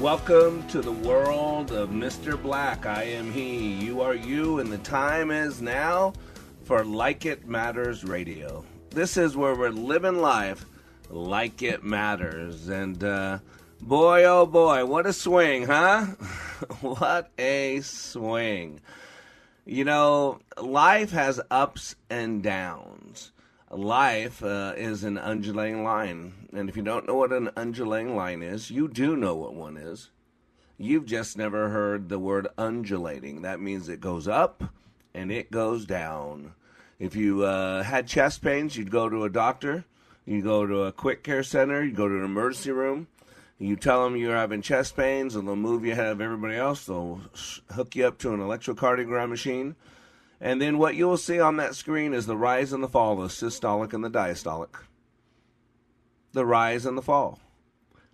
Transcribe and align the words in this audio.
Welcome 0.00 0.64
to 0.68 0.80
the 0.80 0.92
world 0.92 1.72
of 1.72 1.90
Mr. 1.90 2.40
Black. 2.40 2.86
I 2.86 3.02
am 3.02 3.32
he, 3.32 3.72
you 3.72 4.00
are 4.00 4.14
you, 4.14 4.60
and 4.60 4.72
the 4.72 4.78
time 4.78 5.32
is 5.32 5.60
now 5.60 6.12
for 6.62 6.84
Like 6.84 7.26
It 7.26 7.48
Matters 7.48 8.04
Radio. 8.04 8.64
This 8.90 9.16
is 9.16 9.36
where 9.36 9.56
we're 9.56 9.70
living 9.70 10.18
life 10.18 10.64
like 11.10 11.62
it 11.62 11.82
matters. 11.82 12.68
And 12.68 13.02
uh, 13.02 13.40
boy, 13.80 14.22
oh 14.22 14.46
boy, 14.46 14.86
what 14.86 15.06
a 15.06 15.12
swing, 15.12 15.66
huh? 15.66 16.06
what 16.80 17.32
a 17.36 17.80
swing. 17.80 18.80
You 19.66 19.84
know, 19.84 20.38
life 20.62 21.10
has 21.10 21.40
ups 21.50 21.96
and 22.08 22.40
downs. 22.40 23.32
Life 23.68 24.44
uh, 24.44 24.74
is 24.76 25.02
an 25.02 25.18
undulating 25.18 25.82
line. 25.82 26.34
And 26.52 26.68
if 26.68 26.76
you 26.76 26.82
don't 26.82 27.06
know 27.06 27.14
what 27.14 27.32
an 27.32 27.50
undulating 27.56 28.16
line 28.16 28.42
is, 28.42 28.70
you 28.70 28.88
do 28.88 29.16
know 29.16 29.34
what 29.34 29.54
one 29.54 29.76
is. 29.76 30.10
You've 30.78 31.06
just 31.06 31.36
never 31.36 31.68
heard 31.68 32.08
the 32.08 32.18
word 32.18 32.48
undulating. 32.56 33.42
That 33.42 33.60
means 33.60 33.88
it 33.88 34.00
goes 34.00 34.26
up 34.28 34.64
and 35.12 35.30
it 35.30 35.50
goes 35.50 35.84
down. 35.84 36.54
If 36.98 37.16
you 37.16 37.44
uh, 37.44 37.82
had 37.82 38.06
chest 38.06 38.42
pains, 38.42 38.76
you'd 38.76 38.90
go 38.90 39.08
to 39.08 39.24
a 39.24 39.30
doctor. 39.30 39.84
You 40.24 40.42
go 40.42 40.66
to 40.66 40.82
a 40.82 40.92
quick 40.92 41.22
care 41.22 41.42
center. 41.42 41.82
You 41.84 41.92
go 41.92 42.08
to 42.08 42.16
an 42.16 42.24
emergency 42.24 42.70
room. 42.70 43.08
You 43.58 43.74
tell 43.74 44.04
them 44.04 44.16
you're 44.16 44.36
having 44.36 44.62
chest 44.62 44.96
pains, 44.96 45.34
and 45.34 45.46
they'll 45.46 45.56
move 45.56 45.84
you 45.84 45.92
ahead 45.92 46.12
of 46.12 46.20
everybody 46.20 46.54
else. 46.54 46.86
They'll 46.86 47.20
hook 47.72 47.96
you 47.96 48.06
up 48.06 48.18
to 48.18 48.32
an 48.32 48.38
electrocardiogram 48.38 49.30
machine. 49.30 49.74
And 50.40 50.62
then 50.62 50.78
what 50.78 50.94
you 50.94 51.08
will 51.08 51.16
see 51.16 51.40
on 51.40 51.56
that 51.56 51.74
screen 51.74 52.14
is 52.14 52.26
the 52.26 52.36
rise 52.36 52.72
and 52.72 52.84
the 52.84 52.88
fall, 52.88 53.16
the 53.16 53.26
systolic 53.26 53.92
and 53.92 54.04
the 54.04 54.10
diastolic. 54.10 54.76
The 56.32 56.44
rise 56.44 56.86
and 56.86 56.96
the 56.96 57.02
fall. 57.02 57.38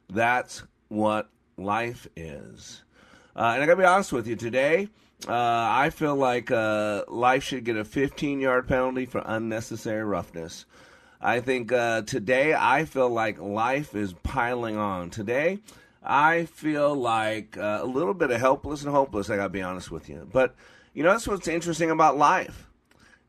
That's 0.09 0.63
what 0.89 1.29
life 1.57 2.07
is. 2.17 2.83
Uh, 3.37 3.53
and 3.55 3.63
I 3.63 3.67
gotta 3.67 3.77
be 3.77 3.85
honest 3.85 4.13
with 4.13 4.27
you, 4.27 4.37
today, 4.37 4.89
uh, 5.29 5.33
I 5.33 5.91
feel 5.91 6.15
like 6.15 6.51
uh, 6.51 7.05
life 7.09 7.43
should 7.43 7.65
get 7.65 7.77
a 7.77 7.85
15 7.85 8.41
yard 8.41 8.69
penalty 8.69 9.07
for 9.07 9.23
unnecessary 9.25 10.05
roughness. 10.05 10.67
I 11.21 11.41
think 11.41 11.73
uh, 11.73 12.03
today, 12.03 12.55
I 12.55 12.85
feel 12.85 13.09
like 13.09 13.41
life 13.41 13.95
is 13.95 14.13
piling 14.23 14.77
on. 14.77 15.11
Today, 15.11 15.61
I 16.03 16.45
feel 16.45 16.95
like 16.95 17.57
uh, 17.57 17.81
a 17.83 17.87
little 17.87 18.13
bit 18.13 18.31
of 18.31 18.41
helpless 18.41 18.83
and 18.83 18.93
hopeless, 18.93 19.31
I 19.31 19.37
gotta 19.37 19.49
be 19.49 19.63
honest 19.63 19.91
with 19.91 20.09
you. 20.09 20.29
But 20.31 20.55
you 20.93 21.03
know, 21.03 21.11
that's 21.11 21.27
what's 21.27 21.49
interesting 21.49 21.91
about 21.91 22.17
life. 22.17 22.69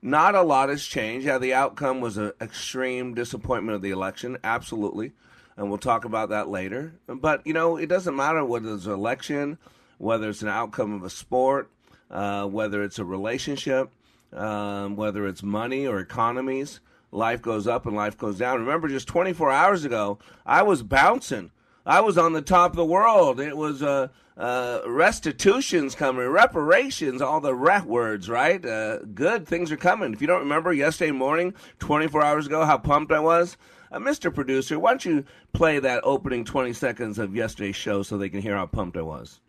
Not 0.06 0.36
a 0.36 0.44
lot 0.44 0.70
has 0.70 0.86
changed. 0.86 1.26
Yeah, 1.26 1.40
the 1.40 1.56
outcome 1.56 2.00
was 2.00 2.18
an 2.18 2.32
extreme 2.40 3.16
disappointment 3.16 3.76
of 3.76 3.82
the 3.82 3.90
election, 3.90 4.38
absolutely. 4.44 5.14
And 5.58 5.68
we'll 5.68 5.80
talk 5.80 6.06
about 6.06 6.30
that 6.30 6.48
later. 6.48 6.94
But, 7.08 7.42
you 7.44 7.54
know, 7.54 7.78
it 7.78 7.88
doesn't 7.88 8.16
matter 8.16 8.46
whether 8.46 8.76
it's 8.76 8.86
an 8.86 8.92
election, 8.92 9.58
whether 9.98 10.30
it's 10.30 10.44
an 10.44 10.48
outcome 10.48 10.94
of 10.94 11.02
a 11.04 11.10
sport, 11.10 11.72
uh, 12.12 12.46
whether 12.46 12.84
it's 12.84 13.00
a 13.00 13.04
relationship, 13.04 13.90
um, 14.32 14.96
whether 14.96 15.26
it's 15.26 15.42
money 15.42 15.88
or 15.88 15.98
economies. 15.98 16.82
Life 17.12 17.42
goes 17.42 17.66
up 17.66 17.88
and 17.88 17.96
life 17.96 18.16
goes 18.16 18.38
down. 18.38 18.60
Remember, 18.60 18.88
just 18.88 19.08
24 19.08 19.50
hours 19.50 19.86
ago, 19.86 20.20
I 20.46 20.62
was 20.62 20.84
bouncing. 20.84 21.50
I 21.86 22.02
was 22.02 22.18
on 22.18 22.34
the 22.34 22.42
top 22.42 22.72
of 22.72 22.78
the 22.78 22.86
world. 22.86 23.40
It 23.40 23.56
was 23.56 23.84
uh, 23.84 24.08
uh, 24.38 24.82
restitutions 24.88 25.94
coming, 25.94 26.28
reparations, 26.28 27.22
all 27.22 27.40
the 27.40 27.54
rat 27.54 27.86
words, 27.86 28.28
right? 28.28 28.64
Uh, 28.66 29.00
good 29.00 29.48
things 29.48 29.72
are 29.72 29.78
coming. 29.78 30.12
If 30.12 30.20
you 30.20 30.28
don't 30.28 30.40
remember 30.40 30.74
yesterday 30.74 31.12
morning, 31.12 31.54
24 31.80 32.24
hours 32.24 32.48
ago, 32.48 32.66
how 32.66 32.78
pumped 32.80 33.12
I 33.12 33.20
was, 33.20 33.56
uh, 33.92 34.00
Mr. 34.00 34.34
Producer, 34.34 34.80
why 34.80 34.92
don't 34.92 35.06
you 35.06 35.26
play 35.54 35.78
that 35.80 36.02
opening 36.04 36.44
20 36.44 36.74
seconds 36.74 37.20
of 37.20 37.36
yesterday's 37.36 37.76
show 37.76 38.02
so 38.02 38.18
they 38.18 38.30
can 38.30 38.42
hear 38.42 38.56
how 38.56 38.66
pumped 38.66 38.98
I 38.98 39.04
was? 39.04 39.40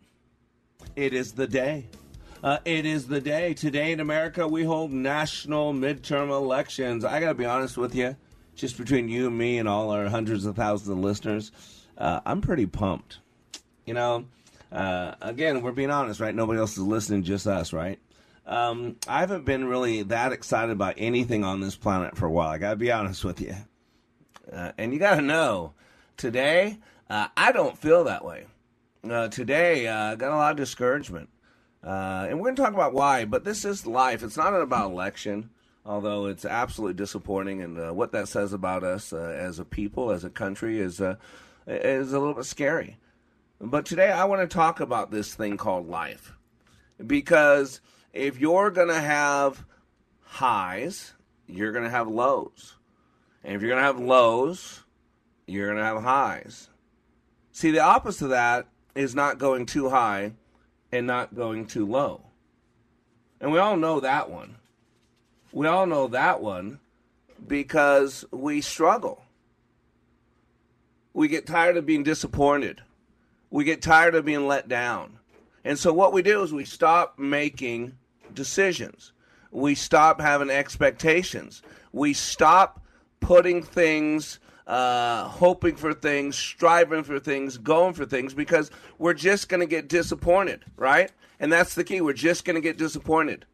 It 0.95 1.13
is 1.13 1.33
the 1.33 1.47
day. 1.47 1.87
Uh, 2.43 2.59
it 2.65 2.85
is 2.85 3.07
the 3.07 3.19
day. 3.19 3.55
Today 3.55 3.91
in 3.91 3.99
America, 3.99 4.47
we 4.47 4.63
hold 4.63 4.93
national 4.93 5.73
midterm 5.73 6.29
elections. 6.29 7.03
I 7.03 7.19
got 7.19 7.29
to 7.29 7.33
be 7.33 7.45
honest 7.45 7.77
with 7.77 7.95
you, 7.95 8.15
just 8.55 8.77
between 8.77 9.09
you 9.09 9.27
and 9.27 9.37
me 9.37 9.57
and 9.57 9.67
all 9.67 9.89
our 9.89 10.07
hundreds 10.07 10.45
of 10.45 10.55
thousands 10.55 10.89
of 10.89 10.99
listeners, 10.99 11.51
uh, 11.97 12.21
I'm 12.25 12.41
pretty 12.41 12.65
pumped. 12.65 13.19
You 13.85 13.93
know, 13.93 14.25
uh, 14.71 15.15
again, 15.21 15.61
we're 15.61 15.71
being 15.71 15.91
honest, 15.91 16.19
right? 16.19 16.35
Nobody 16.35 16.59
else 16.59 16.73
is 16.73 16.83
listening, 16.83 17.23
just 17.23 17.47
us, 17.47 17.73
right? 17.73 17.99
Um, 18.45 18.97
I 19.07 19.21
haven't 19.21 19.45
been 19.45 19.65
really 19.65 20.03
that 20.03 20.31
excited 20.31 20.71
about 20.71 20.95
anything 20.97 21.43
on 21.43 21.59
this 21.59 21.75
planet 21.75 22.17
for 22.17 22.25
a 22.25 22.31
while. 22.31 22.49
I 22.49 22.57
got 22.57 22.71
to 22.71 22.75
be 22.75 22.91
honest 22.91 23.23
with 23.25 23.41
you. 23.41 23.55
Uh, 24.51 24.71
and 24.77 24.93
you 24.93 24.99
got 24.99 25.15
to 25.15 25.21
know, 25.21 25.73
today, 26.15 26.77
uh, 27.09 27.27
I 27.35 27.51
don't 27.51 27.77
feel 27.77 28.05
that 28.05 28.23
way. 28.23 28.45
Uh, 29.09 29.27
today, 29.27 29.87
I 29.87 30.15
got 30.15 30.31
a 30.31 30.35
lot 30.35 30.51
of 30.51 30.57
discouragement. 30.57 31.29
and 31.81 32.37
we're 32.39 32.45
going 32.45 32.55
to 32.55 32.61
talk 32.61 32.73
about 32.73 32.93
why, 32.93 33.25
but 33.25 33.43
this 33.43 33.65
is 33.65 33.85
life. 33.85 34.23
It's 34.23 34.37
not 34.37 34.53
about 34.53 34.91
election 34.91 35.49
although 35.87 36.25
it's 36.25 36.45
absolutely 36.45 36.95
disappointing. 36.95 37.61
And 37.61 37.79
uh, 37.79 37.91
what 37.93 38.11
that 38.11 38.27
says 38.27 38.53
about 38.53 38.83
us 38.83 39.13
uh, 39.13 39.35
as 39.39 39.57
a 39.57 39.65
people, 39.65 40.11
as 40.11 40.23
a 40.23 40.29
country, 40.29 40.79
is 40.79 40.99
uh, 41.01 41.15
is 41.67 42.13
a 42.13 42.19
little 42.19 42.33
bit 42.33 42.45
scary. 42.45 42.97
But 43.59 43.85
today 43.85 44.11
I 44.11 44.25
want 44.25 44.41
to 44.41 44.53
talk 44.53 44.79
about 44.79 45.11
this 45.11 45.33
thing 45.35 45.57
called 45.57 45.87
life. 45.87 46.33
Because 47.05 47.81
if 48.13 48.39
you're 48.39 48.71
going 48.71 48.87
to 48.87 48.99
have 48.99 49.65
highs, 50.23 51.13
you're 51.47 51.71
going 51.71 51.83
to 51.83 51.89
have 51.89 52.07
lows. 52.07 52.75
And 53.43 53.55
if 53.55 53.61
you're 53.61 53.69
going 53.69 53.81
to 53.81 53.85
have 53.85 53.99
lows, 53.99 54.83
you're 55.45 55.67
going 55.67 55.77
to 55.77 55.83
have 55.83 56.03
highs. 56.03 56.69
See, 57.51 57.71
the 57.71 57.79
opposite 57.79 58.25
of 58.25 58.31
that 58.31 58.67
is 58.95 59.15
not 59.15 59.37
going 59.37 59.65
too 59.65 59.89
high 59.89 60.33
and 60.91 61.07
not 61.07 61.35
going 61.35 61.65
too 61.65 61.85
low. 61.85 62.21
And 63.39 63.51
we 63.51 63.59
all 63.59 63.77
know 63.77 63.99
that 63.99 64.29
one. 64.29 64.55
We 65.51 65.67
all 65.67 65.85
know 65.85 66.07
that 66.07 66.41
one 66.41 66.79
because 67.47 68.25
we 68.31 68.61
struggle. 68.61 69.23
We 71.17 71.27
get 71.27 71.47
tired 71.47 71.77
of 71.77 71.87
being 71.87 72.03
disappointed. 72.03 72.83
We 73.49 73.63
get 73.63 73.81
tired 73.81 74.13
of 74.13 74.23
being 74.23 74.45
let 74.45 74.67
down. 74.67 75.17
And 75.63 75.79
so 75.79 75.91
what 75.91 76.13
we 76.13 76.21
do 76.21 76.43
is 76.43 76.53
we 76.53 76.63
stop 76.63 77.17
making 77.17 77.97
decisions. 78.35 79.13
We 79.49 79.73
stop 79.73 80.21
having 80.21 80.51
expectations. 80.51 81.63
We 81.91 82.13
stop 82.13 82.83
putting 83.19 83.63
things, 83.63 84.37
uh, 84.67 85.27
hoping 85.27 85.75
for 85.75 85.91
things, 85.91 86.37
striving 86.37 87.01
for 87.01 87.19
things, 87.19 87.57
going 87.57 87.95
for 87.95 88.05
things 88.05 88.35
because 88.35 88.69
we're 88.99 89.15
just 89.15 89.49
going 89.49 89.61
to 89.61 89.65
get 89.65 89.89
disappointed, 89.89 90.65
right? 90.75 91.11
And 91.39 91.51
that's 91.51 91.73
the 91.73 91.83
key. 91.83 91.99
We're 91.99 92.13
just 92.13 92.45
going 92.45 92.57
to 92.57 92.61
get 92.61 92.77
disappointed. 92.77 93.47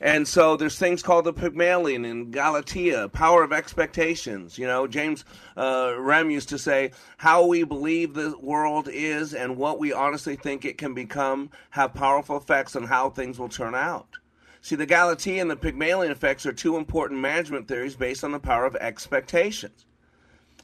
And 0.00 0.28
so 0.28 0.56
there's 0.56 0.78
things 0.78 1.02
called 1.02 1.24
the 1.24 1.32
Pygmalion 1.32 2.04
and 2.04 2.30
Galatea, 2.30 3.08
power 3.08 3.42
of 3.42 3.52
expectations. 3.52 4.58
You 4.58 4.66
know, 4.66 4.86
James 4.86 5.24
uh, 5.56 5.94
Rhem 5.98 6.30
used 6.30 6.50
to 6.50 6.58
say, 6.58 6.90
how 7.16 7.46
we 7.46 7.62
believe 7.64 8.12
the 8.12 8.36
world 8.38 8.88
is 8.92 9.32
and 9.32 9.56
what 9.56 9.78
we 9.78 9.94
honestly 9.94 10.36
think 10.36 10.64
it 10.64 10.76
can 10.76 10.92
become 10.92 11.50
have 11.70 11.94
powerful 11.94 12.36
effects 12.36 12.76
on 12.76 12.84
how 12.84 13.08
things 13.08 13.38
will 13.38 13.48
turn 13.48 13.74
out. 13.74 14.18
See, 14.60 14.76
the 14.76 14.84
Galatea 14.84 15.40
and 15.40 15.50
the 15.50 15.56
Pygmalion 15.56 16.12
effects 16.12 16.44
are 16.44 16.52
two 16.52 16.76
important 16.76 17.20
management 17.20 17.66
theories 17.66 17.96
based 17.96 18.22
on 18.22 18.32
the 18.32 18.38
power 18.38 18.66
of 18.66 18.76
expectations. 18.76 19.86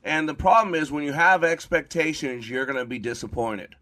And 0.04 0.28
the 0.28 0.34
problem 0.34 0.74
is 0.74 0.90
when 0.90 1.04
you 1.04 1.12
have 1.12 1.42
expectations, 1.44 2.50
you're 2.50 2.66
going 2.66 2.78
to 2.78 2.84
be 2.84 2.98
disappointed. 2.98 3.76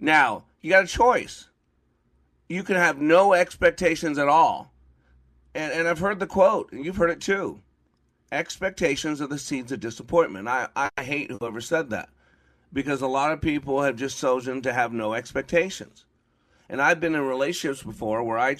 Now, 0.00 0.44
you 0.60 0.70
got 0.70 0.84
a 0.84 0.88
choice 0.88 1.48
you 2.48 2.62
can 2.62 2.76
have 2.76 3.00
no 3.00 3.32
expectations 3.32 4.18
at 4.18 4.28
all. 4.28 4.72
And, 5.54 5.72
and 5.72 5.88
I've 5.88 5.98
heard 5.98 6.18
the 6.18 6.26
quote, 6.26 6.72
and 6.72 6.84
you've 6.84 6.96
heard 6.96 7.10
it 7.10 7.20
too. 7.20 7.60
Expectations 8.32 9.20
are 9.20 9.26
the 9.26 9.38
seeds 9.38 9.70
of 9.72 9.80
disappointment. 9.80 10.48
I, 10.48 10.68
I 10.76 10.90
hate 11.02 11.30
whoever 11.30 11.60
said 11.60 11.90
that 11.90 12.08
because 12.72 13.00
a 13.00 13.06
lot 13.06 13.32
of 13.32 13.40
people 13.40 13.82
have 13.82 13.96
just 13.96 14.18
chosen 14.18 14.60
to 14.62 14.72
have 14.72 14.92
no 14.92 15.14
expectations. 15.14 16.04
And 16.68 16.82
I've 16.82 16.98
been 16.98 17.14
in 17.14 17.20
relationships 17.20 17.82
before 17.82 18.22
where 18.24 18.38
I 18.38 18.56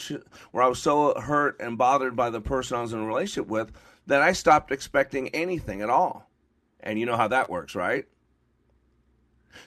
where 0.52 0.62
I 0.62 0.68
was 0.68 0.80
so 0.80 1.18
hurt 1.18 1.58
and 1.58 1.76
bothered 1.76 2.14
by 2.14 2.30
the 2.30 2.40
person 2.40 2.76
I 2.76 2.82
was 2.82 2.92
in 2.92 3.00
a 3.00 3.06
relationship 3.06 3.48
with 3.48 3.72
that 4.06 4.22
I 4.22 4.32
stopped 4.32 4.70
expecting 4.70 5.28
anything 5.30 5.80
at 5.82 5.90
all. 5.90 6.30
And 6.80 6.98
you 6.98 7.06
know 7.06 7.16
how 7.16 7.28
that 7.28 7.50
works, 7.50 7.74
right? 7.74 8.06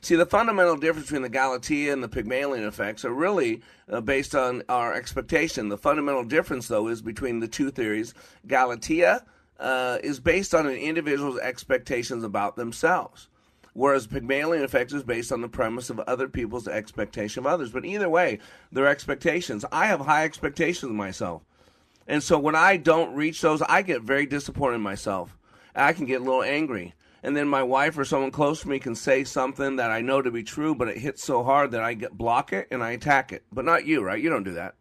See, 0.01 0.15
the 0.15 0.25
fundamental 0.25 0.77
difference 0.77 1.07
between 1.07 1.23
the 1.23 1.29
Galatea 1.29 1.91
and 1.91 2.03
the 2.03 2.07
Pygmalion 2.07 2.65
effects 2.65 3.03
are 3.05 3.13
really 3.13 3.61
uh, 3.91 4.01
based 4.01 4.35
on 4.35 4.63
our 4.69 4.93
expectation. 4.93 5.69
The 5.69 5.77
fundamental 5.77 6.23
difference, 6.23 6.67
though, 6.67 6.87
is 6.87 7.01
between 7.01 7.39
the 7.39 7.47
two 7.47 7.71
theories. 7.71 8.13
Galatea 8.47 9.23
uh, 9.59 9.97
is 10.03 10.19
based 10.19 10.53
on 10.53 10.67
an 10.67 10.75
individual's 10.75 11.39
expectations 11.39 12.23
about 12.23 12.55
themselves, 12.55 13.27
whereas 13.73 14.07
Pygmalion 14.07 14.63
effect 14.63 14.93
is 14.93 15.03
based 15.03 15.31
on 15.31 15.41
the 15.41 15.49
premise 15.49 15.89
of 15.89 15.99
other 16.01 16.27
people's 16.27 16.67
expectation 16.67 17.39
of 17.41 17.47
others. 17.47 17.71
But 17.71 17.85
either 17.85 18.09
way, 18.09 18.39
their 18.71 18.87
expectations. 18.87 19.65
I 19.71 19.87
have 19.87 20.01
high 20.01 20.25
expectations 20.25 20.89
of 20.89 20.95
myself. 20.95 21.43
And 22.07 22.23
so 22.23 22.39
when 22.39 22.55
I 22.55 22.77
don't 22.77 23.15
reach 23.15 23.41
those, 23.41 23.61
I 23.63 23.81
get 23.81 24.01
very 24.01 24.25
disappointed 24.25 24.75
in 24.75 24.81
myself. 24.81 25.35
I 25.75 25.93
can 25.93 26.05
get 26.05 26.21
a 26.21 26.23
little 26.23 26.43
angry 26.43 26.93
and 27.23 27.35
then 27.35 27.47
my 27.47 27.63
wife 27.63 27.97
or 27.97 28.05
someone 28.05 28.31
close 28.31 28.61
to 28.61 28.69
me 28.69 28.79
can 28.79 28.95
say 28.95 29.23
something 29.23 29.77
that 29.77 29.91
I 29.91 30.01
know 30.01 30.21
to 30.21 30.31
be 30.31 30.43
true, 30.43 30.75
but 30.75 30.87
it 30.87 30.97
hits 30.97 31.23
so 31.23 31.43
hard 31.43 31.71
that 31.71 31.81
I 31.81 31.93
get 31.93 32.17
block 32.17 32.53
it 32.53 32.67
and 32.71 32.83
I 32.83 32.91
attack 32.91 33.33
it. 33.33 33.43
But 33.51 33.65
not 33.65 33.85
you, 33.85 34.03
right? 34.03 34.21
You 34.21 34.29
don't 34.29 34.43
do 34.43 34.53
that. 34.53 34.75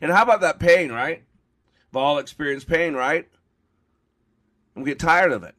And 0.00 0.12
how 0.12 0.22
about 0.22 0.40
that 0.42 0.58
pain, 0.58 0.92
right? 0.92 1.24
We've 1.92 2.02
all 2.02 2.18
experienced 2.18 2.68
pain, 2.68 2.94
right? 2.94 3.28
And 4.74 4.84
we 4.84 4.90
get 4.90 4.98
tired 4.98 5.32
of 5.32 5.42
it. 5.42 5.54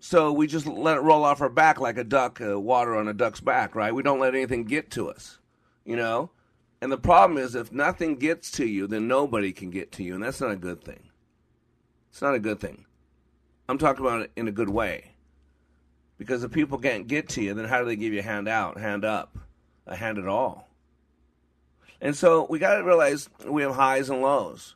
So 0.00 0.32
we 0.32 0.46
just 0.46 0.66
let 0.66 0.96
it 0.96 1.00
roll 1.00 1.24
off 1.24 1.40
our 1.40 1.48
back 1.48 1.80
like 1.80 1.98
a 1.98 2.04
duck, 2.04 2.40
uh, 2.40 2.58
water 2.58 2.94
on 2.96 3.08
a 3.08 3.14
duck's 3.14 3.40
back, 3.40 3.74
right? 3.74 3.94
We 3.94 4.02
don't 4.02 4.20
let 4.20 4.34
anything 4.34 4.64
get 4.64 4.90
to 4.92 5.10
us, 5.10 5.38
you 5.84 5.96
know? 5.96 6.30
And 6.80 6.92
the 6.92 6.98
problem 6.98 7.38
is, 7.38 7.56
if 7.56 7.72
nothing 7.72 8.16
gets 8.16 8.52
to 8.52 8.66
you, 8.66 8.86
then 8.86 9.08
nobody 9.08 9.52
can 9.52 9.70
get 9.70 9.90
to 9.92 10.04
you, 10.04 10.14
and 10.14 10.22
that's 10.22 10.40
not 10.40 10.52
a 10.52 10.56
good 10.56 10.84
thing. 10.84 11.08
It's 12.10 12.22
not 12.22 12.36
a 12.36 12.38
good 12.38 12.60
thing. 12.60 12.84
I'm 13.68 13.78
talking 13.78 14.04
about 14.04 14.22
it 14.22 14.32
in 14.36 14.48
a 14.48 14.52
good 14.52 14.70
way. 14.70 15.12
Because 16.16 16.42
if 16.42 16.50
people 16.50 16.78
can't 16.78 17.06
get 17.06 17.28
to 17.30 17.42
you, 17.42 17.54
then 17.54 17.66
how 17.66 17.80
do 17.80 17.84
they 17.84 17.96
give 17.96 18.12
you 18.12 18.20
a 18.20 18.24
hand 18.24 18.48
out, 18.48 18.78
hand 18.78 19.04
up, 19.04 19.38
a 19.86 19.94
hand 19.94 20.18
at 20.18 20.26
all? 20.26 20.68
And 22.00 22.16
so 22.16 22.46
we 22.48 22.58
got 22.58 22.76
to 22.76 22.84
realize 22.84 23.28
we 23.46 23.62
have 23.62 23.74
highs 23.74 24.10
and 24.10 24.22
lows. 24.22 24.74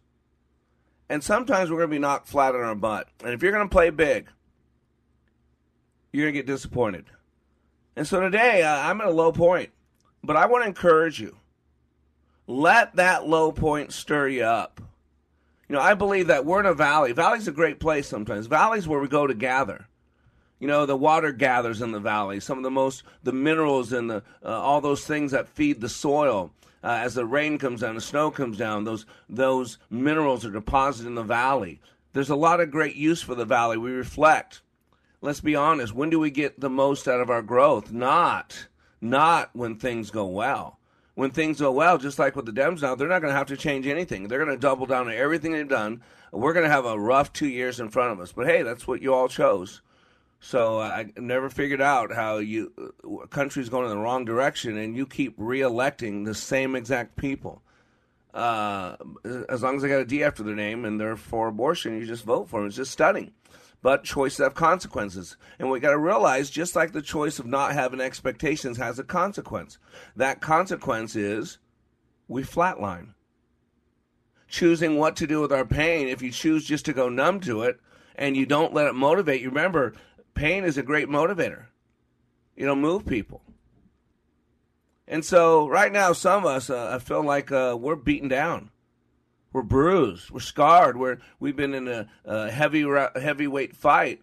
And 1.08 1.22
sometimes 1.22 1.70
we're 1.70 1.78
going 1.78 1.90
to 1.90 1.96
be 1.96 2.00
knocked 2.00 2.28
flat 2.28 2.54
on 2.54 2.62
our 2.62 2.74
butt. 2.74 3.08
And 3.24 3.32
if 3.34 3.42
you're 3.42 3.52
going 3.52 3.68
to 3.68 3.72
play 3.72 3.90
big, 3.90 4.28
you're 6.12 6.24
going 6.24 6.34
to 6.34 6.38
get 6.38 6.46
disappointed. 6.46 7.06
And 7.96 8.06
so 8.06 8.20
today, 8.20 8.62
uh, 8.62 8.78
I'm 8.78 9.00
at 9.00 9.08
a 9.08 9.12
low 9.12 9.32
point. 9.32 9.70
But 10.24 10.36
I 10.36 10.46
want 10.46 10.64
to 10.64 10.68
encourage 10.68 11.20
you 11.20 11.36
let 12.46 12.96
that 12.96 13.26
low 13.26 13.52
point 13.52 13.92
stir 13.92 14.28
you 14.28 14.44
up. 14.44 14.80
You 15.72 15.78
know, 15.78 15.84
I 15.84 15.94
believe 15.94 16.26
that 16.26 16.44
we're 16.44 16.60
in 16.60 16.66
a 16.66 16.74
valley. 16.74 17.12
Valley's 17.12 17.48
a 17.48 17.50
great 17.50 17.80
place 17.80 18.06
sometimes. 18.06 18.46
Valley's 18.46 18.86
where 18.86 19.00
we 19.00 19.08
go 19.08 19.26
to 19.26 19.32
gather. 19.32 19.86
You 20.60 20.68
know, 20.68 20.84
the 20.84 20.98
water 20.98 21.32
gathers 21.32 21.80
in 21.80 21.92
the 21.92 21.98
valley. 21.98 22.40
Some 22.40 22.58
of 22.58 22.62
the 22.62 22.70
most, 22.70 23.04
the 23.22 23.32
minerals 23.32 23.90
and 23.90 24.10
the 24.10 24.22
uh, 24.44 24.50
all 24.50 24.82
those 24.82 25.06
things 25.06 25.32
that 25.32 25.48
feed 25.48 25.80
the 25.80 25.88
soil. 25.88 26.52
Uh, 26.84 27.00
as 27.02 27.14
the 27.14 27.24
rain 27.24 27.56
comes 27.56 27.80
down, 27.80 27.94
the 27.94 28.02
snow 28.02 28.30
comes 28.30 28.58
down, 28.58 28.84
those 28.84 29.06
those 29.30 29.78
minerals 29.88 30.44
are 30.44 30.50
deposited 30.50 31.08
in 31.08 31.14
the 31.14 31.22
valley. 31.22 31.80
There's 32.12 32.28
a 32.28 32.36
lot 32.36 32.60
of 32.60 32.70
great 32.70 32.96
use 32.96 33.22
for 33.22 33.34
the 33.34 33.46
valley. 33.46 33.78
We 33.78 33.92
reflect. 33.92 34.60
Let's 35.22 35.40
be 35.40 35.56
honest. 35.56 35.94
When 35.94 36.10
do 36.10 36.20
we 36.20 36.30
get 36.30 36.60
the 36.60 36.68
most 36.68 37.08
out 37.08 37.22
of 37.22 37.30
our 37.30 37.40
growth? 37.40 37.90
Not, 37.90 38.66
not 39.00 39.48
when 39.54 39.76
things 39.76 40.10
go 40.10 40.26
well. 40.26 40.78
When 41.14 41.30
things 41.30 41.60
go 41.60 41.70
well, 41.72 41.98
just 41.98 42.18
like 42.18 42.36
with 42.36 42.46
the 42.46 42.52
Dems 42.52 42.80
now, 42.80 42.94
they're 42.94 43.08
not 43.08 43.20
going 43.20 43.32
to 43.32 43.38
have 43.38 43.48
to 43.48 43.56
change 43.56 43.86
anything. 43.86 44.28
They're 44.28 44.42
going 44.42 44.56
to 44.56 44.60
double 44.60 44.86
down 44.86 45.08
on 45.08 45.14
everything 45.14 45.52
they've 45.52 45.68
done. 45.68 46.02
We're 46.32 46.54
going 46.54 46.64
to 46.64 46.70
have 46.70 46.86
a 46.86 46.98
rough 46.98 47.32
two 47.34 47.48
years 47.48 47.80
in 47.80 47.90
front 47.90 48.12
of 48.12 48.20
us. 48.20 48.32
But 48.32 48.46
hey, 48.46 48.62
that's 48.62 48.86
what 48.86 49.02
you 49.02 49.12
all 49.12 49.28
chose. 49.28 49.82
So 50.40 50.80
uh, 50.80 50.84
I 50.84 51.12
never 51.20 51.50
figured 51.50 51.80
out 51.80 52.12
how 52.12 52.38
you 52.38 52.72
uh, 52.78 53.22
a 53.24 53.28
country's 53.28 53.68
going 53.68 53.84
in 53.84 53.90
the 53.90 54.02
wrong 54.02 54.24
direction, 54.24 54.76
and 54.76 54.96
you 54.96 55.06
keep 55.06 55.34
re-electing 55.36 56.24
the 56.24 56.34
same 56.34 56.74
exact 56.74 57.16
people. 57.16 57.62
Uh, 58.34 58.96
as 59.50 59.62
long 59.62 59.76
as 59.76 59.82
they 59.82 59.88
got 59.88 60.00
a 60.00 60.06
D 60.06 60.24
after 60.24 60.42
their 60.42 60.56
name 60.56 60.84
and 60.86 60.98
they're 60.98 61.16
for 61.16 61.48
abortion, 61.48 62.00
you 62.00 62.06
just 62.06 62.24
vote 62.24 62.48
for 62.48 62.60
them. 62.60 62.66
It's 62.68 62.76
just 62.76 62.90
stunning. 62.90 63.32
But 63.82 64.04
choices 64.04 64.38
have 64.38 64.54
consequences, 64.54 65.36
and 65.58 65.68
we 65.68 65.80
got 65.80 65.90
to 65.90 65.98
realize, 65.98 66.50
just 66.50 66.76
like 66.76 66.92
the 66.92 67.02
choice 67.02 67.40
of 67.40 67.46
not 67.46 67.72
having 67.72 68.00
expectations 68.00 68.78
has 68.78 69.00
a 69.00 69.04
consequence. 69.04 69.78
That 70.14 70.40
consequence 70.40 71.16
is 71.16 71.58
we 72.28 72.44
flatline. 72.44 73.14
Choosing 74.46 74.98
what 74.98 75.16
to 75.16 75.26
do 75.26 75.40
with 75.40 75.52
our 75.52 75.64
pain, 75.64 76.06
if 76.06 76.22
you 76.22 76.30
choose 76.30 76.64
just 76.64 76.84
to 76.84 76.92
go 76.92 77.08
numb 77.08 77.40
to 77.40 77.62
it 77.62 77.80
and 78.14 78.36
you 78.36 78.46
don't 78.46 78.72
let 78.72 78.86
it 78.86 78.94
motivate 78.94 79.40
you, 79.40 79.48
remember 79.48 79.94
pain 80.34 80.62
is 80.62 80.78
a 80.78 80.82
great 80.82 81.08
motivator. 81.08 81.66
It'll 82.54 82.76
move 82.76 83.04
people. 83.04 83.42
And 85.08 85.24
so, 85.24 85.66
right 85.66 85.92
now, 85.92 86.12
some 86.12 86.44
of 86.44 86.46
us, 86.46 86.70
uh, 86.70 86.92
I 86.94 86.98
feel 86.98 87.24
like 87.24 87.50
uh, 87.50 87.76
we're 87.78 87.96
beaten 87.96 88.28
down. 88.28 88.70
We're 89.52 89.62
bruised. 89.62 90.30
We're 90.30 90.40
scarred. 90.40 90.96
We're, 90.96 91.18
we've 91.40 91.56
been 91.56 91.74
in 91.74 91.88
a, 91.88 92.08
a 92.24 92.50
heavy 92.50 92.84
heavyweight 93.14 93.76
fight, 93.76 94.22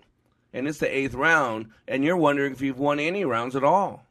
and 0.54 0.68
it's 0.68 0.80
the 0.80 0.96
eighth 0.96 1.14
round, 1.14 1.68
and 1.88 2.04
you're 2.04 2.18
wondering 2.18 2.54
if 2.54 2.62
you've 2.62 2.80
won 2.80 3.00
any 3.00 3.26
rounds 3.26 3.56
at 3.56 3.64
all. 3.64 4.06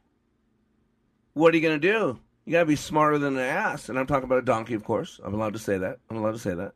What 1.33 1.53
are 1.53 1.57
you 1.57 1.63
going 1.63 1.79
to 1.79 1.91
do? 1.91 2.19
You 2.45 2.53
got 2.53 2.61
to 2.61 2.65
be 2.65 2.75
smarter 2.75 3.19
than 3.19 3.35
an 3.35 3.43
ass. 3.43 3.89
And 3.89 3.99
I'm 3.99 4.07
talking 4.07 4.23
about 4.23 4.39
a 4.39 4.43
donkey, 4.43 4.73
of 4.73 4.83
course. 4.83 5.19
I'm 5.23 5.33
allowed 5.33 5.53
to 5.53 5.59
say 5.59 5.77
that. 5.77 5.99
I'm 6.09 6.17
allowed 6.17 6.31
to 6.31 6.39
say 6.39 6.53
that. 6.55 6.73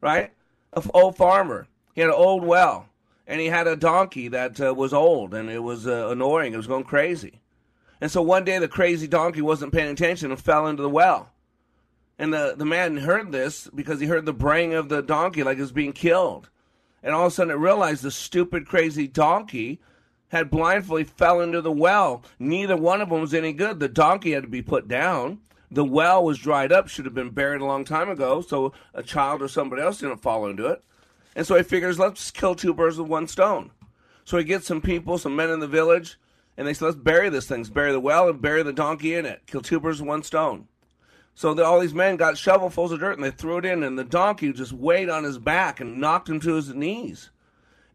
Right? 0.00 0.32
An 0.72 0.82
old 0.94 1.16
farmer. 1.16 1.66
He 1.94 2.00
had 2.00 2.10
an 2.10 2.16
old 2.16 2.44
well 2.44 2.88
and 3.26 3.40
he 3.40 3.46
had 3.48 3.66
a 3.66 3.76
donkey 3.76 4.28
that 4.28 4.60
uh, 4.60 4.72
was 4.72 4.94
old 4.94 5.34
and 5.34 5.50
it 5.50 5.62
was 5.62 5.86
uh, 5.86 6.08
annoying. 6.08 6.54
It 6.54 6.56
was 6.56 6.66
going 6.66 6.84
crazy. 6.84 7.40
And 8.00 8.10
so 8.10 8.22
one 8.22 8.44
day 8.44 8.58
the 8.58 8.68
crazy 8.68 9.06
donkey 9.06 9.42
wasn't 9.42 9.72
paying 9.72 9.90
attention 9.90 10.30
and 10.30 10.40
fell 10.40 10.66
into 10.66 10.82
the 10.82 10.88
well. 10.88 11.30
And 12.18 12.32
the, 12.32 12.54
the 12.56 12.64
man 12.64 12.96
heard 12.96 13.30
this 13.30 13.68
because 13.72 14.00
he 14.00 14.06
heard 14.06 14.26
the 14.26 14.32
braying 14.32 14.74
of 14.74 14.88
the 14.88 15.02
donkey 15.02 15.44
like 15.44 15.58
it 15.58 15.62
was 15.62 15.72
being 15.72 15.92
killed. 15.92 16.50
And 17.02 17.14
all 17.14 17.26
of 17.26 17.32
a 17.32 17.34
sudden 17.34 17.52
it 17.52 17.58
realized 17.58 18.02
the 18.02 18.10
stupid, 18.10 18.66
crazy 18.66 19.06
donkey 19.06 19.80
had 20.28 20.50
blindfoldly 20.50 21.04
fell 21.04 21.40
into 21.40 21.60
the 21.60 21.72
well. 21.72 22.24
Neither 22.38 22.76
one 22.76 23.00
of 23.00 23.08
them 23.08 23.20
was 23.20 23.32
any 23.32 23.52
good. 23.52 23.80
The 23.80 23.88
donkey 23.88 24.32
had 24.32 24.42
to 24.42 24.48
be 24.48 24.62
put 24.62 24.88
down. 24.88 25.38
The 25.70 25.84
well 25.84 26.24
was 26.24 26.38
dried 26.38 26.72
up, 26.72 26.88
should 26.88 27.04
have 27.04 27.14
been 27.14 27.30
buried 27.30 27.60
a 27.60 27.66
long 27.66 27.84
time 27.84 28.08
ago, 28.08 28.40
so 28.40 28.72
a 28.94 29.02
child 29.02 29.42
or 29.42 29.48
somebody 29.48 29.82
else 29.82 29.98
didn't 29.98 30.22
fall 30.22 30.46
into 30.46 30.66
it. 30.66 30.82
And 31.36 31.46
so 31.46 31.56
he 31.56 31.62
figures, 31.62 31.98
let's 31.98 32.30
kill 32.30 32.54
two 32.54 32.74
birds 32.74 32.98
with 32.98 33.08
one 33.08 33.28
stone. 33.28 33.70
So 34.24 34.38
he 34.38 34.44
gets 34.44 34.66
some 34.66 34.80
people, 34.80 35.18
some 35.18 35.36
men 35.36 35.50
in 35.50 35.60
the 35.60 35.68
village, 35.68 36.18
and 36.56 36.66
they 36.66 36.74
say, 36.74 36.86
let's 36.86 36.96
bury 36.96 37.28
this 37.28 37.46
thing. 37.46 37.58
Let's 37.58 37.70
bury 37.70 37.92
the 37.92 38.00
well 38.00 38.28
and 38.28 38.42
bury 38.42 38.62
the 38.62 38.72
donkey 38.72 39.14
in 39.14 39.24
it. 39.24 39.42
Kill 39.46 39.60
two 39.60 39.78
birds 39.78 40.00
with 40.00 40.08
one 40.08 40.22
stone. 40.22 40.68
So 41.38 41.56
all 41.62 41.78
these 41.78 41.94
men 41.94 42.16
got 42.16 42.34
shovelfuls 42.34 42.90
of 42.90 42.98
dirt 42.98 43.12
and 43.12 43.22
they 43.22 43.30
threw 43.30 43.58
it 43.58 43.64
in, 43.64 43.84
and 43.84 43.96
the 43.96 44.02
donkey 44.02 44.52
just 44.52 44.72
weighed 44.72 45.08
on 45.08 45.22
his 45.22 45.38
back 45.38 45.78
and 45.78 46.00
knocked 46.00 46.28
him 46.28 46.40
to 46.40 46.54
his 46.54 46.74
knees. 46.74 47.30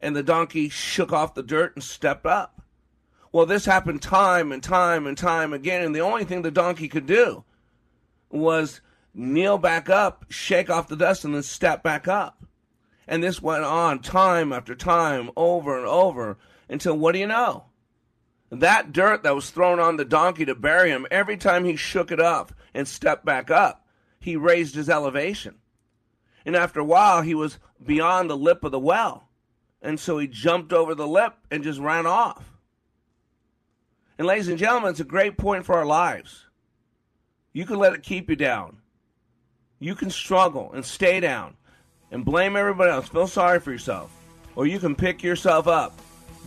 And 0.02 0.16
the 0.16 0.24
donkey 0.24 0.70
shook 0.70 1.12
off 1.12 1.34
the 1.34 1.44
dirt 1.44 1.76
and 1.76 1.84
stepped 1.84 2.26
up. 2.26 2.62
Well, 3.34 3.46
this 3.46 3.66
happened 3.66 4.02
time 4.02 4.54
and 4.54 4.64
time 4.64 5.06
and 5.06 5.18
time 5.18 5.52
again, 5.52 5.84
and 5.84 5.94
the 5.94 6.00
only 6.00 6.24
thing 6.24 6.42
the 6.42 6.52
donkey 6.52 6.88
could 6.88 7.06
do 7.06 7.44
was 8.30 8.80
kneel 9.14 9.58
back 9.58 9.90
up, 9.90 10.24
shake 10.30 10.70
off 10.70 10.88
the 10.88 10.96
dust, 10.96 11.26
and 11.26 11.36
then 11.36 11.44
step 11.44 11.84
back 11.84 12.08
up. 12.08 12.46
And 13.10 13.22
this 13.22 13.42
went 13.42 13.66
on 13.66 14.00
time 14.00 14.54
after 14.54 14.74
time, 14.74 15.30
over 15.36 15.78
and 15.78 15.86
over, 15.86 16.38
until 16.70 16.98
what 16.98 17.12
do 17.12 17.20
you 17.20 17.28
know? 17.28 17.66
That 18.50 18.94
dirt 18.94 19.24
that 19.24 19.36
was 19.36 19.50
thrown 19.50 19.82
on 19.82 19.98
the 19.98 20.06
donkey 20.06 20.46
to 20.46 20.56
bury 20.56 20.92
him, 20.92 21.06
every 21.12 21.36
time 21.36 21.66
he 21.66 21.76
shook 21.76 22.10
it 22.10 22.22
up 22.22 22.54
and 22.74 22.88
stepped 22.88 23.26
back 23.26 23.52
up, 23.52 23.86
he 24.20 24.36
raised 24.36 24.76
his 24.76 24.90
elevation. 24.90 25.56
And 26.46 26.56
after 26.56 26.80
a 26.80 26.86
while, 26.86 27.22
he 27.22 27.36
was 27.36 27.60
beyond 27.84 28.30
the 28.30 28.38
lip 28.38 28.64
of 28.64 28.72
the 28.72 28.80
well. 28.80 29.30
And 29.82 30.00
so 30.00 30.18
he 30.18 30.28
jumped 30.28 30.74
over 30.74 30.96
the 30.96 31.08
lip 31.08 31.34
and 31.52 31.64
just 31.64 31.80
ran 31.80 32.06
off. 32.06 32.44
And, 34.18 34.28
ladies 34.28 34.48
and 34.48 34.58
gentlemen, 34.58 34.92
it's 34.92 35.00
a 35.00 35.06
great 35.06 35.38
point 35.38 35.66
for 35.66 35.76
our 35.76 35.86
lives. 35.86 36.46
You 37.52 37.66
can 37.66 37.78
let 37.78 37.94
it 37.94 38.04
keep 38.04 38.30
you 38.30 38.36
down. 38.36 38.78
You 39.80 39.96
can 39.96 40.10
struggle 40.10 40.72
and 40.74 40.86
stay 40.86 41.20
down 41.20 41.56
and 42.12 42.24
blame 42.24 42.56
everybody 42.56 42.92
else. 42.92 43.10
Feel 43.10 43.28
sorry 43.28 43.60
for 43.60 43.72
yourself. 43.72 44.12
Or 44.56 44.66
you 44.68 44.80
can 44.80 44.96
pick 44.96 45.24
yourself 45.24 45.68
up, 45.68 46.00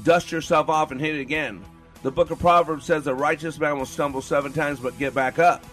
dust 0.04 0.30
yourself 0.33 0.68
off, 0.68 0.90
and 0.90 1.00
hit 1.00 1.16
it 1.16 1.21
again. 1.21 1.64
The 2.02 2.11
book 2.11 2.30
of 2.30 2.38
Proverbs 2.38 2.85
says 2.85 3.06
a 3.06 3.14
righteous 3.14 3.59
man 3.59 3.78
will 3.78 3.87
stumble 3.87 4.23
seven 4.23 4.52
times 4.52 4.78
but 4.80 4.99
get 4.99 5.12
back 5.12 5.38
up. 5.38 5.64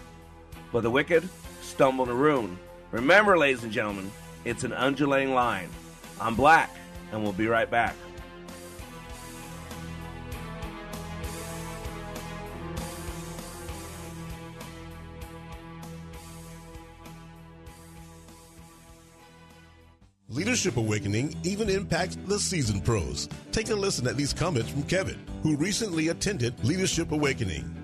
But 0.74 0.82
the 0.82 0.90
wicked 0.90 1.28
stumble 1.62 2.04
to 2.04 2.12
ruin. 2.12 2.58
Remember, 2.90 3.38
ladies 3.38 3.62
and 3.62 3.70
gentlemen, 3.70 4.10
it's 4.44 4.64
an 4.64 4.72
undulating 4.72 5.32
line. 5.32 5.68
I'm 6.20 6.34
Black, 6.34 6.68
and 7.12 7.22
we'll 7.22 7.32
be 7.32 7.46
right 7.46 7.70
back. 7.70 7.94
Leadership 20.28 20.76
Awakening 20.76 21.36
even 21.44 21.70
impacts 21.70 22.16
the 22.26 22.40
seasoned 22.40 22.84
pros. 22.84 23.28
Take 23.52 23.70
a 23.70 23.74
listen 23.76 24.08
at 24.08 24.16
these 24.16 24.32
comments 24.32 24.70
from 24.70 24.82
Kevin, 24.82 25.24
who 25.44 25.56
recently 25.56 26.08
attended 26.08 26.52
Leadership 26.64 27.12
Awakening. 27.12 27.83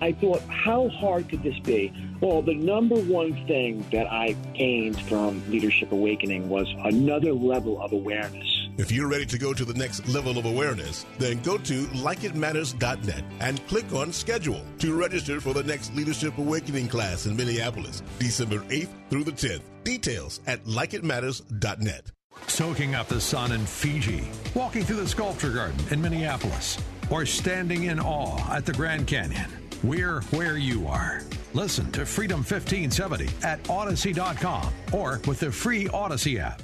I 0.00 0.12
thought, 0.12 0.42
how 0.48 0.88
hard 0.88 1.28
could 1.28 1.42
this 1.42 1.58
be? 1.60 1.92
Well, 2.20 2.42
the 2.42 2.54
number 2.54 2.96
one 2.96 3.32
thing 3.46 3.84
that 3.92 4.06
I 4.10 4.36
gained 4.54 5.00
from 5.02 5.42
Leadership 5.50 5.92
Awakening 5.92 6.48
was 6.48 6.66
another 6.84 7.32
level 7.32 7.80
of 7.80 7.92
awareness. 7.92 8.68
If 8.78 8.92
you're 8.92 9.08
ready 9.08 9.26
to 9.26 9.38
go 9.38 9.52
to 9.52 9.64
the 9.64 9.74
next 9.74 10.08
level 10.08 10.38
of 10.38 10.44
awareness, 10.44 11.04
then 11.18 11.42
go 11.42 11.58
to 11.58 11.84
likeitmatters.net 11.86 13.24
and 13.40 13.66
click 13.66 13.92
on 13.92 14.12
schedule 14.12 14.62
to 14.78 14.94
register 14.94 15.40
for 15.40 15.52
the 15.52 15.64
next 15.64 15.94
Leadership 15.96 16.38
Awakening 16.38 16.86
class 16.86 17.26
in 17.26 17.36
Minneapolis, 17.36 18.04
December 18.20 18.58
8th 18.68 18.90
through 19.10 19.24
the 19.24 19.32
10th. 19.32 19.62
Details 19.82 20.40
at 20.46 20.64
likeitmatters.net. 20.64 22.12
Soaking 22.46 22.94
up 22.94 23.08
the 23.08 23.20
sun 23.20 23.50
in 23.50 23.66
Fiji, 23.66 24.28
walking 24.54 24.84
through 24.84 25.00
the 25.00 25.08
sculpture 25.08 25.50
garden 25.50 25.80
in 25.90 26.00
Minneapolis, 26.00 26.78
or 27.10 27.26
standing 27.26 27.84
in 27.84 27.98
awe 27.98 28.54
at 28.54 28.64
the 28.64 28.72
Grand 28.72 29.08
Canyon. 29.08 29.57
We're 29.82 30.20
where 30.32 30.56
you 30.56 30.86
are. 30.88 31.22
Listen 31.54 31.90
to 31.92 32.04
Freedom 32.04 32.38
1570 32.38 33.28
at 33.42 33.68
Odyssey.com 33.70 34.72
or 34.92 35.20
with 35.26 35.40
the 35.40 35.52
free 35.52 35.88
Odyssey 35.88 36.38
app. 36.38 36.62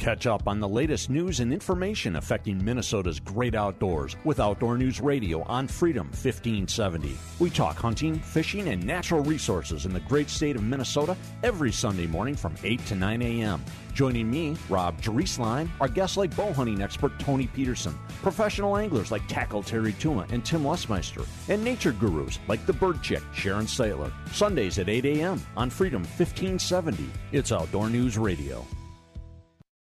Catch 0.00 0.26
up 0.26 0.48
on 0.48 0.60
the 0.60 0.68
latest 0.68 1.10
news 1.10 1.40
and 1.40 1.52
information 1.52 2.16
affecting 2.16 2.64
Minnesota's 2.64 3.20
great 3.20 3.54
outdoors 3.54 4.16
with 4.24 4.40
Outdoor 4.40 4.78
News 4.78 4.98
Radio 4.98 5.42
on 5.42 5.68
Freedom 5.68 6.06
1570. 6.06 7.18
We 7.38 7.50
talk 7.50 7.76
hunting, 7.76 8.18
fishing, 8.18 8.68
and 8.68 8.82
natural 8.82 9.22
resources 9.22 9.84
in 9.84 9.92
the 9.92 10.00
great 10.00 10.30
state 10.30 10.56
of 10.56 10.62
Minnesota 10.62 11.14
every 11.42 11.70
Sunday 11.70 12.06
morning 12.06 12.34
from 12.34 12.54
8 12.64 12.86
to 12.86 12.94
9 12.94 13.20
a.m. 13.20 13.62
Joining 14.00 14.30
me, 14.30 14.56
Rob 14.70 14.98
Drieslein, 15.02 15.68
our 15.78 15.86
guests 15.86 16.16
like 16.16 16.34
bow 16.34 16.54
hunting 16.54 16.80
expert 16.80 17.12
Tony 17.18 17.48
Peterson, 17.48 17.94
professional 18.22 18.78
anglers 18.78 19.10
like 19.10 19.28
Tackle 19.28 19.62
Terry 19.62 19.92
Tuma 19.92 20.26
and 20.32 20.42
Tim 20.42 20.62
Lesmeister, 20.62 21.26
and 21.50 21.62
nature 21.62 21.92
gurus 21.92 22.38
like 22.48 22.64
the 22.64 22.72
Bird 22.72 23.02
Chick 23.02 23.22
Sharon 23.34 23.66
Stiteler. 23.66 24.10
Sundays 24.32 24.78
at 24.78 24.88
8 24.88 25.04
a.m. 25.04 25.42
on 25.54 25.68
Freedom 25.68 26.00
1570. 26.00 27.10
It's 27.32 27.52
Outdoor 27.52 27.90
News 27.90 28.16
Radio. 28.16 28.64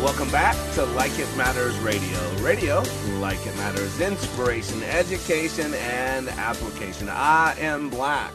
Welcome 0.00 0.30
back 0.30 0.54
to 0.74 0.84
Like 0.84 1.18
It 1.18 1.36
Matters 1.36 1.76
Radio. 1.78 2.36
Radio, 2.40 2.84
like 3.18 3.44
it 3.44 3.56
matters, 3.56 4.00
inspiration, 4.00 4.80
education, 4.84 5.74
and 5.74 6.28
application. 6.28 7.08
I 7.08 7.56
am 7.58 7.90
black. 7.90 8.32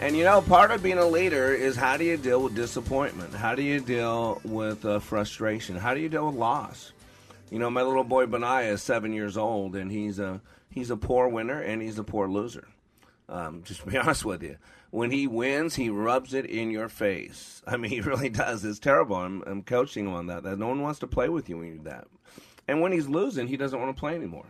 And 0.00 0.14
you 0.18 0.24
know, 0.24 0.42
part 0.42 0.70
of 0.70 0.82
being 0.82 0.98
a 0.98 1.06
leader 1.06 1.54
is 1.54 1.76
how 1.76 1.96
do 1.96 2.04
you 2.04 2.18
deal 2.18 2.42
with 2.42 2.54
disappointment? 2.54 3.32
How 3.32 3.54
do 3.54 3.62
you 3.62 3.80
deal 3.80 4.42
with 4.44 4.84
uh, 4.84 4.98
frustration? 4.98 5.76
How 5.76 5.94
do 5.94 6.00
you 6.00 6.10
deal 6.10 6.26
with 6.26 6.34
loss? 6.34 6.92
You 7.50 7.58
know, 7.58 7.70
my 7.70 7.80
little 7.80 8.04
boy 8.04 8.26
Benaiah 8.26 8.72
is 8.72 8.82
seven 8.82 9.14
years 9.14 9.38
old, 9.38 9.76
and 9.76 9.90
he's 9.90 10.18
a 10.18 10.42
he's 10.68 10.90
a 10.90 10.96
poor 10.98 11.28
winner 11.28 11.58
and 11.58 11.80
he's 11.80 11.98
a 11.98 12.04
poor 12.04 12.28
loser. 12.28 12.68
Um, 13.30 13.62
just 13.64 13.80
to 13.80 13.86
be 13.86 13.96
honest 13.96 14.26
with 14.26 14.42
you, 14.42 14.56
when 14.94 15.10
he 15.10 15.26
wins, 15.26 15.74
he 15.74 15.90
rubs 15.90 16.34
it 16.34 16.46
in 16.46 16.70
your 16.70 16.88
face. 16.88 17.62
I 17.66 17.76
mean, 17.76 17.90
he 17.90 18.00
really 18.00 18.28
does. 18.28 18.64
It's 18.64 18.78
terrible. 18.78 19.16
I'm, 19.16 19.42
I'm 19.44 19.64
coaching 19.64 20.06
him 20.06 20.14
on 20.14 20.28
that. 20.28 20.44
That 20.44 20.56
no 20.56 20.68
one 20.68 20.82
wants 20.82 21.00
to 21.00 21.08
play 21.08 21.28
with 21.28 21.48
you 21.48 21.58
when 21.58 21.66
you 21.66 21.74
do 21.78 21.84
that. 21.84 22.06
And 22.68 22.80
when 22.80 22.92
he's 22.92 23.08
losing, 23.08 23.48
he 23.48 23.56
doesn't 23.56 23.78
want 23.78 23.94
to 23.94 23.98
play 23.98 24.14
anymore. 24.14 24.46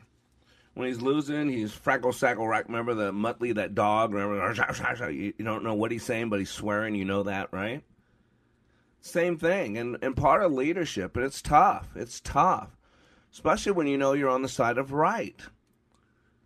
When 0.75 0.87
he's 0.87 1.01
losing, 1.01 1.49
he's 1.49 1.73
Frackle 1.73 2.13
Sackle 2.13 2.47
Rack. 2.47 2.67
Remember 2.67 2.93
the 2.93 3.11
Muttley, 3.11 3.55
that 3.55 3.75
dog? 3.75 4.13
Remember, 4.13 5.11
you 5.11 5.33
don't 5.43 5.65
know 5.65 5.75
what 5.75 5.91
he's 5.91 6.05
saying, 6.05 6.29
but 6.29 6.41
he's 6.41 6.51
swearing. 6.51 6.95
You 6.95 7.07
know 7.07 7.23
that, 7.23 7.49
right? 7.51 7.83
Same 9.01 9.39
thing. 9.39 9.79
And, 9.79 9.97
and 10.03 10.15
part 10.15 10.43
of 10.43 10.53
leadership, 10.53 11.13
but 11.15 11.23
it's 11.23 11.41
tough. 11.41 11.89
It's 11.97 12.21
tough, 12.21 12.77
especially 13.33 13.73
when 13.73 13.87
you 13.87 13.97
know 13.97 14.13
you're 14.13 14.29
on 14.29 14.43
the 14.43 14.49
side 14.51 14.77
of 14.77 14.93
right. 14.93 15.41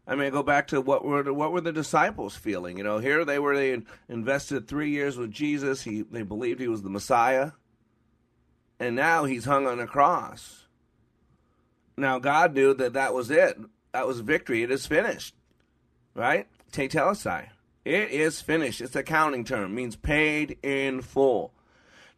I 0.09 0.15
mean, 0.15 0.33
go 0.33 0.43
back 0.43 0.69
to 0.69 0.81
what 0.81 1.05
were 1.05 1.23
the, 1.23 1.35
what 1.35 1.53
were 1.53 1.61
the 1.61 1.71
disciples 1.71 2.35
feeling? 2.35 2.79
You 2.79 2.85
know, 2.85 2.99
here 2.99 3.27
they 3.27 3.39
were 3.39 3.55
they 3.55 3.83
invested 4.09 4.67
three 4.67 4.91
years 4.91 5.19
with 5.19 5.31
Jesus. 5.31 5.83
He 5.83 6.01
they 6.01 6.23
believed 6.23 6.61
he 6.61 6.69
was 6.69 6.83
the 6.83 6.89
Messiah, 6.89 7.53
and 8.81 8.97
now 8.97 9.27
he's 9.27 9.45
hung 9.45 9.67
on 9.67 9.79
a 9.79 9.87
cross. 9.87 10.65
Now 11.99 12.19
God 12.19 12.55
knew 12.55 12.73
that 12.73 12.95
that 12.95 13.13
was 13.13 13.31
it. 13.31 13.59
That 13.93 14.07
was 14.07 14.21
victory. 14.21 14.63
It 14.63 14.71
is 14.71 14.87
finished, 14.87 15.35
right? 16.15 16.47
Tetelestai. 16.73 17.49
It 17.85 18.11
is 18.11 18.41
finished. 18.41 18.81
It's 18.81 18.97
a 18.97 19.03
counting 19.03 19.45
term. 19.45 19.73
It 19.73 19.75
means 19.75 19.97
paid 19.97 20.57
in 20.63 21.03
full. 21.03 21.53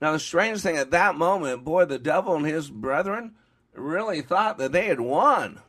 Now 0.00 0.12
the 0.12 0.20
strange 0.20 0.61
thing 0.61 0.76
at 0.76 0.92
that 0.92 1.16
moment, 1.16 1.64
boy, 1.64 1.87
the 1.87 1.99
devil 1.99 2.37
and 2.37 2.47
his 2.47 2.70
brethren 2.70 3.35
really 3.75 4.20
thought 4.20 4.59
that 4.59 4.70
they 4.70 4.87
had 4.87 5.00
won 5.00 5.61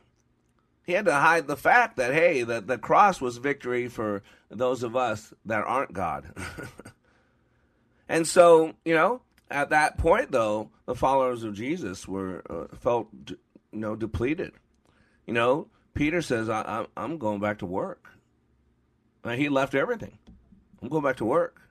he 0.84 0.92
had 0.92 1.04
to 1.04 1.12
hide 1.12 1.46
the 1.46 1.56
fact 1.56 1.96
that 1.96 2.12
hey 2.12 2.42
that 2.42 2.66
the 2.66 2.78
cross 2.78 3.20
was 3.20 3.36
victory 3.38 3.88
for 3.88 4.22
those 4.50 4.82
of 4.82 4.96
us 4.96 5.32
that 5.44 5.64
aren't 5.64 5.92
god 5.92 6.26
and 8.08 8.26
so 8.26 8.72
you 8.84 8.94
know 8.94 9.20
at 9.50 9.70
that 9.70 9.98
point 9.98 10.30
though 10.30 10.70
the 10.86 10.94
followers 10.94 11.44
of 11.44 11.54
jesus 11.54 12.06
were 12.06 12.42
uh, 12.50 12.74
felt 12.76 13.08
you 13.28 13.38
know 13.72 13.96
depleted 13.96 14.52
you 15.26 15.34
know 15.34 15.68
peter 15.94 16.22
says 16.22 16.48
I, 16.48 16.86
am 16.96 17.18
going 17.18 17.40
back 17.40 17.58
to 17.58 17.66
work 17.66 18.08
and 19.24 19.40
he 19.40 19.48
left 19.48 19.74
everything 19.74 20.18
I'm 20.82 20.88
going 20.88 21.04
back 21.04 21.16
to 21.16 21.24
work. 21.24 21.62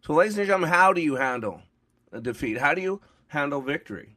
So, 0.00 0.14
ladies 0.14 0.38
and 0.38 0.46
gentlemen, 0.46 0.70
how 0.70 0.92
do 0.92 1.02
you 1.02 1.16
handle 1.16 1.62
a 2.10 2.20
defeat? 2.20 2.56
How 2.56 2.72
do 2.72 2.80
you 2.80 3.00
handle 3.28 3.60
victory? 3.60 4.16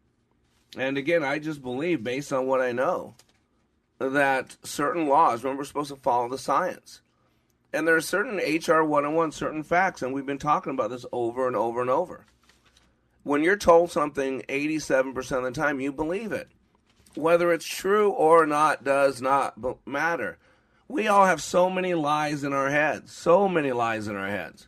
And 0.78 0.98
again, 0.98 1.24
I 1.24 1.40
just 1.40 1.62
believe, 1.62 2.02
based 2.02 2.32
on 2.32 2.48
what 2.48 2.62
I 2.62 2.72
know, 2.72 3.16
that 4.10 4.58
certain 4.64 5.08
laws, 5.08 5.44
remember, 5.44 5.62
we're 5.62 5.66
supposed 5.66 5.92
to 5.92 5.96
follow 5.96 6.28
the 6.30 6.38
science. 6.38 7.02
And 7.74 7.88
there 7.88 7.96
are 7.96 8.02
certain 8.02 8.38
HR 8.38 8.84
101, 8.84 9.32
certain 9.32 9.64
facts, 9.64 10.02
and 10.02 10.14
we've 10.14 10.26
been 10.26 10.38
talking 10.38 10.74
about 10.74 10.90
this 10.90 11.06
over 11.12 11.48
and 11.48 11.56
over 11.56 11.82
and 11.82 11.90
over. 11.90 12.26
When 13.24 13.44
you're 13.44 13.56
told 13.56 13.92
something 13.92 14.42
87% 14.50 15.38
of 15.38 15.44
the 15.44 15.52
time, 15.52 15.80
you 15.80 15.92
believe 15.92 16.32
it. 16.32 16.50
Whether 17.16 17.54
it's 17.54 17.66
true 17.66 18.10
or 18.12 18.46
not 18.46 18.84
does 18.84 19.22
not 19.22 19.58
matter. 19.86 20.38
We 20.88 21.08
all 21.08 21.26
have 21.26 21.42
so 21.42 21.70
many 21.70 21.94
lies 21.94 22.44
in 22.44 22.52
our 22.52 22.70
heads, 22.70 23.14
so 23.14 23.48
many 23.48 23.72
lies 23.72 24.08
in 24.08 24.16
our 24.16 24.28
heads. 24.28 24.68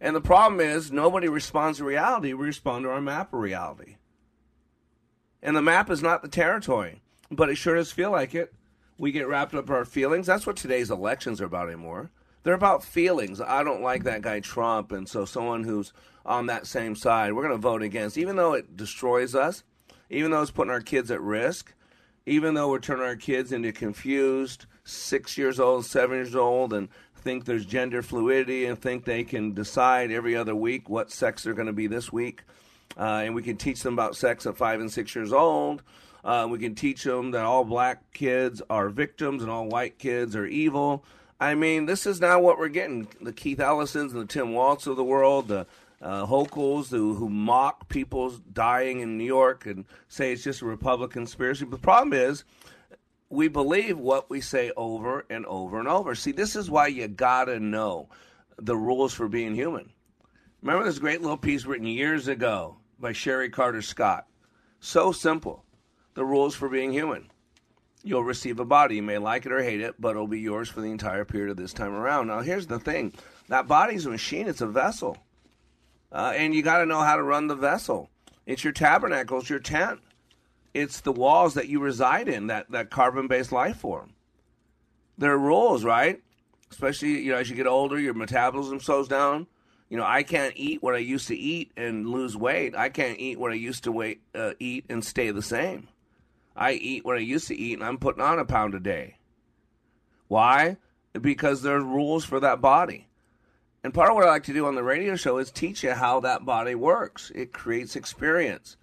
And 0.00 0.14
the 0.14 0.20
problem 0.20 0.60
is, 0.60 0.92
nobody 0.92 1.28
responds 1.28 1.78
to 1.78 1.84
reality. 1.84 2.32
We 2.32 2.46
respond 2.46 2.84
to 2.84 2.90
our 2.90 3.00
map 3.00 3.32
of 3.32 3.40
reality. 3.40 3.96
And 5.42 5.56
the 5.56 5.62
map 5.62 5.90
is 5.90 6.02
not 6.02 6.22
the 6.22 6.28
territory, 6.28 7.00
but 7.30 7.48
it 7.48 7.56
sure 7.56 7.76
does 7.76 7.92
feel 7.92 8.10
like 8.10 8.34
it. 8.34 8.52
We 8.98 9.12
get 9.12 9.28
wrapped 9.28 9.54
up 9.54 9.68
in 9.68 9.74
our 9.74 9.84
feelings. 9.84 10.26
That's 10.26 10.46
what 10.46 10.56
today's 10.56 10.90
elections 10.90 11.40
are 11.40 11.46
about 11.46 11.68
anymore. 11.68 12.10
They're 12.42 12.54
about 12.54 12.84
feelings. 12.84 13.40
I 13.40 13.62
don't 13.62 13.82
like 13.82 14.04
that 14.04 14.22
guy 14.22 14.40
Trump, 14.40 14.92
and 14.92 15.08
so 15.08 15.24
someone 15.24 15.64
who's 15.64 15.92
on 16.24 16.46
that 16.46 16.66
same 16.66 16.96
side, 16.96 17.32
we're 17.32 17.42
going 17.42 17.54
to 17.54 17.60
vote 17.60 17.82
against, 17.82 18.18
even 18.18 18.36
though 18.36 18.54
it 18.54 18.76
destroys 18.76 19.34
us, 19.34 19.64
even 20.10 20.30
though 20.30 20.42
it's 20.42 20.50
putting 20.50 20.72
our 20.72 20.80
kids 20.80 21.10
at 21.10 21.20
risk, 21.20 21.74
even 22.26 22.54
though 22.54 22.68
we're 22.68 22.78
turning 22.78 23.04
our 23.04 23.16
kids 23.16 23.52
into 23.52 23.72
confused 23.72 24.66
six 24.84 25.36
years 25.38 25.58
old, 25.60 25.86
seven 25.86 26.16
years 26.16 26.34
old, 26.34 26.72
and 26.72 26.88
think 27.18 27.44
there's 27.44 27.66
gender 27.66 28.02
fluidity 28.02 28.64
and 28.66 28.80
think 28.80 29.04
they 29.04 29.24
can 29.24 29.52
decide 29.52 30.10
every 30.10 30.36
other 30.36 30.54
week 30.54 30.88
what 30.88 31.10
sex 31.10 31.42
they're 31.42 31.54
going 31.54 31.66
to 31.66 31.72
be 31.72 31.86
this 31.86 32.12
week. 32.12 32.42
Uh, 32.96 33.22
and 33.24 33.34
we 33.34 33.42
can 33.42 33.56
teach 33.56 33.82
them 33.82 33.94
about 33.94 34.16
sex 34.16 34.46
at 34.46 34.56
five 34.56 34.80
and 34.80 34.90
six 34.90 35.14
years 35.14 35.32
old. 35.32 35.82
Uh, 36.28 36.46
we 36.46 36.58
can 36.58 36.74
teach 36.74 37.04
them 37.04 37.30
that 37.30 37.46
all 37.46 37.64
black 37.64 38.12
kids 38.12 38.60
are 38.68 38.90
victims 38.90 39.40
and 39.40 39.50
all 39.50 39.66
white 39.66 39.98
kids 39.98 40.36
are 40.36 40.44
evil. 40.44 41.02
I 41.40 41.54
mean, 41.54 41.86
this 41.86 42.04
is 42.04 42.20
now 42.20 42.38
what 42.38 42.58
we're 42.58 42.68
getting. 42.68 43.08
The 43.22 43.32
Keith 43.32 43.58
Ellisons 43.58 44.12
and 44.12 44.20
the 44.20 44.26
Tim 44.26 44.52
Walz 44.52 44.86
of 44.86 44.96
the 44.96 45.04
world, 45.04 45.48
the 45.48 45.66
uh, 46.02 46.26
who, 46.26 46.44
who 47.14 47.30
mock 47.30 47.88
people 47.88 48.28
dying 48.52 49.00
in 49.00 49.16
New 49.16 49.24
York 49.24 49.64
and 49.64 49.86
say 50.08 50.30
it's 50.30 50.44
just 50.44 50.60
a 50.60 50.66
Republican 50.66 51.22
conspiracy. 51.22 51.64
But 51.64 51.80
the 51.80 51.82
problem 51.82 52.12
is, 52.12 52.44
we 53.30 53.48
believe 53.48 53.96
what 53.96 54.28
we 54.28 54.42
say 54.42 54.70
over 54.76 55.24
and 55.30 55.46
over 55.46 55.78
and 55.78 55.88
over. 55.88 56.14
See, 56.14 56.32
this 56.32 56.56
is 56.56 56.70
why 56.70 56.88
you 56.88 57.08
gotta 57.08 57.58
know 57.58 58.10
the 58.58 58.76
rules 58.76 59.14
for 59.14 59.28
being 59.28 59.54
human. 59.54 59.88
Remember 60.60 60.84
this 60.84 60.98
great 60.98 61.22
little 61.22 61.38
piece 61.38 61.64
written 61.64 61.86
years 61.86 62.28
ago 62.28 62.76
by 63.00 63.12
Cherie 63.12 63.48
Carter 63.48 63.80
Scott? 63.80 64.26
So 64.78 65.10
simple. 65.10 65.64
The 66.18 66.24
rules 66.24 66.56
for 66.56 66.68
being 66.68 66.92
human. 66.92 67.30
You'll 68.02 68.24
receive 68.24 68.58
a 68.58 68.64
body. 68.64 68.96
You 68.96 69.04
may 69.04 69.18
like 69.18 69.46
it 69.46 69.52
or 69.52 69.62
hate 69.62 69.80
it, 69.80 69.94
but 70.00 70.16
it'll 70.16 70.26
be 70.26 70.40
yours 70.40 70.68
for 70.68 70.80
the 70.80 70.90
entire 70.90 71.24
period 71.24 71.52
of 71.52 71.56
this 71.56 71.72
time 71.72 71.92
around. 71.92 72.26
Now, 72.26 72.40
here's 72.40 72.66
the 72.66 72.80
thing 72.80 73.12
that 73.46 73.68
body's 73.68 74.04
a 74.04 74.10
machine, 74.10 74.48
it's 74.48 74.60
a 74.60 74.66
vessel. 74.66 75.16
Uh, 76.10 76.32
and 76.34 76.56
you 76.56 76.62
got 76.64 76.78
to 76.78 76.86
know 76.86 77.02
how 77.02 77.14
to 77.14 77.22
run 77.22 77.46
the 77.46 77.54
vessel. 77.54 78.10
It's 78.46 78.64
your 78.64 78.72
tabernacle, 78.72 79.38
it's 79.38 79.48
your 79.48 79.60
tent. 79.60 80.00
It's 80.74 81.02
the 81.02 81.12
walls 81.12 81.54
that 81.54 81.68
you 81.68 81.78
reside 81.78 82.26
in, 82.26 82.48
that, 82.48 82.68
that 82.72 82.90
carbon 82.90 83.28
based 83.28 83.52
life 83.52 83.76
form. 83.76 84.14
There 85.18 85.30
are 85.30 85.38
rules, 85.38 85.84
right? 85.84 86.20
Especially 86.72 87.20
you 87.20 87.30
know, 87.30 87.38
as 87.38 87.48
you 87.48 87.54
get 87.54 87.68
older, 87.68 87.96
your 87.96 88.14
metabolism 88.14 88.80
slows 88.80 89.06
down 89.06 89.46
you 89.88 89.96
know, 89.96 90.04
I 90.04 90.22
can't 90.22 90.52
eat 90.56 90.82
what 90.82 90.94
I 90.94 90.98
used 90.98 91.28
to 91.28 91.36
eat 91.36 91.72
and 91.76 92.06
lose 92.06 92.36
weight. 92.36 92.76
I 92.76 92.90
can't 92.90 93.18
eat 93.18 93.38
what 93.38 93.52
I 93.52 93.54
used 93.54 93.84
to 93.84 93.92
wait, 93.92 94.20
uh, 94.34 94.52
eat 94.60 94.84
and 94.90 95.02
stay 95.02 95.30
the 95.30 95.42
same. 95.42 95.88
I 96.58 96.72
eat 96.72 97.04
what 97.04 97.16
I 97.16 97.20
used 97.20 97.46
to 97.48 97.56
eat, 97.56 97.74
and 97.74 97.84
I'm 97.84 97.98
putting 97.98 98.20
on 98.20 98.40
a 98.40 98.44
pound 98.44 98.74
a 98.74 98.80
day. 98.80 99.18
Why? 100.26 100.76
Because 101.18 101.62
there's 101.62 101.84
rules 101.84 102.24
for 102.24 102.40
that 102.40 102.60
body. 102.60 103.06
And 103.84 103.94
part 103.94 104.10
of 104.10 104.16
what 104.16 104.24
I 104.24 104.30
like 104.30 104.42
to 104.44 104.52
do 104.52 104.66
on 104.66 104.74
the 104.74 104.82
radio 104.82 105.14
show 105.14 105.38
is 105.38 105.52
teach 105.52 105.84
you 105.84 105.92
how 105.92 106.18
that 106.20 106.44
body 106.44 106.74
works. 106.74 107.30
It 107.32 107.52
creates 107.52 107.94
experience. 107.94 108.76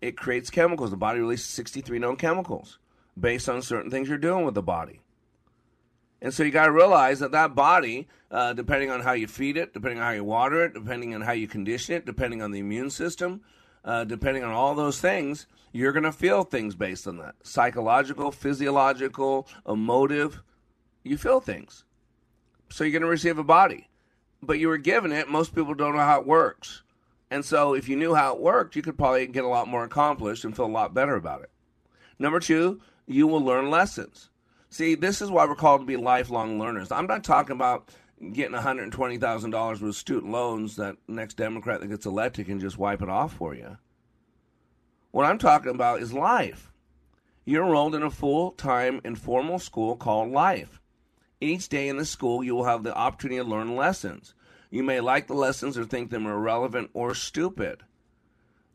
It 0.00 0.16
creates 0.16 0.48
chemicals. 0.48 0.90
The 0.90 0.96
body 0.96 1.20
releases 1.20 1.46
63 1.46 1.98
known 1.98 2.16
chemicals 2.16 2.78
based 3.18 3.50
on 3.50 3.60
certain 3.60 3.90
things 3.90 4.08
you're 4.08 4.16
doing 4.16 4.46
with 4.46 4.54
the 4.54 4.62
body. 4.62 5.02
And 6.22 6.32
so 6.32 6.42
you 6.42 6.50
got 6.50 6.66
to 6.66 6.72
realize 6.72 7.20
that 7.20 7.32
that 7.32 7.54
body, 7.54 8.08
uh, 8.30 8.54
depending 8.54 8.90
on 8.90 9.02
how 9.02 9.12
you 9.12 9.26
feed 9.26 9.58
it, 9.58 9.74
depending 9.74 9.98
on 9.98 10.04
how 10.04 10.12
you 10.12 10.24
water 10.24 10.64
it, 10.64 10.72
depending 10.72 11.14
on 11.14 11.20
how 11.20 11.32
you 11.32 11.46
condition 11.46 11.94
it, 11.94 12.06
depending 12.06 12.40
on 12.40 12.50
the 12.50 12.60
immune 12.60 12.88
system, 12.88 13.42
uh, 13.84 14.04
depending 14.04 14.44
on 14.44 14.52
all 14.52 14.74
those 14.74 15.00
things, 15.00 15.46
you're 15.72 15.92
going 15.92 16.04
to 16.04 16.12
feel 16.12 16.42
things 16.42 16.74
based 16.74 17.06
on 17.06 17.18
that 17.18 17.34
psychological, 17.42 18.30
physiological, 18.32 19.46
emotive. 19.66 20.42
You 21.02 21.16
feel 21.16 21.40
things. 21.40 21.84
So 22.70 22.84
you're 22.84 22.92
going 22.92 23.02
to 23.02 23.08
receive 23.08 23.38
a 23.38 23.44
body. 23.44 23.88
But 24.42 24.58
you 24.58 24.68
were 24.68 24.78
given 24.78 25.12
it. 25.12 25.28
Most 25.28 25.54
people 25.54 25.74
don't 25.74 25.94
know 25.94 26.02
how 26.02 26.20
it 26.20 26.26
works. 26.26 26.82
And 27.30 27.44
so 27.44 27.74
if 27.74 27.88
you 27.88 27.96
knew 27.96 28.14
how 28.14 28.34
it 28.34 28.40
worked, 28.40 28.74
you 28.74 28.82
could 28.82 28.98
probably 28.98 29.26
get 29.26 29.44
a 29.44 29.48
lot 29.48 29.68
more 29.68 29.84
accomplished 29.84 30.44
and 30.44 30.56
feel 30.56 30.66
a 30.66 30.66
lot 30.66 30.94
better 30.94 31.14
about 31.14 31.42
it. 31.42 31.50
Number 32.18 32.40
two, 32.40 32.80
you 33.06 33.26
will 33.26 33.40
learn 33.40 33.70
lessons. 33.70 34.30
See, 34.68 34.94
this 34.94 35.20
is 35.20 35.30
why 35.30 35.46
we're 35.46 35.54
called 35.54 35.82
to 35.82 35.86
be 35.86 35.96
lifelong 35.96 36.58
learners. 36.58 36.92
I'm 36.92 37.06
not 37.06 37.24
talking 37.24 37.56
about 37.56 37.88
getting 38.32 38.56
$120,000 38.56 39.80
with 39.80 39.96
student 39.96 40.30
loans 40.30 40.76
that 40.76 40.96
next 41.08 41.34
Democrat 41.34 41.80
that 41.80 41.88
gets 41.88 42.06
elected 42.06 42.46
can 42.46 42.60
just 42.60 42.78
wipe 42.78 43.02
it 43.02 43.08
off 43.08 43.32
for 43.32 43.54
you. 43.54 43.78
What 45.10 45.26
I'm 45.26 45.38
talking 45.38 45.74
about 45.74 46.02
is 46.02 46.12
life. 46.12 46.70
You're 47.44 47.64
enrolled 47.64 47.94
in 47.94 48.02
a 48.02 48.10
full 48.10 48.52
time 48.52 49.00
informal 49.04 49.58
school 49.58 49.96
called 49.96 50.30
Life. 50.30 50.80
Each 51.40 51.68
day 51.68 51.88
in 51.88 51.96
the 51.96 52.04
school, 52.04 52.44
you 52.44 52.54
will 52.54 52.64
have 52.64 52.82
the 52.82 52.94
opportunity 52.94 53.38
to 53.38 53.48
learn 53.48 53.74
lessons. 53.74 54.34
You 54.70 54.82
may 54.82 55.00
like 55.00 55.26
the 55.26 55.34
lessons 55.34 55.76
or 55.76 55.84
think 55.84 56.10
them 56.10 56.26
irrelevant 56.26 56.90
or 56.92 57.14
stupid. 57.14 57.82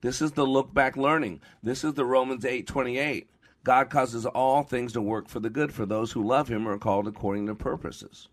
This 0.01 0.21
is 0.21 0.33
the 0.33 0.45
look 0.45 0.73
back 0.73 0.97
learning. 0.97 1.41
This 1.63 1.83
is 1.83 1.93
the 1.93 2.05
Romans 2.05 2.43
8:28. 2.43 3.29
God 3.63 3.89
causes 3.89 4.25
all 4.25 4.63
things 4.63 4.93
to 4.93 5.01
work 5.01 5.29
for 5.29 5.39
the 5.39 5.49
good 5.49 5.73
for 5.73 5.85
those 5.85 6.11
who 6.11 6.23
love 6.23 6.49
him 6.49 6.67
or 6.67 6.73
are 6.73 6.77
called 6.77 7.07
according 7.07 7.47
to 7.47 7.55
purposes. 7.55 8.27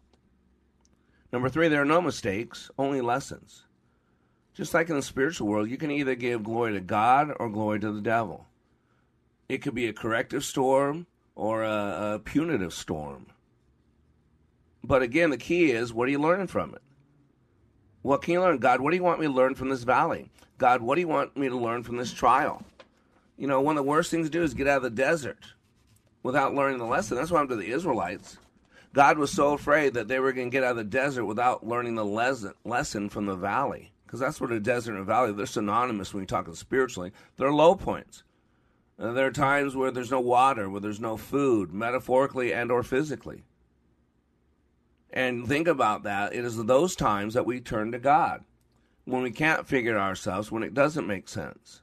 Number 1.32 1.48
three, 1.48 1.68
there 1.68 1.80
are 1.80 1.86
no 1.86 2.02
mistakes, 2.02 2.70
only 2.78 3.00
lessons. 3.00 3.64
Just 4.54 4.74
like 4.74 4.90
in 4.90 4.96
the 4.96 5.02
spiritual 5.02 5.48
world, 5.48 5.70
you 5.70 5.78
can 5.78 5.90
either 5.90 6.14
give 6.14 6.44
glory 6.44 6.74
to 6.74 6.80
God 6.80 7.32
or 7.40 7.48
glory 7.48 7.80
to 7.80 7.90
the 7.90 8.02
devil. 8.02 8.46
It 9.48 9.62
could 9.62 9.74
be 9.74 9.88
a 9.88 9.94
corrective 9.94 10.44
storm 10.44 11.06
or 11.34 11.62
a, 11.62 12.14
a 12.14 12.18
punitive 12.18 12.74
storm. 12.74 13.26
But 14.84 15.02
again, 15.02 15.30
the 15.30 15.38
key 15.38 15.70
is 15.70 15.92
what 15.92 16.08
are 16.08 16.10
you 16.10 16.18
learning 16.18 16.48
from 16.48 16.74
it? 16.74 16.82
What 18.02 18.20
can 18.20 18.34
you 18.34 18.40
learn? 18.40 18.58
God, 18.58 18.80
what 18.80 18.90
do 18.90 18.96
you 18.96 19.02
want 19.02 19.20
me 19.20 19.26
to 19.26 19.32
learn 19.32 19.54
from 19.54 19.70
this 19.70 19.84
valley? 19.84 20.30
God, 20.58 20.82
what 20.82 20.96
do 20.96 21.00
you 21.00 21.08
want 21.08 21.36
me 21.36 21.48
to 21.48 21.56
learn 21.56 21.82
from 21.82 21.96
this 21.96 22.12
trial? 22.12 22.62
You 23.38 23.46
know, 23.46 23.60
one 23.60 23.78
of 23.78 23.84
the 23.84 23.88
worst 23.88 24.10
things 24.10 24.26
to 24.26 24.30
do 24.30 24.42
is 24.42 24.54
get 24.54 24.68
out 24.68 24.78
of 24.78 24.82
the 24.82 24.90
desert 24.90 25.38
without 26.22 26.54
learning 26.54 26.78
the 26.78 26.84
lesson. 26.84 27.16
That's 27.16 27.30
what 27.30 27.38
happened 27.38 27.60
to 27.60 27.64
the 27.64 27.72
Israelites. 27.72 28.36
God 28.94 29.16
was 29.16 29.30
so 29.30 29.54
afraid 29.54 29.94
that 29.94 30.08
they 30.08 30.20
were 30.20 30.32
going 30.32 30.50
to 30.50 30.54
get 30.54 30.64
out 30.64 30.72
of 30.72 30.76
the 30.76 30.84
desert 30.84 31.24
without 31.24 31.66
learning 31.66 31.94
the 31.94 32.04
lesson, 32.04 32.52
lesson 32.64 33.08
from 33.08 33.26
the 33.26 33.36
valley. 33.36 33.92
Because 34.04 34.20
that's 34.20 34.40
what 34.40 34.52
a 34.52 34.60
desert 34.60 34.96
and 34.96 35.06
valley, 35.06 35.32
they're 35.32 35.46
synonymous 35.46 36.12
when 36.12 36.22
you're 36.22 36.26
talking 36.26 36.54
spiritually. 36.54 37.12
They're 37.38 37.52
low 37.52 37.74
points. 37.74 38.24
Uh, 38.98 39.12
there 39.12 39.26
are 39.26 39.32
times 39.32 39.74
where 39.74 39.90
there's 39.90 40.10
no 40.10 40.20
water, 40.20 40.68
where 40.68 40.82
there's 40.82 41.00
no 41.00 41.16
food, 41.16 41.72
metaphorically 41.72 42.52
and 42.52 42.70
or 42.70 42.82
physically. 42.82 43.44
And 45.10 45.48
think 45.48 45.66
about 45.66 46.02
that. 46.02 46.34
It 46.34 46.44
is 46.44 46.62
those 46.62 46.94
times 46.94 47.32
that 47.34 47.46
we 47.46 47.60
turn 47.60 47.92
to 47.92 47.98
God. 47.98 48.44
When 49.06 49.22
we 49.22 49.30
can't 49.30 49.66
figure 49.66 49.96
it 49.96 50.00
ourselves, 50.00 50.52
when 50.52 50.62
it 50.62 50.74
doesn't 50.74 51.06
make 51.06 51.28
sense 51.28 51.82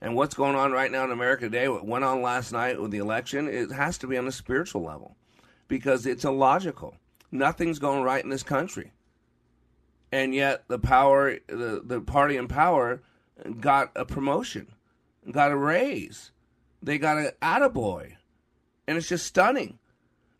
and 0.00 0.14
what's 0.14 0.34
going 0.34 0.56
on 0.56 0.72
right 0.72 0.90
now 0.90 1.04
in 1.04 1.10
America 1.10 1.44
today, 1.44 1.68
what 1.68 1.86
went 1.86 2.04
on 2.04 2.22
last 2.22 2.52
night 2.52 2.80
with 2.80 2.90
the 2.90 2.98
election, 2.98 3.48
it 3.48 3.70
has 3.72 3.98
to 3.98 4.06
be 4.06 4.16
on 4.16 4.26
a 4.26 4.32
spiritual 4.32 4.82
level 4.82 5.16
because 5.68 6.06
it's 6.06 6.24
illogical. 6.24 6.96
Nothing's 7.30 7.78
going 7.78 8.02
right 8.02 8.24
in 8.24 8.30
this 8.30 8.42
country. 8.42 8.92
And 10.10 10.34
yet 10.34 10.64
the 10.68 10.78
power 10.78 11.38
the, 11.46 11.82
the 11.84 12.00
party 12.00 12.36
in 12.36 12.48
power 12.48 13.02
got 13.60 13.92
a 13.94 14.04
promotion, 14.04 14.68
got 15.30 15.52
a 15.52 15.56
raise. 15.56 16.32
They 16.82 16.98
got 16.98 17.18
an 17.18 17.30
attaboy. 17.42 18.14
And 18.86 18.96
it's 18.96 19.08
just 19.08 19.26
stunning. 19.26 19.78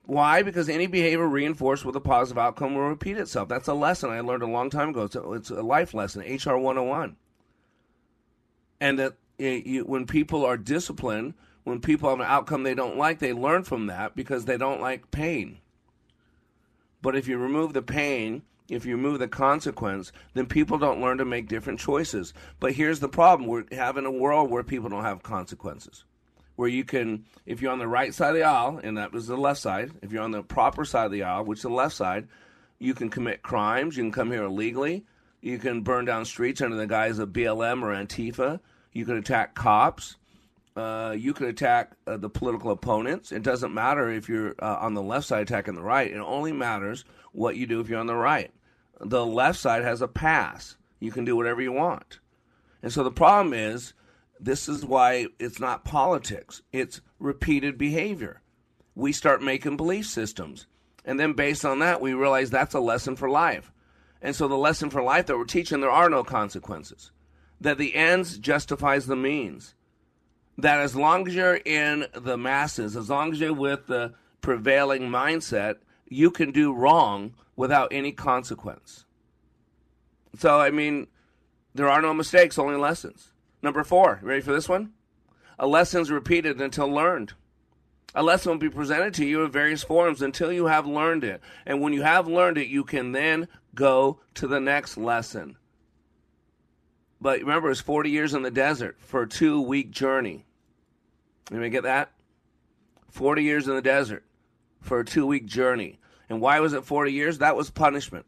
Why? 0.05 0.43
Because 0.43 0.71
any 0.71 0.87
behavior 0.87 1.29
reinforced 1.29 1.85
with 1.85 1.95
a 1.95 2.01
positive 2.01 2.39
outcome 2.39 2.75
will 2.75 2.89
repeat 2.89 3.19
itself. 3.19 3.49
That's 3.49 3.69
a 3.69 3.75
lesson 3.75 4.09
I 4.09 4.21
learned 4.21 4.43
a 4.43 4.47
long 4.47 4.71
time 4.71 4.89
ago. 4.89 5.03
It's 5.03 5.17
a, 5.17 5.33
it's 5.33 5.51
a 5.51 5.63
life 5.63 5.93
lesson, 5.93 6.23
HR 6.23 6.57
101. 6.57 7.17
And 8.81 8.99
that 8.99 9.15
eh, 9.39 9.61
you, 9.67 9.85
when 9.85 10.07
people 10.07 10.47
are 10.47 10.57
disciplined, 10.57 11.35
when 11.69 11.81
people 11.81 12.09
have 12.09 12.21
an 12.21 12.27
outcome 12.27 12.63
they 12.63 12.75
don't 12.75 12.97
like, 12.97 13.19
they 13.19 13.33
learn 13.33 13.63
from 13.63 13.87
that 13.87 14.17
because 14.17 14.45
they 14.45 14.57
don't 14.57 14.81
like 14.81 15.11
pain. 15.11 15.59
But 17.03 17.17
if 17.17 17.29
you 17.29 17.39
remove 17.39 17.75
the 17.75 17.83
pain, 17.83 18.43
if 18.69 18.85
you 18.85 18.97
remove 18.97 19.19
the 19.19 19.29
consequence, 19.29 20.13
then 20.35 20.47
people 20.47 20.79
don't 20.79 21.01
learn 21.01 21.19
to 21.19 21.25
make 21.25 21.49
different 21.49 21.81
choices. 21.81 22.35
But 22.61 22.73
here's 22.73 23.01
the 23.01 23.09
problem 23.09 23.49
we're 23.49 23.65
having 23.73 24.05
a 24.05 24.11
world 24.11 24.51
where 24.51 24.63
people 24.63 24.89
don't 24.89 25.05
have 25.05 25.23
consequences. 25.23 26.05
Where 26.57 26.69
you 26.69 26.85
can, 26.85 27.25
if 27.47 27.63
you're 27.63 27.73
on 27.73 27.79
the 27.79 27.87
right 27.87 28.13
side 28.13 28.31
of 28.31 28.35
the 28.35 28.43
aisle, 28.43 28.81
and 28.83 28.99
that 28.99 29.13
was 29.13 29.27
the 29.29 29.37
left 29.37 29.61
side, 29.61 29.93
if 30.03 30.13
you're 30.13 30.23
on 30.23 30.33
the 30.33 30.43
proper 30.43 30.85
side 30.85 31.07
of 31.07 31.13
the 31.13 31.23
aisle, 31.23 31.45
which 31.45 31.61
is 31.61 31.63
the 31.63 31.71
left 31.71 31.95
side, 31.95 32.27
you 32.79 32.95
can 32.95 33.11
commit 33.11 33.43
crimes, 33.43 33.97
you 33.97 34.03
can 34.03 34.13
come 34.13 34.31
here 34.33 34.43
illegally, 34.43 35.05
you 35.41 35.59
can 35.59 35.83
burn 35.83 36.05
down 36.05 36.25
streets 36.25 36.61
under 36.61 36.77
the 36.77 36.87
guise 36.87 37.19
of 37.19 37.31
BLM 37.31 37.83
or 37.83 37.95
Antifa, 37.95 38.59
you 38.93 39.05
can 39.05 39.17
attack 39.17 39.55
cops, 39.55 40.17
uh, 40.79 41.13
you 41.13 41.35
can 41.35 41.47
attack 41.47 41.93
uh, 42.07 42.17
the 42.17 42.31
political 42.31 42.71
opponents. 42.71 43.33
It 43.33 43.43
doesn't 43.43 43.75
matter 43.75 44.11
if 44.11 44.29
you're 44.29 44.55
uh, 44.61 44.79
on 44.81 44.95
the 44.95 45.03
left 45.03 45.27
side 45.27 45.43
attacking 45.43 45.75
the 45.75 45.83
right, 45.83 46.11
it 46.11 46.19
only 46.19 46.53
matters 46.53 47.05
what 47.33 47.57
you 47.57 47.67
do 47.67 47.81
if 47.81 47.89
you're 47.89 48.01
on 48.01 48.07
the 48.07 48.15
right 48.15 48.53
the 49.01 49.25
left 49.25 49.59
side 49.59 49.85
has 49.85 50.03
a 50.03 50.09
pass. 50.09 50.77
You 51.01 51.11
can 51.11 51.25
do 51.25 51.37
whatever 51.37 51.63
you 51.63 51.73
want. 51.73 52.21
And 52.83 52.93
so 52.93 53.03
the 53.05 53.11
problem 53.11 53.55
is 53.55 53.95
this 54.41 54.69
is 54.69 54.85
why 54.85 55.27
it's 55.39 55.61
not 55.61 55.85
politics, 55.85 56.63
it's 56.73 57.01
repeated 57.19 57.79
behavior. 57.79 58.43
We 58.95 59.13
start 59.13 59.43
making 59.43 59.77
belief 59.77 60.07
systems. 60.07 60.67
And 61.05 61.19
then 61.19 61.33
based 61.33 61.65
on 61.65 61.79
that, 61.79 62.01
we 62.01 62.13
realize 62.13 62.51
that's 62.51 62.75
a 62.75 62.81
lesson 62.81 63.17
for 63.17 63.31
life. 63.31 63.73
And 64.21 64.35
so 64.35 64.49
the 64.49 64.57
lesson 64.57 64.91
for 64.91 65.03
life 65.03 65.27
that 65.27 65.39
we're 65.39 65.45
teaching, 65.45 65.81
there 65.81 65.91
are 65.91 66.11
no 66.11 66.25
consequences. 66.25 67.13
That 67.61 67.79
the 67.79 67.95
ends 67.95 68.39
justifies 68.39 69.07
the 69.07 69.17
means. 69.17 69.75
That 70.59 70.81
as 70.81 70.95
long 70.95 71.27
as 71.27 71.35
you're 71.35 71.61
in 71.65 72.07
the 72.13 72.37
masses, 72.37 72.97
as 72.97 73.09
long 73.09 73.33
as 73.33 73.41
you're 73.41 73.55
with 73.55 73.87
the 73.87 74.15
prevailing 74.41 75.03
mindset, 75.03 75.77
you 76.09 76.31
can 76.31 76.51
do 76.51 76.73
wrong 76.73 77.35
without 77.57 77.89
any 77.93 78.13
consequence. 78.13 79.05
So, 80.39 80.61
I 80.61 80.71
mean, 80.71 81.07
there 81.75 81.89
are 81.89 82.03
no 82.03 82.13
mistakes, 82.13 82.59
only 82.59 82.77
lessons. 82.77 83.33
Number 83.63 83.85
four, 83.85 84.21
ready 84.23 84.41
for 84.41 84.53
this 84.53 84.69
one? 84.69 84.93
A 85.59 85.67
lesson 85.67 86.03
is 86.03 86.11
repeated 86.11 86.61
until 86.61 86.89
learned. 86.89 87.33
A 88.15 88.23
lesson 88.23 88.53
will 88.53 88.59
be 88.59 88.71
presented 88.71 89.15
to 89.15 89.27
you 89.27 89.45
in 89.45 89.51
various 89.51 89.83
forms 89.83 90.23
until 90.23 90.53
you 90.53 90.67
have 90.67 90.87
learned 90.87 91.25
it. 91.25 91.41
And 91.67 91.81
when 91.81 91.93
you 91.93 92.03
have 92.03 92.27
learned 92.27 92.59
it, 92.59 92.69
you 92.69 92.85
can 92.85 93.13
then 93.13 93.49
go 93.75 94.21
to 94.35 94.47
the 94.47 94.61
next 94.61 94.97
lesson. 94.97 95.57
But 97.21 97.41
remember, 97.41 97.71
it's 97.71 97.81
40 97.81 98.11
years 98.11 98.35
in 98.35 98.43
the 98.43 98.51
desert 98.51 98.97
for 99.01 99.23
a 99.23 99.29
two 99.29 99.61
week 99.61 99.91
journey. 99.91 100.47
Me 101.51 101.71
get 101.71 101.85
that? 101.85 102.13
40 103.11 103.43
years 103.43 103.69
in 103.69 103.75
the 103.75 103.83
desert 103.83 104.25
for 104.81 105.01
a 105.01 105.05
two 105.05 105.27
week 105.27 105.47
journey. 105.47 105.99
And 106.29 106.41
why 106.41 106.61
was 106.61 106.73
it 106.73 106.85
40 106.85 107.13
years? 107.13 107.39
That 107.39 107.57
was 107.57 107.71
punishment. 107.71 108.27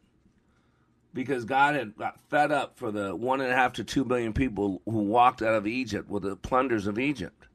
Because 1.12 1.44
God 1.44 1.74
had 1.74 1.96
got 1.96 2.20
fed 2.28 2.52
up 2.52 2.78
for 2.78 2.90
the 2.90 3.14
one 3.14 3.40
and 3.40 3.50
a 3.50 3.54
half 3.54 3.74
to 3.74 3.84
two 3.84 4.04
billion 4.04 4.32
people 4.32 4.80
who 4.84 5.00
walked 5.02 5.42
out 5.42 5.54
of 5.54 5.66
Egypt 5.66 6.08
with 6.08 6.22
the 6.22 6.36
plunders 6.36 6.86
of 6.86 6.98
Egypt. 6.98 7.48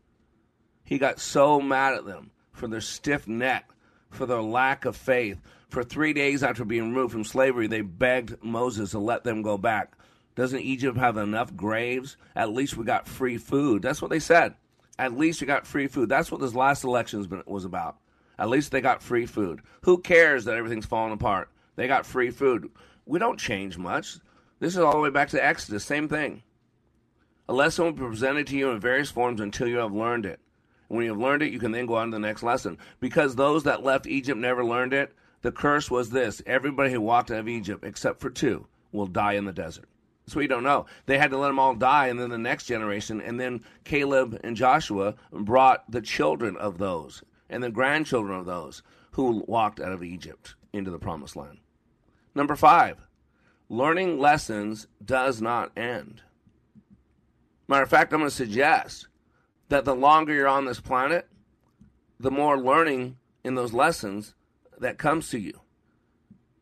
He 0.84 0.97
got 0.97 1.19
so 1.19 1.60
mad 1.60 1.93
at 1.93 2.06
them 2.06 2.32
for 2.51 2.67
their 2.67 2.82
stiff 2.82 3.28
neck, 3.28 3.69
for 4.12 4.25
their 4.25 4.41
lack 4.41 4.86
of 4.86 4.95
faith. 4.95 5.39
For 5.69 5.84
three 5.84 6.13
days 6.13 6.43
after 6.43 6.63
being 6.63 6.89
removed 6.89 7.12
from 7.12 7.23
slavery, 7.23 7.67
they 7.67 7.82
begged 7.82 8.43
Moses 8.43 8.91
to 8.91 8.99
let 8.99 9.23
them 9.23 9.41
go 9.41 9.58
back. 9.58 9.97
Doesn't 10.36 10.60
Egypt 10.60 10.97
have 10.97 11.17
enough 11.17 11.56
graves? 11.56 12.17
At 12.36 12.51
least 12.51 12.78
we 12.78 12.86
got 12.86 13.08
free 13.08 13.38
food. 13.38 13.82
That's 13.82 14.01
what 14.01 14.12
they 14.12 14.19
said. 14.19 14.56
At 14.97 15.17
least 15.17 15.41
you 15.41 15.47
got 15.47 15.67
free 15.67 15.88
food. 15.88 16.10
That's 16.10 16.31
what 16.31 16.41
this 16.41 16.55
last 16.55 16.84
election 16.84 17.43
was 17.45 17.65
about. 17.65 17.97
At 18.38 18.49
least 18.49 18.71
they 18.71 18.81
got 18.81 19.01
free 19.01 19.25
food. 19.25 19.62
Who 19.81 19.97
cares 19.99 20.45
that 20.45 20.55
everything's 20.55 20.86
falling 20.86 21.13
apart? 21.13 21.49
They 21.75 21.88
got 21.88 22.05
free 22.05 22.31
food. 22.31 22.69
We 23.05 23.19
don't 23.19 23.39
change 23.39 23.77
much. 23.77 24.17
This 24.60 24.73
is 24.73 24.79
all 24.79 24.93
the 24.93 24.99
way 24.99 25.10
back 25.10 25.29
to 25.29 25.43
Exodus. 25.43 25.84
Same 25.84 26.08
thing. 26.08 26.43
A 27.47 27.53
lesson 27.53 27.86
will 27.86 27.91
be 27.91 28.01
presented 28.01 28.47
to 28.47 28.58
you 28.58 28.71
in 28.71 28.79
various 28.79 29.12
forms 29.12 29.39
until 29.41 29.67
you 29.67 29.77
have 29.77 29.93
learned 29.93 30.25
it. 30.25 30.39
When 30.88 31.03
you 31.03 31.12
have 31.12 31.19
learned 31.19 31.43
it, 31.43 31.51
you 31.51 31.60
can 31.60 31.71
then 31.71 31.86
go 31.86 31.95
on 31.95 32.12
to 32.12 32.15
the 32.15 32.19
next 32.19 32.43
lesson. 32.43 32.77
Because 32.99 33.36
those 33.36 33.63
that 33.63 33.84
left 33.84 34.08
Egypt 34.08 34.39
never 34.39 34.63
learned 34.63 34.93
it, 34.93 35.13
the 35.41 35.51
curse 35.51 35.91
was 35.91 36.10
this 36.10 36.41
everybody 36.45 36.91
who 36.91 37.01
walked 37.01 37.31
out 37.31 37.39
of 37.39 37.49
Egypt, 37.49 37.84
except 37.84 38.19
for 38.19 38.29
two, 38.29 38.65
will 38.91 39.08
die 39.08 39.34
in 39.34 39.45
the 39.45 39.53
desert. 39.53 39.88
That's 40.26 40.36
we 40.36 40.48
don't 40.48 40.64
know. 40.64 40.88
They 41.06 41.18
had 41.18 41.32
to 41.32 41.38
let 41.38 41.48
them 41.48 41.60
all 41.60 41.76
die, 41.76 42.08
and 42.08 42.20
then 42.20 42.30
the 42.30 42.38
next 42.38 42.66
generation, 42.66 43.22
and 43.22 43.40
then 43.40 43.64
Caleb 43.84 44.40
and 44.44 44.56
Joshua 44.56 45.16
brought 45.32 45.90
the 45.90 46.02
children 46.02 46.58
of 46.58 46.78
those 46.80 47.24
and 47.50 47.62
the 47.64 47.70
grandchildren 47.70 48.40
of 48.40 48.46
those 48.46 48.82
who 49.12 49.44
walked 49.48 49.80
out 49.80 49.92
of 49.92 50.04
Egypt 50.04 50.56
into 50.74 50.90
the 50.90 50.98
promised 50.98 51.36
land. 51.36 51.60
Number 52.34 52.56
five, 52.56 52.98
learning 53.70 54.20
lessons 54.20 54.88
does 55.04 55.42
not 55.42 55.72
end. 55.78 56.22
Matter 57.68 57.84
of 57.84 57.90
fact, 57.90 58.12
I'm 58.12 58.20
going 58.20 58.30
to 58.30 58.36
suggest 58.36 59.08
that 59.70 59.86
the 59.86 59.96
longer 59.96 60.34
you're 60.34 60.48
on 60.48 60.66
this 60.66 60.80
planet, 60.80 61.28
the 62.20 62.32
more 62.32 62.58
learning 62.58 63.18
in 63.44 63.56
those 63.56 63.74
lessons 63.74 64.34
that 64.80 64.98
comes 64.98 65.30
to 65.30 65.40
you, 65.40 65.62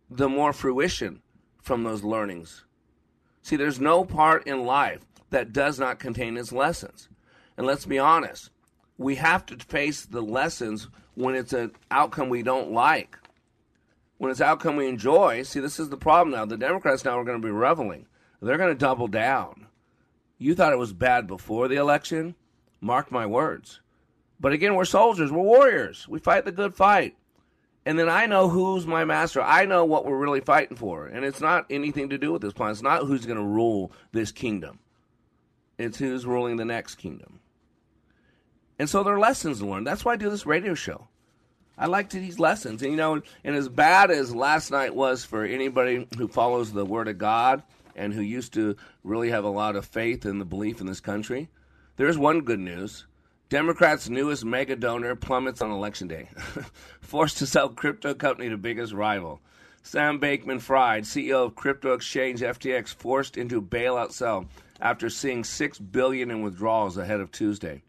the 0.10 0.30
more 0.30 0.54
fruition 0.54 1.21
from 1.62 1.84
those 1.84 2.04
learnings. 2.04 2.65
See, 3.43 3.58
there's 3.58 3.79
no 3.79 4.06
part 4.06 4.47
in 4.47 4.65
life 4.65 5.01
that 5.29 5.53
does 5.53 5.77
not 5.77 5.99
contain 5.99 6.38
its 6.38 6.51
lessons. 6.51 7.10
And 7.58 7.67
let's 7.67 7.86
be 7.86 7.99
honest, 7.99 8.49
we 8.97 9.15
have 9.15 9.45
to 9.47 9.58
face 9.58 10.06
the 10.06 10.21
lessons 10.21 10.88
when 11.15 11.36
it's 11.36 11.53
an 11.53 11.73
outcome 11.91 12.29
we 12.29 12.41
don't 12.41 12.71
like. 12.71 13.17
When 14.17 14.32
it's 14.32 14.41
outcome 14.41 14.77
we 14.77 14.88
enjoy, 14.88 15.43
see, 15.43 15.60
this 15.60 15.79
is 15.79 15.89
the 15.89 15.97
problem 15.97 16.34
now. 16.34 16.45
The 16.45 16.58
Democrats 16.58 17.03
now 17.03 17.19
are 17.19 17.25
going 17.25 17.41
to 17.41 17.45
be 17.45 17.51
reveling. 17.51 18.08
They're 18.41 18.58
going 18.58 18.73
to 18.73 18.75
double 18.75 19.08
down. 19.08 19.67
You 20.38 20.56
thought 20.56 20.73
it 20.73 20.79
was 20.79 20.93
bad 20.93 21.27
before 21.27 21.67
the 21.67 21.75
election? 21.75 22.36
Mark 22.79 23.12
my 23.12 23.25
words. 23.25 23.82
But 24.39 24.53
again, 24.53 24.75
we're 24.75 24.86
soldiers, 24.86 25.32
we're 25.32 25.41
warriors. 25.41 26.08
We 26.08 26.19
fight 26.19 26.45
the 26.45 26.51
good 26.51 26.75
fight. 26.75 27.15
And 27.85 27.99
then 27.99 28.07
I 28.07 28.25
know 28.25 28.47
who's 28.47 28.87
my 28.87 29.03
master. 29.03 29.41
I 29.41 29.65
know 29.65 29.83
what 29.83 30.05
we're 30.05 30.17
really 30.17 30.39
fighting 30.39 30.77
for. 30.77 31.07
And 31.07 31.25
it's 31.25 31.41
not 31.41 31.65
anything 31.69 32.09
to 32.09 32.17
do 32.17 32.31
with 32.31 32.41
this 32.41 32.53
plan. 32.53 32.71
It's 32.71 32.81
not 32.81 33.05
who's 33.05 33.25
going 33.25 33.37
to 33.37 33.43
rule 33.43 33.91
this 34.11 34.31
kingdom, 34.31 34.79
it's 35.77 35.97
who's 35.97 36.25
ruling 36.25 36.57
the 36.57 36.65
next 36.65 36.95
kingdom. 36.95 37.39
And 38.79 38.89
so 38.89 39.03
there 39.03 39.13
are 39.13 39.19
lessons 39.19 39.59
to 39.59 39.65
learn. 39.65 39.83
That's 39.83 40.03
why 40.03 40.13
I 40.13 40.17
do 40.17 40.29
this 40.29 40.45
radio 40.45 40.73
show. 40.73 41.07
I 41.77 41.87
like 41.87 42.09
to 42.09 42.19
these 42.19 42.39
lessons. 42.39 42.81
And 42.81 42.91
you 42.91 42.97
know, 42.97 43.21
and 43.43 43.55
as 43.55 43.69
bad 43.69 44.11
as 44.11 44.35
last 44.35 44.71
night 44.71 44.95
was 44.95 45.25
for 45.25 45.43
anybody 45.43 46.07
who 46.17 46.27
follows 46.27 46.71
the 46.71 46.85
Word 46.85 47.07
of 47.07 47.17
God 47.17 47.63
and 47.95 48.13
who 48.13 48.21
used 48.21 48.53
to 48.53 48.75
really 49.03 49.29
have 49.29 49.43
a 49.43 49.49
lot 49.49 49.75
of 49.75 49.85
faith 49.85 50.25
in 50.25 50.39
the 50.39 50.45
belief 50.45 50.81
in 50.81 50.87
this 50.87 50.99
country, 50.99 51.49
there's 51.97 52.17
one 52.17 52.41
good 52.41 52.59
news. 52.59 53.05
Democrats' 53.53 54.09
newest 54.09 54.43
mega 54.43 54.75
donor 54.75 55.15
plummets 55.15 55.61
on 55.61 55.69
election 55.69 56.07
day, 56.07 56.27
forced 57.01 57.37
to 57.37 57.45
sell 57.45 57.69
crypto 57.69 58.15
company 58.15 58.49
to 58.49 58.57
biggest 58.57 58.93
rival. 58.93 59.39
Sam 59.83 60.19
Bankman 60.19 60.59
Fried, 60.59 61.03
CEO 61.03 61.45
of 61.45 61.53
crypto 61.53 61.93
exchange 61.93 62.39
FTX, 62.41 62.95
forced 62.95 63.37
into 63.37 63.61
bailout 63.61 64.11
sell 64.11 64.47
after 64.81 65.07
seeing 65.07 65.43
six 65.43 65.77
billion 65.77 66.31
in 66.31 66.41
withdrawals 66.41 66.97
ahead 66.97 67.19
of 67.19 67.31
Tuesday. 67.31 67.83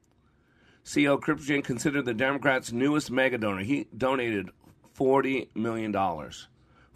CEO 0.85 1.19
Cryptogen 1.19 1.65
considered 1.65 2.05
the 2.05 2.13
Democrats' 2.13 2.71
newest 2.71 3.11
mega 3.11 3.39
donor. 3.39 3.63
He 3.63 3.87
donated 3.97 4.51
$40 4.95 5.49
million. 5.55 5.95
$40 5.95 6.51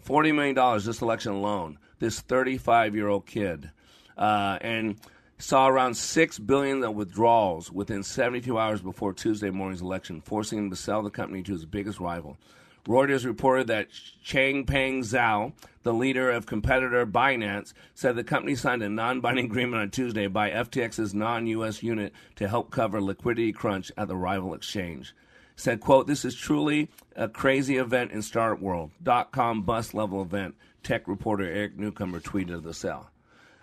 million 0.07 0.85
this 0.85 1.01
election 1.01 1.31
alone. 1.31 1.79
This 1.97 2.19
35 2.19 2.95
year 2.95 3.07
old 3.07 3.25
kid. 3.25 3.71
Uh, 4.15 4.59
and 4.61 4.99
saw 5.39 5.69
around 5.69 5.95
6 5.95 6.39
billion 6.39 6.83
of 6.83 6.93
withdrawals 6.93 7.71
within 7.71 8.03
72 8.03 8.57
hours 8.57 8.81
before 8.81 9.13
Tuesday 9.13 9.49
morning's 9.49 9.81
election, 9.81 10.19
forcing 10.21 10.59
him 10.59 10.69
to 10.69 10.75
sell 10.75 11.01
the 11.01 11.09
company 11.09 11.41
to 11.43 11.53
his 11.53 11.65
biggest 11.65 11.99
rival. 11.99 12.37
Reuters 12.85 13.25
reported 13.25 13.67
that 13.67 13.89
Changpeng 14.25 14.99
Zhao, 14.99 15.53
the 15.83 15.93
leader 15.93 16.29
of 16.29 16.45
competitor 16.45 17.05
Binance, 17.05 17.73
said 17.93 18.15
the 18.15 18.23
company 18.23 18.55
signed 18.55 18.83
a 18.83 18.89
non 18.89 19.21
binding 19.21 19.45
agreement 19.45 19.81
on 19.81 19.91
Tuesday 19.91 20.27
by 20.27 20.49
FTX's 20.49 21.13
non 21.13 21.47
US 21.47 21.83
unit 21.83 22.13
to 22.35 22.47
help 22.47 22.71
cover 22.71 23.01
liquidity 23.01 23.53
crunch 23.53 23.91
at 23.97 24.07
the 24.07 24.15
rival 24.15 24.53
exchange. 24.53 25.13
Said, 25.55 25.81
quote, 25.81 26.07
this 26.07 26.25
is 26.25 26.35
truly 26.35 26.89
a 27.15 27.27
crazy 27.27 27.77
event 27.77 28.11
in 28.11 28.21
startup 28.21 28.61
world. 28.61 28.91
Dot 29.03 29.31
com 29.31 29.61
bust 29.61 29.93
level 29.93 30.21
event. 30.21 30.55
Tech 30.83 31.07
reporter 31.07 31.43
Eric 31.43 31.77
Newcomer 31.77 32.19
tweeted 32.19 32.55
of 32.55 32.63
the 32.63 32.73
sale. 32.73 33.09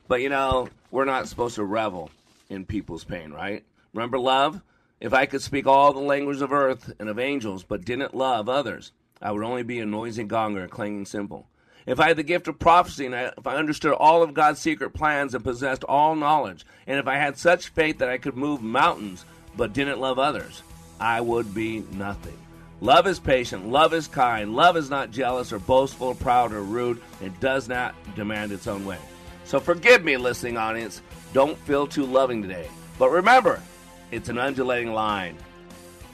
But 0.09 0.21
you 0.21 0.29
know, 0.29 0.69
we're 0.91 1.05
not 1.05 1.29
supposed 1.29 1.57
to 1.57 1.65
revel 1.65 2.11
in 2.49 2.65
people's 2.65 3.05
pain, 3.05 3.33
right? 3.33 3.65
Remember 3.93 4.19
love? 4.19 4.61
If 5.01 5.13
I 5.13 5.27
could 5.27 5.43
speak 5.43 5.67
all 5.67 5.93
the 5.93 6.01
languages 6.01 6.43
of 6.43 6.53
earth 6.53 6.93
and 6.99 7.09
of 7.09 7.19
angels, 7.19 7.65
but 7.65 7.85
didn't 7.85 8.15
love 8.15 8.49
others, 8.49 8.93
I 9.21 9.33
would 9.33 9.45
only 9.45 9.63
be 9.63 9.79
a 9.81 9.87
noisy 9.87 10.25
gong 10.25 10.57
or 10.57 10.65
a 10.65 10.69
clanging 10.69 11.07
cymbal. 11.07 11.47
If 11.87 12.01
I 12.01 12.09
had 12.09 12.17
the 12.17 12.23
gift 12.23 12.49
of 12.49 12.59
prophecy, 12.59 13.07
and 13.07 13.15
I, 13.15 13.33
if 13.37 13.47
I 13.47 13.57
understood 13.57 13.93
all 13.93 14.23
of 14.23 14.35
God's 14.35 14.61
secret 14.61 14.91
plans 14.91 15.35
and 15.35 15.45
possessed 15.45 15.85
all 15.85 16.17
knowledge, 16.17 16.65
and 16.87 16.99
if 16.99 17.07
I 17.07 17.17
had 17.17 17.39
such 17.39 17.69
faith 17.69 17.99
that 17.99 18.09
I 18.09 18.19
could 18.19 18.37
move 18.37 18.63
mountains 18.63 19.25
but 19.57 19.73
didn't 19.73 20.01
love 20.01 20.19
others, 20.19 20.63
I 20.99 21.21
would 21.21 21.55
be 21.55 21.85
nothing. 21.93 22.37
Love 22.81 23.07
is 23.07 23.19
patient, 23.19 23.69
love 23.69 23.95
is 23.95 24.09
kind, 24.09 24.55
love 24.55 24.77
is 24.77 24.91
not 24.91 25.11
jealous 25.11 25.53
or 25.53 25.59
boastful, 25.59 26.09
or 26.09 26.15
proud 26.15 26.53
or 26.53 26.63
rude, 26.63 27.01
and 27.23 27.39
does 27.41 27.69
not 27.69 27.95
demand 28.15 28.53
its 28.53 28.67
own 28.67 28.85
way. 28.85 28.99
So 29.47 29.61
forgive 29.61 30.05
me, 30.05 30.17
listening 30.17 30.57
audience. 30.57 31.03
Don't 31.33 31.57
feel 31.59 31.87
too 31.87 32.05
loving 32.05 32.43
today. 32.43 32.69
But 32.99 33.11
remember, 33.11 33.63
it's 34.11 34.29
an 34.29 34.39
undulating 34.39 34.93
line. 34.93 35.37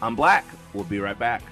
I'm 0.03 0.15
Black. 0.15 0.45
We'll 0.75 0.85
be 0.85 0.99
right 0.99 1.19
back. 1.19 1.43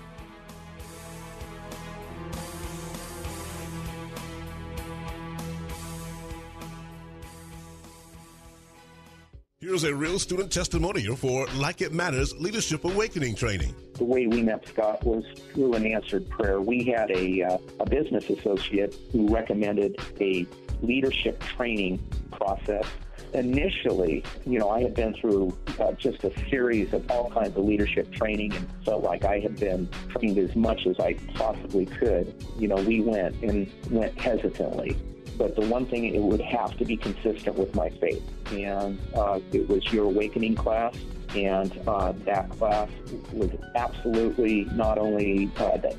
Here's 9.59 9.85
a 9.85 9.95
real 9.95 10.19
student 10.19 10.51
testimonial 10.51 11.16
for 11.16 11.47
Like 11.57 11.81
It 11.81 11.93
Matters 11.93 12.35
Leadership 12.38 12.85
Awakening 12.85 13.35
Training. 13.35 13.75
The 14.01 14.07
way 14.07 14.27
we 14.27 14.41
met 14.41 14.67
Scott 14.67 15.05
was 15.05 15.27
through 15.53 15.75
an 15.75 15.85
answered 15.85 16.27
prayer. 16.31 16.63
We 16.63 16.85
had 16.85 17.11
a, 17.11 17.43
uh, 17.43 17.59
a 17.81 17.85
business 17.85 18.31
associate 18.31 18.97
who 19.13 19.29
recommended 19.29 20.01
a 20.19 20.47
leadership 20.81 21.39
training 21.41 22.03
process. 22.33 22.87
Initially, 23.35 24.25
you 24.47 24.59
know, 24.59 24.71
I 24.71 24.81
had 24.81 24.95
been 24.95 25.13
through 25.13 25.55
uh, 25.79 25.93
just 25.93 26.25
a 26.25 26.33
series 26.49 26.95
of 26.95 27.11
all 27.11 27.31
kinds 27.31 27.55
of 27.59 27.63
leadership 27.63 28.11
training 28.11 28.55
and 28.55 28.67
felt 28.87 29.05
like 29.05 29.27
I 29.27 29.39
had 29.39 29.61
been 29.61 29.87
trained 30.09 30.39
as 30.39 30.57
much 30.57 30.87
as 30.87 30.99
I 30.99 31.13
possibly 31.35 31.85
could. 31.85 32.43
You 32.59 32.69
know, 32.69 32.77
we 32.77 33.03
went 33.03 33.37
and 33.43 33.71
went 33.91 34.19
hesitantly 34.19 34.97
but 35.41 35.57
the 35.57 35.63
one 35.63 35.87
thing 35.87 36.05
it 36.15 36.21
would 36.21 36.43
have 36.43 36.77
to 36.77 36.85
be 36.85 36.99
consistent 36.99 37.57
with 37.57 37.75
my 37.75 37.89
faith. 37.89 38.23
And 38.53 39.01
uh, 39.15 39.41
it 39.53 39.67
was 39.71 39.91
your 39.91 40.05
awakening 40.05 40.55
class, 40.55 40.95
and 41.35 41.81
uh, 41.87 42.12
that 42.25 42.51
class 42.51 42.88
was 43.33 43.51
absolutely 43.75 44.64
not 44.73 44.99
only 44.99 45.51
uh, 45.57 45.77
the, 45.77 45.97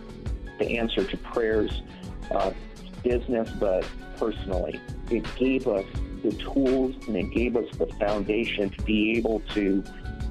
the 0.60 0.78
answer 0.78 1.04
to 1.04 1.18
prayers, 1.18 1.82
uh, 2.32 2.52
business, 3.04 3.50
but 3.60 3.86
personally. 4.18 4.80
It 5.10 5.26
gave 5.36 5.68
us 5.68 5.86
the 6.24 6.32
tools 6.34 6.96
and 7.08 7.16
it 7.16 7.32
gave 7.32 7.56
us 7.56 7.66
the 7.78 7.88
foundation 8.00 8.70
to 8.70 8.82
be 8.84 9.18
able 9.18 9.40
to 9.54 9.84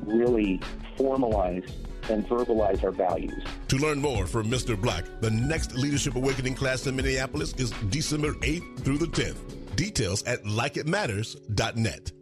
really 0.04 0.60
formalize 0.96 1.68
and 2.08 2.26
verbalize 2.26 2.82
our 2.82 2.90
values. 2.90 3.42
To 3.68 3.76
learn 3.76 4.00
more 4.00 4.26
from 4.26 4.50
Mr. 4.50 4.80
Black, 4.80 5.04
the 5.20 5.30
next 5.30 5.74
Leadership 5.74 6.14
Awakening 6.16 6.54
class 6.54 6.86
in 6.86 6.96
Minneapolis 6.96 7.54
is 7.54 7.70
December 7.88 8.32
8th 8.34 8.80
through 8.80 8.98
the 8.98 9.06
10th. 9.06 9.76
Details 9.76 10.22
at 10.24 10.42
likeitmatters.net. 10.44 12.12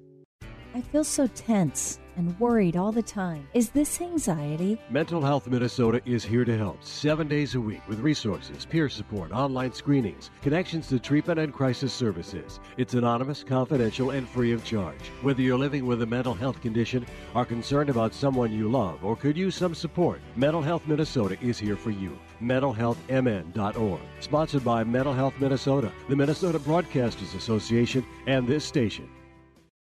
I 0.74 0.80
feel 0.80 1.04
so 1.04 1.26
tense 1.28 1.98
and 2.18 2.38
worried 2.38 2.76
all 2.76 2.92
the 2.92 3.02
time. 3.02 3.48
Is 3.54 3.70
this 3.70 4.00
anxiety? 4.00 4.78
Mental 4.90 5.22
Health 5.22 5.46
Minnesota 5.46 6.02
is 6.04 6.24
here 6.24 6.44
to 6.44 6.58
help 6.58 6.84
seven 6.84 7.28
days 7.28 7.54
a 7.54 7.60
week 7.60 7.80
with 7.88 8.00
resources, 8.00 8.66
peer 8.66 8.88
support, 8.88 9.32
online 9.32 9.72
screenings, 9.72 10.30
connections 10.42 10.88
to 10.88 10.98
treatment 10.98 11.38
and 11.38 11.52
crisis 11.52 11.92
services. 11.92 12.60
It's 12.76 12.94
anonymous, 12.94 13.44
confidential, 13.44 14.10
and 14.10 14.28
free 14.28 14.52
of 14.52 14.64
charge. 14.64 15.08
Whether 15.22 15.42
you're 15.42 15.56
living 15.56 15.86
with 15.86 16.02
a 16.02 16.06
mental 16.06 16.34
health 16.34 16.60
condition, 16.60 17.06
are 17.34 17.44
concerned 17.44 17.88
about 17.88 18.12
someone 18.12 18.52
you 18.52 18.68
love, 18.68 19.04
or 19.04 19.16
could 19.16 19.36
use 19.36 19.54
some 19.54 19.74
support, 19.74 20.20
Mental 20.36 20.60
Health 20.60 20.82
Minnesota 20.86 21.38
is 21.40 21.58
here 21.58 21.76
for 21.76 21.90
you. 21.90 22.18
MentalHealthMN.org. 22.42 24.00
Sponsored 24.20 24.64
by 24.64 24.82
Mental 24.82 25.12
Health 25.12 25.34
Minnesota, 25.38 25.92
the 26.08 26.16
Minnesota 26.16 26.58
Broadcasters 26.58 27.36
Association, 27.36 28.04
and 28.26 28.46
this 28.46 28.64
station. 28.64 29.08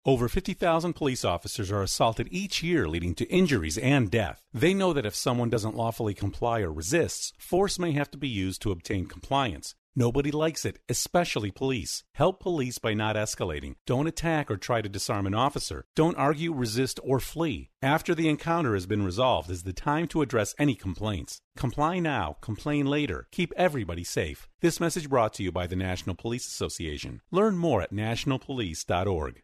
Over 0.05 0.27
50,000 0.27 0.93
police 0.93 1.23
officers 1.23 1.71
are 1.71 1.81
assaulted 1.81 2.27
each 2.29 2.61
year, 2.61 2.89
leading 2.89 3.15
to 3.15 3.29
injuries 3.29 3.77
and 3.77 4.11
death. 4.11 4.41
They 4.53 4.73
know 4.73 4.91
that 4.91 5.05
if 5.05 5.15
someone 5.15 5.49
doesn't 5.49 5.77
lawfully 5.77 6.13
comply 6.13 6.59
or 6.59 6.73
resists, 6.73 7.31
force 7.37 7.79
may 7.79 7.93
have 7.93 8.11
to 8.11 8.17
be 8.17 8.27
used 8.27 8.61
to 8.63 8.71
obtain 8.71 9.05
compliance. 9.05 9.75
Nobody 9.95 10.29
likes 10.29 10.65
it, 10.65 10.79
especially 10.89 11.51
police. 11.51 12.03
Help 12.15 12.41
police 12.41 12.79
by 12.79 12.93
not 12.93 13.15
escalating. 13.15 13.75
Don't 13.85 14.07
attack 14.07 14.51
or 14.51 14.57
try 14.57 14.81
to 14.81 14.89
disarm 14.89 15.25
an 15.25 15.35
officer. 15.35 15.85
Don't 15.95 16.17
argue, 16.17 16.51
resist, 16.51 16.99
or 17.01 17.21
flee. 17.21 17.69
After 17.81 18.13
the 18.13 18.27
encounter 18.27 18.73
has 18.73 18.85
been 18.85 19.05
resolved 19.05 19.49
is 19.49 19.63
the 19.63 19.71
time 19.71 20.09
to 20.09 20.21
address 20.21 20.53
any 20.59 20.75
complaints. 20.75 21.39
Comply 21.55 21.99
now, 21.99 22.35
complain 22.41 22.87
later. 22.87 23.27
Keep 23.31 23.53
everybody 23.55 24.03
safe. 24.03 24.49
This 24.59 24.81
message 24.81 25.09
brought 25.09 25.33
to 25.35 25.43
you 25.43 25.51
by 25.53 25.65
the 25.65 25.77
National 25.77 26.15
Police 26.15 26.47
Association. 26.47 27.21
Learn 27.31 27.57
more 27.57 27.81
at 27.81 27.93
nationalpolice.org. 27.93 29.43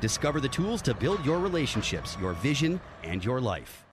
Discover 0.00 0.40
the 0.40 0.48
tools 0.48 0.80
to 0.82 0.94
build 0.94 1.24
your 1.26 1.38
relationships, 1.38 2.16
your 2.20 2.32
vision, 2.32 2.80
and 3.04 3.22
your 3.22 3.40
life. 3.40 3.84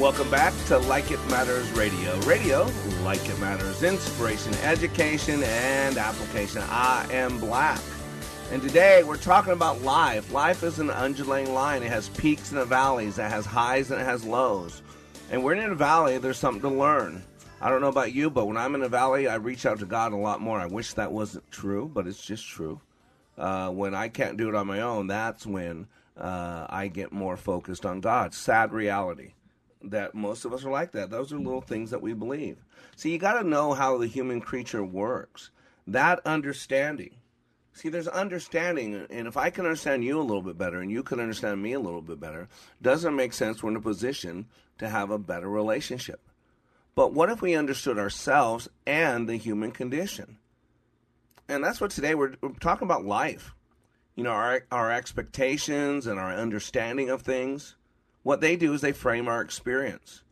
Welcome 0.00 0.30
back 0.30 0.54
to 0.66 0.78
Like 0.78 1.10
It 1.10 1.20
Matters 1.28 1.70
Radio. 1.72 2.18
Radio, 2.20 2.66
like 3.02 3.28
it 3.28 3.38
matters, 3.38 3.82
inspiration, 3.82 4.54
education, 4.56 5.42
and 5.44 5.98
application. 5.98 6.62
I 6.64 7.06
am 7.10 7.38
Black. 7.38 7.80
And 8.50 8.62
today 8.62 9.02
we're 9.04 9.18
talking 9.18 9.52
about 9.52 9.82
life. 9.82 10.32
Life 10.32 10.62
is 10.62 10.78
an 10.78 10.90
undulating 10.90 11.52
line. 11.52 11.82
It 11.82 11.90
has 11.90 12.08
peaks 12.08 12.52
and 12.52 12.66
valleys, 12.66 13.18
it 13.18 13.30
has 13.30 13.44
highs 13.44 13.90
and 13.90 14.00
it 14.00 14.04
has 14.04 14.24
lows. 14.24 14.82
And 15.30 15.44
we're 15.44 15.54
in 15.54 15.70
a 15.70 15.74
valley, 15.74 16.18
there's 16.18 16.38
something 16.38 16.62
to 16.62 16.76
learn. 16.76 17.22
I 17.64 17.70
don't 17.70 17.80
know 17.80 17.88
about 17.88 18.12
you, 18.12 18.28
but 18.28 18.44
when 18.44 18.58
I'm 18.58 18.74
in 18.74 18.82
a 18.82 18.90
valley, 18.90 19.26
I 19.26 19.36
reach 19.36 19.64
out 19.64 19.78
to 19.78 19.86
God 19.86 20.12
a 20.12 20.16
lot 20.16 20.42
more. 20.42 20.60
I 20.60 20.66
wish 20.66 20.92
that 20.92 21.12
wasn't 21.12 21.50
true, 21.50 21.90
but 21.90 22.06
it's 22.06 22.22
just 22.22 22.46
true. 22.46 22.78
Uh, 23.38 23.70
when 23.70 23.94
I 23.94 24.08
can't 24.08 24.36
do 24.36 24.50
it 24.50 24.54
on 24.54 24.66
my 24.66 24.82
own, 24.82 25.06
that's 25.06 25.46
when 25.46 25.86
uh, 26.14 26.66
I 26.68 26.88
get 26.88 27.10
more 27.10 27.38
focused 27.38 27.86
on 27.86 28.02
God. 28.02 28.34
Sad 28.34 28.74
reality 28.74 29.32
that 29.82 30.14
most 30.14 30.44
of 30.44 30.52
us 30.52 30.62
are 30.66 30.70
like 30.70 30.92
that. 30.92 31.08
Those 31.08 31.32
are 31.32 31.38
little 31.38 31.62
things 31.62 31.90
that 31.90 32.02
we 32.02 32.12
believe. 32.12 32.58
See, 32.96 33.12
you 33.12 33.16
got 33.16 33.40
to 33.40 33.48
know 33.48 33.72
how 33.72 33.96
the 33.96 34.08
human 34.08 34.42
creature 34.42 34.84
works. 34.84 35.50
That 35.86 36.20
understanding. 36.26 37.14
See, 37.72 37.88
there's 37.88 38.08
understanding, 38.08 39.06
and 39.08 39.26
if 39.26 39.38
I 39.38 39.48
can 39.48 39.64
understand 39.64 40.04
you 40.04 40.20
a 40.20 40.22
little 40.22 40.42
bit 40.42 40.58
better 40.58 40.80
and 40.80 40.90
you 40.90 41.02
can 41.02 41.18
understand 41.18 41.62
me 41.62 41.72
a 41.72 41.80
little 41.80 42.02
bit 42.02 42.20
better, 42.20 42.46
doesn't 42.82 43.16
make 43.16 43.32
sense 43.32 43.62
we're 43.62 43.70
in 43.70 43.76
a 43.76 43.80
position 43.80 44.48
to 44.76 44.88
have 44.90 45.10
a 45.10 45.18
better 45.18 45.48
relationship. 45.48 46.20
But 46.94 47.12
what 47.12 47.30
if 47.30 47.42
we 47.42 47.54
understood 47.54 47.98
ourselves 47.98 48.68
and 48.86 49.28
the 49.28 49.36
human 49.36 49.72
condition? 49.72 50.38
And 51.48 51.62
that's 51.62 51.80
what 51.80 51.90
today 51.90 52.14
we're, 52.14 52.34
we're 52.40 52.50
talking 52.50 52.86
about 52.86 53.04
life. 53.04 53.54
You 54.14 54.24
know, 54.24 54.30
our, 54.30 54.64
our 54.70 54.92
expectations 54.92 56.06
and 56.06 56.18
our 56.20 56.32
understanding 56.32 57.10
of 57.10 57.22
things. 57.22 57.76
What 58.22 58.40
they 58.40 58.56
do 58.56 58.72
is 58.72 58.80
they 58.80 58.92
frame 58.92 59.28
our 59.28 59.40
experience. 59.40 60.22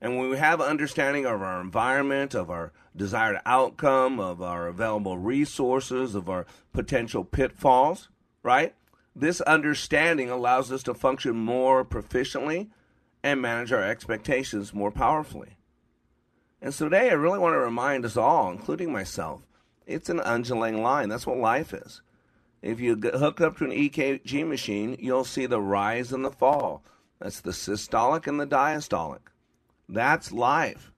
And 0.00 0.18
when 0.18 0.28
we 0.28 0.36
have 0.36 0.60
understanding 0.60 1.24
of 1.26 1.40
our 1.40 1.60
environment, 1.60 2.34
of 2.34 2.50
our 2.50 2.72
desired 2.94 3.40
outcome, 3.46 4.20
of 4.20 4.42
our 4.42 4.68
available 4.68 5.16
resources, 5.16 6.14
of 6.14 6.28
our 6.28 6.44
potential 6.72 7.24
pitfalls, 7.24 8.08
right? 8.42 8.74
This 9.14 9.40
understanding 9.42 10.28
allows 10.28 10.70
us 10.70 10.82
to 10.84 10.94
function 10.94 11.36
more 11.36 11.84
proficiently 11.84 12.68
and 13.22 13.40
manage 13.40 13.72
our 13.72 13.82
expectations 13.82 14.74
more 14.74 14.90
powerfully. 14.90 15.56
And 16.64 16.72
so 16.72 16.84
today 16.88 17.10
I 17.10 17.14
really 17.14 17.40
want 17.40 17.54
to 17.54 17.58
remind 17.58 18.04
us 18.04 18.16
all, 18.16 18.48
including 18.50 18.92
myself, 18.92 19.42
it's 19.84 20.08
an 20.08 20.20
undulating 20.20 20.80
line. 20.80 21.08
That's 21.08 21.26
what 21.26 21.36
life 21.36 21.74
is. 21.74 22.00
If 22.62 22.78
you 22.78 22.94
hook 22.94 23.40
up 23.40 23.56
to 23.58 23.64
an 23.64 23.72
EKG 23.72 24.46
machine, 24.46 24.96
you'll 25.00 25.24
see 25.24 25.46
the 25.46 25.60
rise 25.60 26.12
and 26.12 26.24
the 26.24 26.30
fall. 26.30 26.84
That's 27.18 27.40
the 27.40 27.50
systolic 27.50 28.28
and 28.28 28.38
the 28.38 28.46
diastolic. 28.46 29.22
That's 29.88 30.30
life. 30.30 30.92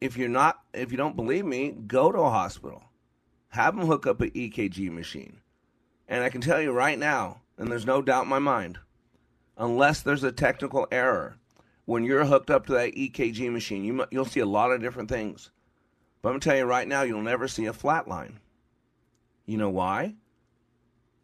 if 0.00 0.16
you're 0.16 0.28
not, 0.28 0.60
if 0.72 0.90
you 0.90 0.96
don't 0.96 1.16
believe 1.16 1.44
me, 1.44 1.74
go 1.86 2.12
to 2.12 2.18
a 2.18 2.30
hospital, 2.30 2.84
have 3.50 3.76
them 3.76 3.86
hook 3.86 4.06
up 4.06 4.20
an 4.20 4.30
EKG 4.30 4.90
machine, 4.90 5.40
and 6.06 6.22
I 6.22 6.28
can 6.28 6.40
tell 6.40 6.60
you 6.60 6.72
right 6.72 6.98
now, 6.98 7.40
and 7.56 7.70
there's 7.70 7.86
no 7.86 8.02
doubt 8.02 8.24
in 8.24 8.28
my 8.28 8.38
mind, 8.38 8.78
unless 9.56 10.00
there's 10.00 10.24
a 10.24 10.32
technical 10.32 10.86
error, 10.90 11.36
when 11.88 12.04
you're 12.04 12.26
hooked 12.26 12.50
up 12.50 12.66
to 12.66 12.72
that 12.72 12.94
EKG 12.94 13.50
machine, 13.50 13.82
you, 13.82 14.04
you'll 14.10 14.26
see 14.26 14.40
a 14.40 14.46
lot 14.46 14.70
of 14.70 14.82
different 14.82 15.08
things. 15.08 15.50
But 16.20 16.28
I'm 16.28 16.32
going 16.34 16.40
to 16.40 16.48
tell 16.50 16.58
you 16.58 16.64
right 16.66 16.86
now, 16.86 17.00
you'll 17.00 17.22
never 17.22 17.48
see 17.48 17.64
a 17.64 17.72
flat 17.72 18.06
line. 18.06 18.40
You 19.46 19.56
know 19.56 19.70
why? 19.70 20.16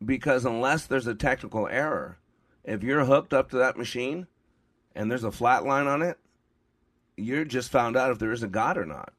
Because 0.02 0.46
unless 0.46 0.86
there's 0.86 1.06
a 1.06 1.14
technical 1.14 1.68
error, 1.68 2.16
if 2.64 2.82
you're 2.82 3.04
hooked 3.04 3.34
up 3.34 3.50
to 3.50 3.58
that 3.58 3.76
machine 3.76 4.26
and 4.94 5.10
there's 5.10 5.22
a 5.22 5.30
flat 5.30 5.66
line 5.66 5.86
on 5.86 6.00
it, 6.00 6.16
you're 7.18 7.44
just 7.44 7.70
found 7.70 7.94
out 7.94 8.10
if 8.10 8.18
there 8.18 8.32
is 8.32 8.42
a 8.42 8.48
God 8.48 8.78
or 8.78 8.86
not. 8.86 9.12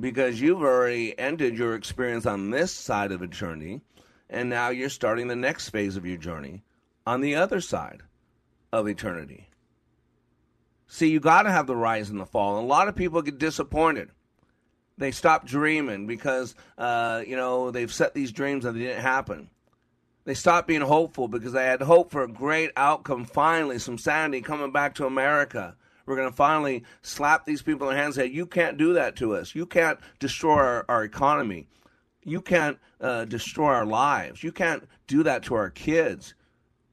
Because 0.00 0.40
you've 0.40 0.62
already 0.62 1.16
ended 1.20 1.56
your 1.56 1.76
experience 1.76 2.26
on 2.26 2.50
this 2.50 2.72
side 2.72 3.12
of 3.12 3.22
eternity, 3.22 3.80
and 4.28 4.50
now 4.50 4.70
you're 4.70 4.88
starting 4.88 5.28
the 5.28 5.36
next 5.36 5.68
phase 5.68 5.96
of 5.96 6.04
your 6.04 6.16
journey 6.16 6.64
on 7.06 7.20
the 7.20 7.36
other 7.36 7.60
side 7.60 8.02
of 8.72 8.88
eternity. 8.88 9.46
See, 10.94 11.08
you 11.08 11.20
got 11.20 11.44
to 11.44 11.50
have 11.50 11.66
the 11.66 11.74
rise 11.74 12.10
and 12.10 12.20
the 12.20 12.26
fall. 12.26 12.58
And 12.58 12.66
a 12.66 12.68
lot 12.68 12.86
of 12.86 12.94
people 12.94 13.22
get 13.22 13.38
disappointed. 13.38 14.10
They 14.98 15.10
stop 15.10 15.46
dreaming 15.46 16.06
because, 16.06 16.54
uh, 16.76 17.22
you 17.26 17.34
know, 17.34 17.70
they've 17.70 17.90
set 17.90 18.12
these 18.12 18.30
dreams 18.30 18.66
and 18.66 18.76
they 18.76 18.80
didn't 18.84 19.00
happen. 19.00 19.48
They 20.26 20.34
stopped 20.34 20.68
being 20.68 20.82
hopeful 20.82 21.28
because 21.28 21.54
they 21.54 21.64
had 21.64 21.80
hope 21.80 22.10
for 22.10 22.22
a 22.22 22.28
great 22.28 22.72
outcome 22.76 23.24
finally, 23.24 23.78
some 23.78 23.96
sanity 23.96 24.42
coming 24.42 24.70
back 24.70 24.94
to 24.96 25.06
America. 25.06 25.76
We're 26.04 26.16
going 26.16 26.28
to 26.28 26.36
finally 26.36 26.84
slap 27.00 27.46
these 27.46 27.62
people 27.62 27.88
in 27.88 27.94
the 27.94 28.02
hands 28.02 28.18
and 28.18 28.26
say, 28.26 28.34
You 28.34 28.44
can't 28.44 28.76
do 28.76 28.92
that 28.92 29.16
to 29.16 29.34
us. 29.34 29.54
You 29.54 29.64
can't 29.64 29.98
destroy 30.18 30.58
our, 30.58 30.84
our 30.90 31.04
economy. 31.04 31.68
You 32.22 32.42
can't 32.42 32.76
uh, 33.00 33.24
destroy 33.24 33.72
our 33.72 33.86
lives. 33.86 34.44
You 34.44 34.52
can't 34.52 34.86
do 35.06 35.22
that 35.22 35.42
to 35.44 35.54
our 35.54 35.70
kids. 35.70 36.34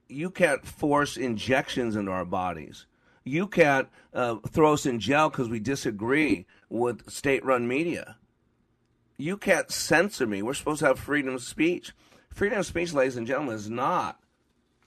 You 0.08 0.30
can't 0.30 0.66
force 0.66 1.18
injections 1.18 1.98
into 1.98 2.12
our 2.12 2.24
bodies. 2.24 2.86
You 3.30 3.46
can't 3.46 3.88
uh, 4.12 4.38
throw 4.50 4.74
us 4.74 4.88
in 4.88 5.00
jail 5.00 5.30
because 5.30 5.50
we 5.50 5.60
disagree 5.60 6.48
with 6.68 7.08
state 7.12 7.46
run 7.46 7.68
media. 7.68 8.18
You 9.18 9.38
can't 9.38 9.72
censor 9.72 10.26
me. 10.26 10.42
We're 10.42 10.56
supposed 10.56 10.80
to 10.80 10.88
have 10.88 10.98
freedom 10.98 11.36
of 11.36 11.44
speech. 11.44 11.94
Freedom 12.34 12.58
of 12.58 12.66
speech, 12.66 12.92
ladies 12.92 13.18
and 13.18 13.28
gentlemen, 13.28 13.56
is 13.56 13.70
not 13.70 14.20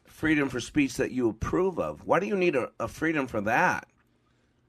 freedom 0.07 0.49
for 0.49 0.59
speech 0.59 0.97
that 0.97 1.13
you 1.13 1.29
approve 1.29 1.79
of. 1.79 2.05
Why 2.05 2.19
do 2.19 2.27
you 2.27 2.37
need 2.37 2.57
a, 2.57 2.71
a 2.81 2.89
freedom 2.89 3.29
for 3.29 3.41
that? 3.43 3.87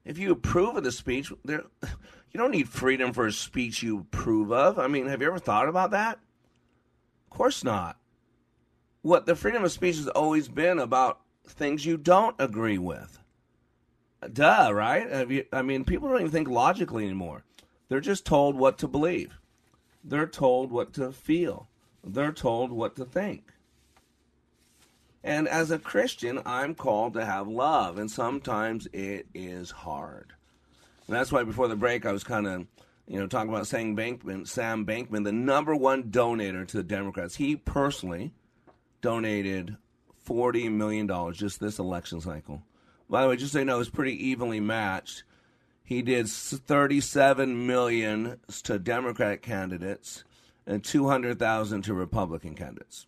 If 0.04 0.18
you 0.18 0.30
approve 0.30 0.76
of 0.76 0.84
the 0.84 0.92
speech, 0.92 1.32
there, 1.44 1.64
you 1.82 2.38
don't 2.38 2.52
need 2.52 2.68
freedom 2.68 3.12
for 3.12 3.26
a 3.26 3.32
speech 3.32 3.82
you 3.82 4.00
approve 4.00 4.52
of. 4.52 4.78
I 4.78 4.86
mean, 4.86 5.08
have 5.08 5.20
you 5.20 5.26
ever 5.26 5.40
thought 5.40 5.68
about 5.68 5.90
that? 5.90 6.20
Of 7.24 7.36
course 7.36 7.64
not. 7.64 7.98
What 9.02 9.26
the 9.26 9.34
freedom 9.34 9.64
of 9.64 9.72
speech 9.72 9.96
has 9.96 10.06
always 10.08 10.46
been 10.46 10.78
about 10.78 11.22
things 11.48 11.84
you 11.84 11.96
don't 11.96 12.36
agree 12.38 12.78
with. 12.78 13.18
Duh, 14.32 14.70
right? 14.72 15.10
Uh, 15.10 15.42
I 15.52 15.62
mean, 15.62 15.84
people 15.84 16.08
don't 16.08 16.20
even 16.20 16.32
think 16.32 16.48
logically 16.48 17.04
anymore. 17.04 17.44
They're 17.88 18.00
just 18.00 18.24
told 18.24 18.56
what 18.56 18.78
to 18.78 18.88
believe. 18.88 19.38
They're 20.02 20.26
told 20.26 20.70
what 20.70 20.92
to 20.94 21.12
feel. 21.12 21.68
They're 22.02 22.32
told 22.32 22.70
what 22.70 22.96
to 22.96 23.04
think. 23.04 23.52
And 25.22 25.48
as 25.48 25.70
a 25.70 25.78
Christian, 25.78 26.40
I'm 26.44 26.74
called 26.74 27.14
to 27.14 27.24
have 27.24 27.48
love, 27.48 27.98
and 27.98 28.10
sometimes 28.10 28.86
it 28.92 29.26
is 29.34 29.70
hard. 29.70 30.34
And 31.06 31.16
that's 31.16 31.32
why 31.32 31.44
before 31.44 31.68
the 31.68 31.76
break, 31.76 32.04
I 32.04 32.12
was 32.12 32.24
kind 32.24 32.46
of, 32.46 32.66
you 33.06 33.18
know, 33.18 33.26
talking 33.26 33.48
about 33.48 33.66
Sam 33.66 33.96
Bankman, 33.96 34.46
Sam 34.46 34.84
Bankman, 34.84 35.24
the 35.24 35.32
number 35.32 35.74
one 35.74 36.04
donator 36.04 36.66
to 36.68 36.76
the 36.76 36.82
Democrats. 36.82 37.36
He 37.36 37.56
personally 37.56 38.32
donated 39.00 39.76
$40 40.26 40.70
million 40.70 41.32
just 41.32 41.58
this 41.58 41.78
election 41.78 42.20
cycle 42.20 42.62
by 43.08 43.22
the 43.22 43.28
way, 43.28 43.36
just 43.36 43.52
so 43.52 43.58
you 43.58 43.64
know, 43.64 43.80
it's 43.80 43.90
pretty 43.90 44.28
evenly 44.28 44.60
matched. 44.60 45.24
He 45.84 46.00
did 46.02 46.28
37 46.28 47.66
million 47.66 48.40
to 48.64 48.78
Democratic 48.78 49.42
candidates 49.42 50.24
and 50.66 50.82
200,000 50.82 51.82
to 51.82 51.94
Republican 51.94 52.54
candidates. 52.54 53.06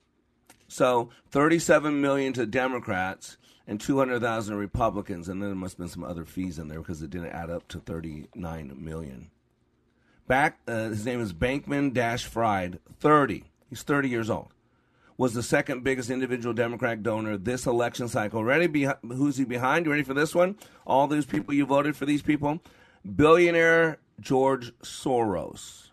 So 0.68 1.10
37 1.30 2.00
million 2.00 2.32
to 2.34 2.44
Democrats 2.44 3.38
and 3.66 3.80
200,000 3.80 4.54
to 4.54 4.58
Republicans, 4.58 5.28
and 5.28 5.40
then 5.40 5.48
there 5.48 5.56
must 5.56 5.74
have 5.74 5.78
been 5.78 5.88
some 5.88 6.04
other 6.04 6.24
fees 6.24 6.58
in 6.58 6.68
there 6.68 6.80
because 6.80 7.02
it 7.02 7.10
didn't 7.10 7.32
add 7.32 7.50
up 7.50 7.66
to 7.68 7.78
39 7.78 8.76
million. 8.78 9.30
Back, 10.28 10.58
uh, 10.68 10.88
his 10.88 11.06
name 11.06 11.20
is 11.20 11.32
Bankman 11.32 11.94
Dash 11.94 12.24
Fried, 12.24 12.80
30. 13.00 13.44
He's 13.70 13.82
30 13.82 14.08
years 14.08 14.28
old 14.28 14.48
was 15.18 15.32
the 15.32 15.42
second 15.42 15.82
biggest 15.82 16.10
individual 16.10 16.52
Democratic 16.52 17.02
donor 17.02 17.36
this 17.36 17.66
election 17.66 18.08
cycle. 18.08 18.44
Ready? 18.44 18.66
Be- 18.66 18.88
who's 19.02 19.36
he 19.36 19.44
behind? 19.44 19.86
You 19.86 19.92
ready 19.92 20.04
for 20.04 20.14
this 20.14 20.34
one? 20.34 20.56
All 20.86 21.06
those 21.06 21.26
people 21.26 21.54
you 21.54 21.66
voted 21.66 21.96
for 21.96 22.06
these 22.06 22.22
people? 22.22 22.60
Billionaire 23.14 23.98
George 24.20 24.72
Soros. 24.80 25.90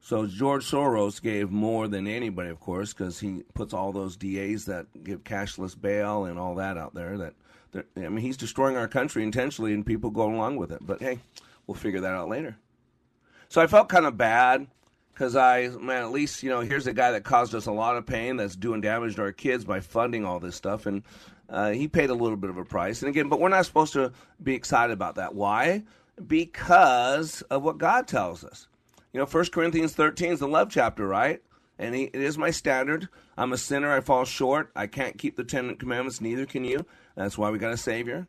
So 0.00 0.26
George 0.26 0.68
Soros 0.68 1.22
gave 1.22 1.50
more 1.50 1.88
than 1.88 2.06
anybody, 2.06 2.50
of 2.50 2.60
course, 2.60 2.92
because 2.92 3.20
he 3.20 3.44
puts 3.54 3.72
all 3.72 3.92
those 3.92 4.16
DAs 4.16 4.64
that 4.66 4.86
give 5.04 5.24
cashless 5.24 5.80
bail 5.80 6.24
and 6.24 6.38
all 6.38 6.56
that 6.56 6.76
out 6.76 6.94
there. 6.94 7.16
That 7.16 7.34
I 7.96 8.08
mean, 8.08 8.18
he's 8.18 8.36
destroying 8.36 8.76
our 8.76 8.88
country 8.88 9.22
intentionally, 9.22 9.72
and 9.72 9.86
people 9.86 10.10
go 10.10 10.30
along 10.30 10.56
with 10.56 10.72
it. 10.72 10.80
But 10.82 11.00
hey, 11.00 11.20
we'll 11.66 11.76
figure 11.76 12.00
that 12.00 12.12
out 12.12 12.28
later. 12.28 12.56
So 13.48 13.60
I 13.60 13.66
felt 13.66 13.88
kind 13.88 14.06
of 14.06 14.16
bad 14.16 14.66
because 15.12 15.36
I, 15.36 15.68
man, 15.68 16.02
at 16.02 16.10
least, 16.10 16.42
you 16.42 16.50
know, 16.50 16.60
here's 16.60 16.86
a 16.86 16.92
guy 16.92 17.12
that 17.12 17.24
caused 17.24 17.54
us 17.54 17.66
a 17.66 17.72
lot 17.72 17.96
of 17.96 18.06
pain 18.06 18.36
that's 18.36 18.56
doing 18.56 18.80
damage 18.80 19.16
to 19.16 19.22
our 19.22 19.32
kids 19.32 19.64
by 19.64 19.80
funding 19.80 20.24
all 20.24 20.40
this 20.40 20.56
stuff. 20.56 20.86
And 20.86 21.02
uh, 21.48 21.70
he 21.70 21.88
paid 21.88 22.10
a 22.10 22.14
little 22.14 22.36
bit 22.36 22.50
of 22.50 22.56
a 22.56 22.64
price. 22.64 23.02
And 23.02 23.08
again, 23.08 23.28
but 23.28 23.38
we're 23.38 23.48
not 23.48 23.66
supposed 23.66 23.92
to 23.92 24.12
be 24.42 24.54
excited 24.54 24.92
about 24.92 25.16
that. 25.16 25.34
Why? 25.34 25.82
Because 26.26 27.42
of 27.42 27.62
what 27.62 27.78
God 27.78 28.08
tells 28.08 28.44
us. 28.44 28.68
You 29.12 29.20
know, 29.20 29.26
1 29.26 29.46
Corinthians 29.46 29.92
13 29.92 30.32
is 30.32 30.40
the 30.40 30.48
love 30.48 30.70
chapter, 30.70 31.06
right? 31.06 31.42
And 31.78 31.94
he, 31.94 32.04
it 32.04 32.14
is 32.20 32.38
my 32.38 32.50
standard. 32.50 33.08
I'm 33.36 33.52
a 33.52 33.58
sinner. 33.58 33.92
I 33.92 34.00
fall 34.00 34.24
short. 34.24 34.70
I 34.74 34.86
can't 34.86 35.18
keep 35.18 35.36
the 35.36 35.44
Ten 35.44 35.74
Commandments. 35.76 36.20
Neither 36.20 36.46
can 36.46 36.64
you. 36.64 36.86
That's 37.16 37.36
why 37.36 37.50
we 37.50 37.58
got 37.58 37.72
a 37.72 37.76
Savior. 37.76 38.28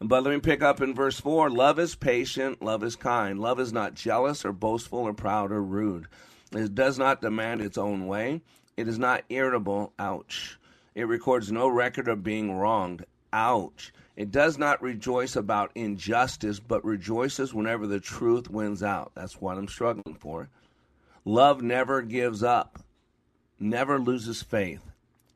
But 0.00 0.24
let 0.24 0.34
me 0.34 0.40
pick 0.40 0.60
up 0.60 0.80
in 0.80 0.94
verse 0.94 1.20
4 1.20 1.50
Love 1.50 1.78
is 1.78 1.94
patient, 1.94 2.60
love 2.60 2.82
is 2.82 2.96
kind. 2.96 3.38
Love 3.38 3.60
is 3.60 3.72
not 3.72 3.94
jealous 3.94 4.44
or 4.44 4.52
boastful 4.52 5.00
or 5.00 5.14
proud 5.14 5.52
or 5.52 5.62
rude. 5.62 6.08
It 6.52 6.74
does 6.74 6.98
not 6.98 7.22
demand 7.22 7.60
its 7.60 7.78
own 7.78 8.06
way. 8.06 8.42
It 8.76 8.88
is 8.88 8.98
not 8.98 9.24
irritable. 9.28 9.92
Ouch. 9.98 10.58
It 10.94 11.04
records 11.04 11.50
no 11.50 11.68
record 11.68 12.08
of 12.08 12.24
being 12.24 12.56
wronged. 12.56 13.04
Ouch. 13.32 13.92
It 14.16 14.30
does 14.30 14.58
not 14.58 14.82
rejoice 14.82 15.36
about 15.36 15.72
injustice, 15.74 16.60
but 16.60 16.84
rejoices 16.84 17.54
whenever 17.54 17.86
the 17.86 18.00
truth 18.00 18.50
wins 18.50 18.82
out. 18.82 19.12
That's 19.14 19.40
what 19.40 19.58
I'm 19.58 19.68
struggling 19.68 20.16
for. 20.16 20.48
Love 21.24 21.62
never 21.62 22.02
gives 22.02 22.42
up, 22.42 22.80
never 23.58 23.98
loses 23.98 24.42
faith, 24.42 24.82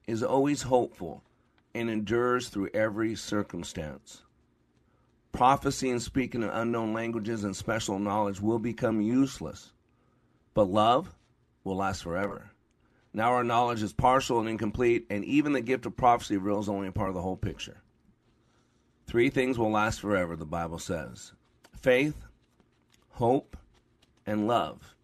is 0.06 0.22
always 0.22 0.62
hopeful, 0.62 1.22
and 1.74 1.88
endures 1.88 2.48
through 2.48 2.70
every 2.74 3.16
circumstance 3.16 4.22
prophecy 5.32 5.90
and 5.90 6.02
speaking 6.02 6.42
in 6.42 6.48
unknown 6.48 6.92
languages 6.92 7.44
and 7.44 7.56
special 7.56 7.98
knowledge 7.98 8.40
will 8.40 8.58
become 8.58 9.00
useless, 9.00 9.72
but 10.54 10.64
love 10.64 11.14
will 11.64 11.76
last 11.76 12.02
forever. 12.02 12.50
Now 13.12 13.32
our 13.32 13.44
knowledge 13.44 13.82
is 13.82 13.92
partial 13.92 14.40
and 14.40 14.48
incomplete, 14.48 15.06
and 15.10 15.24
even 15.24 15.52
the 15.52 15.60
gift 15.60 15.86
of 15.86 15.96
prophecy 15.96 16.36
reveals 16.36 16.68
only 16.68 16.88
a 16.88 16.92
part 16.92 17.08
of 17.08 17.14
the 17.14 17.22
whole 17.22 17.36
picture. 17.36 17.82
Three 19.06 19.30
things 19.30 19.58
will 19.58 19.70
last 19.70 20.00
forever, 20.00 20.36
the 20.36 20.44
Bible 20.44 20.78
says 20.78 21.32
faith, 21.72 22.26
hope, 23.10 23.56
and 24.26 24.46
love. 24.46 24.94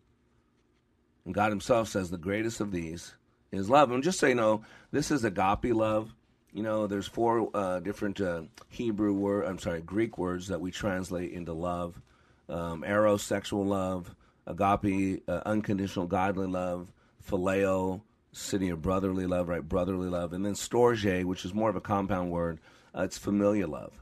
And 1.24 1.32
God 1.32 1.50
Himself 1.50 1.88
says 1.88 2.10
the 2.10 2.18
greatest 2.18 2.60
of 2.60 2.70
these 2.70 3.14
is 3.50 3.70
love. 3.70 3.90
And 3.90 4.02
just 4.02 4.18
so 4.18 4.26
you 4.26 4.34
know, 4.34 4.62
this 4.92 5.10
is 5.10 5.24
agape 5.24 5.74
love. 5.74 6.14
You 6.54 6.62
know, 6.62 6.86
there's 6.86 7.08
four 7.08 7.50
uh, 7.52 7.80
different 7.80 8.20
uh, 8.20 8.42
Hebrew 8.68 9.12
word, 9.12 9.44
I'm 9.44 9.58
sorry, 9.58 9.80
Greek 9.80 10.16
words 10.18 10.46
that 10.48 10.60
we 10.60 10.70
translate 10.70 11.32
into 11.32 11.52
love: 11.52 12.00
um, 12.48 12.84
eros, 12.84 13.24
sexual 13.24 13.66
love; 13.66 14.14
agape, 14.46 15.24
uh, 15.26 15.40
unconditional 15.44 16.06
godly 16.06 16.46
love; 16.46 16.92
phileo, 17.28 18.02
city 18.30 18.68
of 18.68 18.80
brotherly 18.80 19.26
love, 19.26 19.48
right? 19.48 19.68
Brotherly 19.68 20.08
love, 20.08 20.32
and 20.32 20.46
then 20.46 20.54
storge, 20.54 21.24
which 21.24 21.44
is 21.44 21.52
more 21.52 21.70
of 21.70 21.74
a 21.74 21.80
compound 21.80 22.30
word. 22.30 22.60
Uh, 22.96 23.02
it's 23.02 23.18
familial 23.18 23.70
love, 23.70 23.92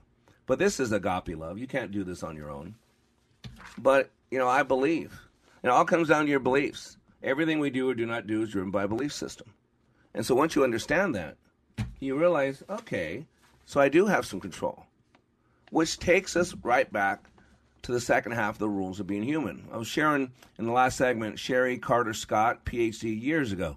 but 0.44 0.58
this 0.58 0.78
is 0.78 0.92
agape 0.92 1.34
love. 1.38 1.56
You 1.56 1.66
can't 1.66 1.90
do 1.90 2.04
this 2.04 2.22
on 2.22 2.36
your 2.36 2.50
own. 2.50 2.74
But 3.78 4.10
you 4.30 4.38
know, 4.38 4.48
I 4.48 4.62
believe. 4.62 5.18
It 5.62 5.68
all 5.68 5.86
comes 5.86 6.08
down 6.08 6.24
to 6.24 6.30
your 6.30 6.40
beliefs. 6.40 6.98
Everything 7.22 7.60
we 7.60 7.70
do 7.70 7.88
or 7.88 7.94
do 7.94 8.04
not 8.04 8.26
do 8.26 8.42
is 8.42 8.50
driven 8.50 8.70
by 8.70 8.82
a 8.82 8.88
belief 8.88 9.14
system. 9.14 9.54
And 10.12 10.26
so 10.26 10.34
once 10.34 10.54
you 10.54 10.64
understand 10.64 11.14
that, 11.14 11.36
you 12.00 12.16
realize, 12.18 12.62
okay, 12.68 13.26
so 13.64 13.80
I 13.80 13.88
do 13.88 14.06
have 14.06 14.26
some 14.26 14.40
control. 14.40 14.86
Which 15.70 15.98
takes 15.98 16.36
us 16.36 16.54
right 16.62 16.92
back 16.92 17.24
to 17.82 17.92
the 17.92 18.00
second 18.00 18.32
half 18.32 18.56
of 18.56 18.58
the 18.58 18.68
rules 18.68 19.00
of 19.00 19.06
being 19.06 19.22
human. 19.22 19.64
I 19.72 19.76
was 19.76 19.88
sharing 19.88 20.30
in 20.58 20.66
the 20.66 20.72
last 20.72 20.96
segment 20.96 21.38
Cherie 21.38 21.78
Carter 21.78 22.14
Scott, 22.14 22.64
PhD, 22.64 23.20
years 23.20 23.52
ago. 23.52 23.76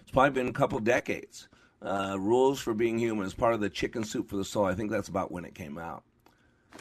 It's 0.00 0.10
probably 0.10 0.30
been 0.30 0.48
a 0.48 0.52
couple 0.52 0.78
decades. 0.78 1.48
Uh, 1.82 2.16
rules 2.18 2.60
for 2.60 2.74
being 2.74 2.98
human 2.98 3.26
is 3.26 3.34
part 3.34 3.54
of 3.54 3.60
the 3.60 3.68
Chicken 3.68 4.04
Soup 4.04 4.28
for 4.28 4.36
the 4.36 4.44
Soul. 4.44 4.64
I 4.64 4.74
think 4.74 4.90
that's 4.90 5.08
about 5.08 5.32
when 5.32 5.44
it 5.44 5.54
came 5.54 5.78
out. 5.78 6.04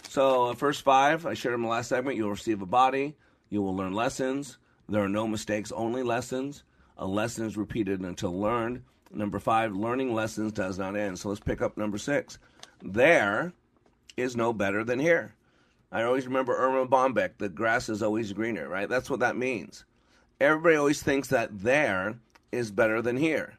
So, 0.09 0.45
uh, 0.45 0.53
first 0.53 0.83
five, 0.83 1.25
I 1.25 1.33
shared 1.33 1.55
in 1.55 1.63
the 1.63 1.67
last 1.67 1.89
segment. 1.89 2.17
You'll 2.17 2.29
receive 2.29 2.61
a 2.61 2.67
body. 2.67 3.15
You 3.49 3.61
will 3.61 3.75
learn 3.75 3.93
lessons. 3.93 4.57
There 4.87 5.03
are 5.03 5.09
no 5.09 5.27
mistakes, 5.27 5.71
only 5.71 6.03
lessons. 6.03 6.63
A 6.97 7.07
lesson 7.07 7.45
is 7.45 7.57
repeated 7.57 8.01
until 8.01 8.39
learned. 8.39 8.83
Number 9.13 9.39
five, 9.39 9.75
learning 9.75 10.13
lessons 10.13 10.51
does 10.53 10.77
not 10.77 10.95
end. 10.95 11.19
So 11.19 11.29
let's 11.29 11.41
pick 11.41 11.61
up 11.61 11.77
number 11.77 11.97
six. 11.97 12.39
There 12.81 13.53
is 14.17 14.35
no 14.35 14.53
better 14.53 14.83
than 14.83 14.99
here. 14.99 15.35
I 15.91 16.03
always 16.03 16.25
remember 16.25 16.55
Erma 16.55 16.87
Bombeck, 16.87 17.31
the 17.37 17.49
grass 17.49 17.89
is 17.89 18.01
always 18.01 18.31
greener, 18.31 18.69
right? 18.69 18.87
That's 18.87 19.09
what 19.09 19.19
that 19.19 19.35
means. 19.35 19.83
Everybody 20.39 20.75
always 20.77 21.03
thinks 21.03 21.27
that 21.27 21.49
there 21.61 22.15
is 22.51 22.71
better 22.71 23.01
than 23.01 23.17
here. 23.17 23.57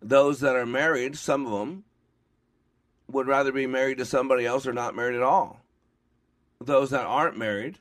Those 0.00 0.40
that 0.40 0.54
are 0.56 0.66
married, 0.66 1.16
some 1.16 1.46
of 1.46 1.52
them, 1.52 1.84
would 3.10 3.26
rather 3.26 3.50
be 3.50 3.66
married 3.66 3.98
to 3.98 4.04
somebody 4.04 4.46
else 4.46 4.66
or 4.66 4.72
not 4.72 4.94
married 4.94 5.16
at 5.16 5.22
all. 5.22 5.60
Those 6.60 6.90
that 6.90 7.04
aren't 7.04 7.36
married, 7.36 7.78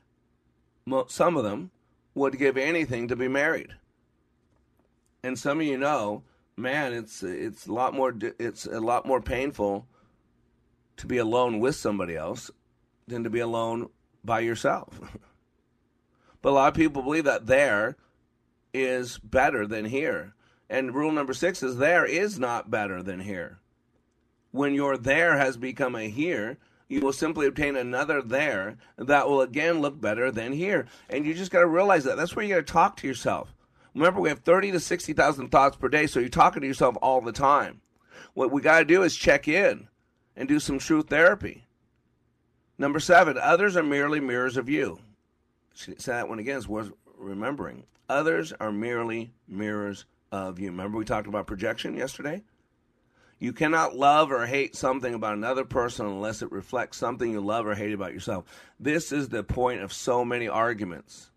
some 1.08 1.38
of 1.38 1.44
them, 1.44 1.70
would 2.16 2.40
give 2.40 2.58
anything 2.58 3.08
to 3.08 3.16
be 3.16 3.28
married. 3.28 3.76
And 5.24 5.38
some 5.38 5.60
of 5.60 5.68
you 5.68 5.78
know, 5.78 6.24
man, 6.60 6.94
it's 6.94 7.24
it's 7.24 7.68
a 7.68 7.74
lot 7.74 7.94
more 7.94 8.14
it's 8.40 8.66
a 8.66 8.80
lot 8.80 9.06
more 9.06 9.22
painful 9.22 9.88
to 10.98 11.08
be 11.08 11.18
alone 11.18 11.60
with 11.60 11.76
somebody 11.76 12.16
else 12.16 12.52
than 13.08 13.24
to 13.24 13.30
be 13.30 13.40
alone 13.40 13.90
by 14.24 14.42
yourself. 14.42 15.00
but 16.42 16.50
a 16.50 16.52
lot 16.52 16.68
of 16.68 16.74
people 16.74 17.02
believe 17.02 17.24
that 17.24 17.48
there 17.48 17.96
is 18.74 19.18
better 19.20 19.66
than 19.66 19.86
here. 19.86 20.36
And 20.70 20.94
rule 20.94 21.12
number 21.12 21.34
six 21.34 21.64
is 21.64 21.78
there 21.78 22.06
is 22.06 22.38
not 22.38 22.70
better 22.70 23.02
than 23.02 23.22
here. 23.22 23.60
When 24.52 24.74
your 24.74 24.98
there 24.98 25.38
has 25.38 25.58
become 25.58 25.96
a 25.96 26.10
here, 26.10 26.58
you 26.88 27.02
will 27.02 27.14
simply 27.14 27.48
obtain 27.48 27.76
another 27.76 28.22
there 28.22 28.78
that 28.98 29.28
will 29.28 29.42
again 29.42 29.80
look 29.80 30.00
better 30.00 30.32
than 30.32 30.54
here. 30.54 30.88
And 31.10 31.26
you 31.26 31.34
just 31.34 31.52
got 31.52 31.62
to 31.62 31.68
realize 31.68 32.04
that. 32.04 32.18
That's 32.18 32.36
where 32.36 32.44
you 32.46 32.56
got 32.56 32.68
to 32.68 32.74
talk 32.74 32.98
to 32.98 33.08
yourself. 33.08 33.54
Remember, 33.94 34.22
we 34.22 34.30
have 34.30 34.40
30 34.40 34.72
to 34.72 34.80
60,000 34.80 35.50
thoughts 35.50 35.78
per 35.78 35.90
day, 35.90 36.08
so 36.08 36.20
you're 36.20 36.30
talking 36.30 36.62
to 36.62 36.68
yourself 36.68 36.96
all 37.02 37.22
the 37.22 37.32
time. 37.32 37.82
What 38.34 38.52
we 38.52 38.62
got 38.62 38.80
to 38.80 38.86
do 38.86 39.04
is 39.04 39.16
check 39.16 39.48
in 39.48 39.88
and 40.36 40.48
do 40.48 40.60
some 40.60 40.80
truth 40.80 41.10
therapy. 41.10 41.66
Number 42.78 43.00
seven, 43.00 43.38
others 43.38 43.76
are 43.76 43.84
merely 43.84 44.20
mirrors 44.20 44.56
of 44.56 44.70
you. 44.70 45.00
Say 45.74 45.94
that 46.06 46.30
one 46.30 46.40
again 46.40 46.58
is 46.58 46.68
worth 46.68 46.92
remembering. 47.18 47.86
Others 48.08 48.54
are 48.60 48.72
merely 48.72 49.34
mirrors 49.48 50.06
of 50.32 50.60
you. 50.60 50.72
Remember 50.72 50.98
we 50.98 51.06
talked 51.06 51.28
about 51.28 51.48
projection 51.48 51.96
yesterday? 51.96 52.44
You 53.40 53.54
cannot 53.54 53.96
love 53.96 54.32
or 54.32 54.46
hate 54.46 54.76
something 54.76 55.14
about 55.14 55.36
another 55.36 55.64
person 55.64 56.06
unless 56.06 56.42
it 56.42 56.52
reflects 56.52 56.98
something 56.98 57.32
you 57.32 57.40
love 57.40 57.66
or 57.66 57.76
hate 57.76 57.94
about 57.94 58.14
yourself. 58.14 58.46
This 58.80 59.12
is 59.12 59.30
the 59.30 59.44
point 59.44 59.82
of 59.82 59.94
so 59.94 60.26
many 60.26 60.48
arguments 60.48 61.32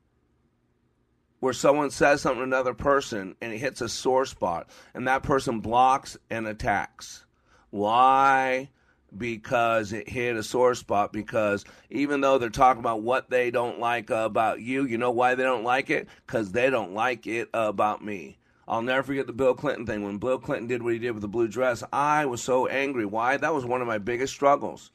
where 1.42 1.52
someone 1.52 1.90
says 1.90 2.20
something 2.20 2.38
to 2.38 2.44
another 2.44 2.72
person 2.72 3.34
and 3.40 3.52
it 3.52 3.58
hits 3.58 3.80
a 3.80 3.88
sore 3.88 4.24
spot 4.24 4.70
and 4.94 5.08
that 5.08 5.24
person 5.24 5.58
blocks 5.58 6.16
and 6.30 6.46
attacks. 6.46 7.24
Why? 7.70 8.70
Because 9.18 9.92
it 9.92 10.08
hit 10.08 10.36
a 10.36 10.44
sore 10.44 10.76
spot. 10.76 11.12
Because 11.12 11.64
even 11.90 12.20
though 12.20 12.38
they're 12.38 12.48
talking 12.48 12.78
about 12.78 13.02
what 13.02 13.28
they 13.28 13.50
don't 13.50 13.80
like 13.80 14.08
about 14.10 14.60
you, 14.60 14.84
you 14.84 14.98
know 14.98 15.10
why 15.10 15.34
they 15.34 15.42
don't 15.42 15.64
like 15.64 15.90
it? 15.90 16.06
Because 16.24 16.52
they 16.52 16.70
don't 16.70 16.94
like 16.94 17.26
it 17.26 17.48
about 17.52 18.04
me. 18.04 18.38
I'll 18.68 18.80
never 18.80 19.02
forget 19.02 19.26
the 19.26 19.32
Bill 19.32 19.54
Clinton 19.54 19.84
thing. 19.84 20.04
When 20.04 20.18
Bill 20.18 20.38
Clinton 20.38 20.68
did 20.68 20.84
what 20.84 20.92
he 20.92 21.00
did 21.00 21.10
with 21.10 21.22
the 21.22 21.28
blue 21.28 21.48
dress, 21.48 21.82
I 21.92 22.24
was 22.24 22.40
so 22.40 22.68
angry. 22.68 23.04
Why? 23.04 23.36
That 23.36 23.52
was 23.52 23.64
one 23.64 23.80
of 23.80 23.88
my 23.88 23.98
biggest 23.98 24.32
struggles. 24.32 24.92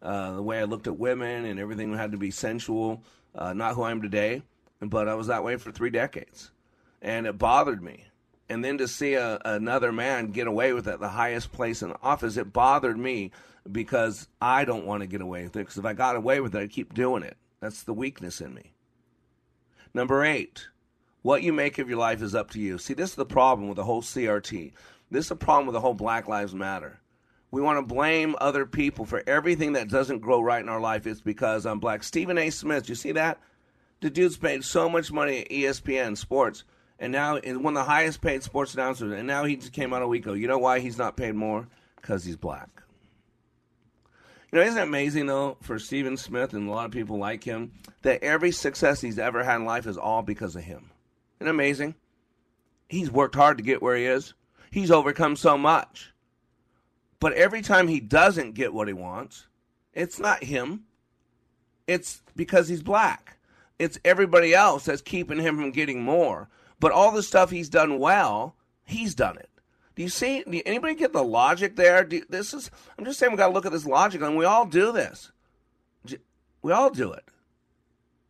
Uh, 0.00 0.36
the 0.36 0.42
way 0.42 0.60
I 0.60 0.64
looked 0.64 0.86
at 0.86 1.00
women 1.00 1.46
and 1.46 1.58
everything 1.58 1.92
had 1.96 2.12
to 2.12 2.16
be 2.16 2.30
sensual, 2.30 3.02
uh, 3.34 3.54
not 3.54 3.74
who 3.74 3.82
I 3.82 3.90
am 3.90 4.02
today 4.02 4.42
but 4.80 5.08
I 5.08 5.14
was 5.14 5.26
that 5.26 5.44
way 5.44 5.56
for 5.56 5.72
three 5.72 5.90
decades, 5.90 6.50
and 7.02 7.26
it 7.26 7.38
bothered 7.38 7.82
me. 7.82 8.06
And 8.48 8.64
then 8.64 8.78
to 8.78 8.88
see 8.88 9.14
a, 9.14 9.40
another 9.44 9.92
man 9.92 10.32
get 10.32 10.48
away 10.48 10.72
with 10.72 10.88
it, 10.88 10.98
the 10.98 11.08
highest 11.08 11.52
place 11.52 11.82
in 11.82 11.94
office, 12.02 12.36
it 12.36 12.52
bothered 12.52 12.98
me 12.98 13.30
because 13.70 14.26
I 14.40 14.64
don't 14.64 14.86
want 14.86 15.02
to 15.02 15.06
get 15.06 15.20
away 15.20 15.44
with 15.44 15.54
it. 15.54 15.60
Because 15.60 15.78
if 15.78 15.84
I 15.84 15.92
got 15.92 16.16
away 16.16 16.40
with 16.40 16.54
it, 16.56 16.60
I'd 16.60 16.70
keep 16.70 16.92
doing 16.92 17.22
it. 17.22 17.36
That's 17.60 17.84
the 17.84 17.92
weakness 17.92 18.40
in 18.40 18.52
me. 18.54 18.72
Number 19.94 20.24
eight, 20.24 20.66
what 21.22 21.42
you 21.42 21.52
make 21.52 21.78
of 21.78 21.88
your 21.88 21.98
life 21.98 22.22
is 22.22 22.34
up 22.34 22.50
to 22.50 22.60
you. 22.60 22.78
See, 22.78 22.94
this 22.94 23.10
is 23.10 23.16
the 23.16 23.24
problem 23.24 23.68
with 23.68 23.76
the 23.76 23.84
whole 23.84 24.02
CRT. 24.02 24.72
This 25.10 25.26
is 25.26 25.28
the 25.28 25.36
problem 25.36 25.66
with 25.66 25.74
the 25.74 25.80
whole 25.80 25.94
Black 25.94 26.26
Lives 26.26 26.54
Matter. 26.54 27.00
We 27.50 27.60
want 27.60 27.78
to 27.78 27.94
blame 27.94 28.36
other 28.40 28.64
people 28.64 29.04
for 29.04 29.22
everything 29.26 29.72
that 29.72 29.88
doesn't 29.88 30.20
grow 30.20 30.40
right 30.40 30.62
in 30.62 30.68
our 30.68 30.80
life. 30.80 31.06
It's 31.06 31.20
because 31.20 31.66
I'm 31.66 31.80
black. 31.80 32.02
Stephen 32.04 32.38
A. 32.38 32.50
Smith, 32.50 32.88
you 32.88 32.94
see 32.94 33.12
that? 33.12 33.38
The 34.00 34.10
dude's 34.10 34.36
paid 34.36 34.64
so 34.64 34.88
much 34.88 35.12
money 35.12 35.40
at 35.40 35.50
ESPN 35.50 36.16
Sports, 36.16 36.64
and 36.98 37.12
now 37.12 37.36
is 37.36 37.58
one 37.58 37.76
of 37.76 37.84
the 37.84 37.90
highest 37.90 38.22
paid 38.22 38.42
sports 38.42 38.74
announcers. 38.74 39.12
And 39.12 39.26
now 39.26 39.44
he 39.44 39.56
just 39.56 39.72
came 39.72 39.92
out 39.92 40.02
a 40.02 40.08
week 40.08 40.22
ago. 40.22 40.32
You 40.32 40.48
know 40.48 40.58
why 40.58 40.80
he's 40.80 40.98
not 40.98 41.16
paid 41.16 41.34
more? 41.34 41.68
Because 41.96 42.24
he's 42.24 42.36
black. 42.36 42.68
You 44.50 44.58
know, 44.58 44.64
isn't 44.64 44.78
it 44.78 44.82
amazing 44.82 45.26
though 45.26 45.58
for 45.60 45.78
Stephen 45.78 46.16
Smith 46.16 46.54
and 46.54 46.68
a 46.68 46.72
lot 46.72 46.86
of 46.86 46.90
people 46.90 47.18
like 47.18 47.44
him 47.44 47.72
that 48.02 48.24
every 48.24 48.50
success 48.50 49.00
he's 49.00 49.18
ever 49.18 49.44
had 49.44 49.56
in 49.56 49.64
life 49.64 49.86
is 49.86 49.96
all 49.96 50.22
because 50.22 50.56
of 50.56 50.64
him? 50.64 50.90
Isn't 51.38 51.46
it 51.46 51.50
amazing? 51.50 51.94
He's 52.88 53.10
worked 53.10 53.36
hard 53.36 53.58
to 53.58 53.64
get 53.64 53.82
where 53.82 53.96
he 53.96 54.06
is. 54.06 54.34
He's 54.72 54.90
overcome 54.90 55.36
so 55.36 55.56
much. 55.56 56.12
But 57.20 57.34
every 57.34 57.62
time 57.62 57.86
he 57.86 58.00
doesn't 58.00 58.54
get 58.54 58.72
what 58.72 58.88
he 58.88 58.94
wants, 58.94 59.46
it's 59.92 60.18
not 60.18 60.42
him. 60.42 60.84
It's 61.86 62.22
because 62.34 62.66
he's 62.68 62.82
black. 62.82 63.36
It's 63.80 63.98
everybody 64.04 64.52
else 64.52 64.84
that's 64.84 65.00
keeping 65.00 65.38
him 65.38 65.56
from 65.56 65.70
getting 65.70 66.02
more. 66.02 66.50
But 66.80 66.92
all 66.92 67.12
the 67.12 67.22
stuff 67.22 67.48
he's 67.48 67.70
done 67.70 67.98
well, 67.98 68.54
he's 68.84 69.14
done 69.14 69.38
it. 69.38 69.48
Do 69.96 70.02
you 70.02 70.10
see? 70.10 70.44
Do 70.44 70.60
anybody 70.66 70.94
get 70.94 71.14
the 71.14 71.24
logic 71.24 71.76
there? 71.76 72.04
Do, 72.04 72.22
this 72.28 72.52
is. 72.52 72.70
I'm 72.98 73.06
just 73.06 73.18
saying 73.18 73.32
we 73.32 73.38
got 73.38 73.48
to 73.48 73.54
look 73.54 73.64
at 73.64 73.72
this 73.72 73.86
logic, 73.86 74.20
and 74.20 74.36
we 74.36 74.44
all 74.44 74.66
do 74.66 74.92
this. 74.92 75.32
We 76.60 76.72
all 76.72 76.90
do 76.90 77.10
it. 77.12 77.24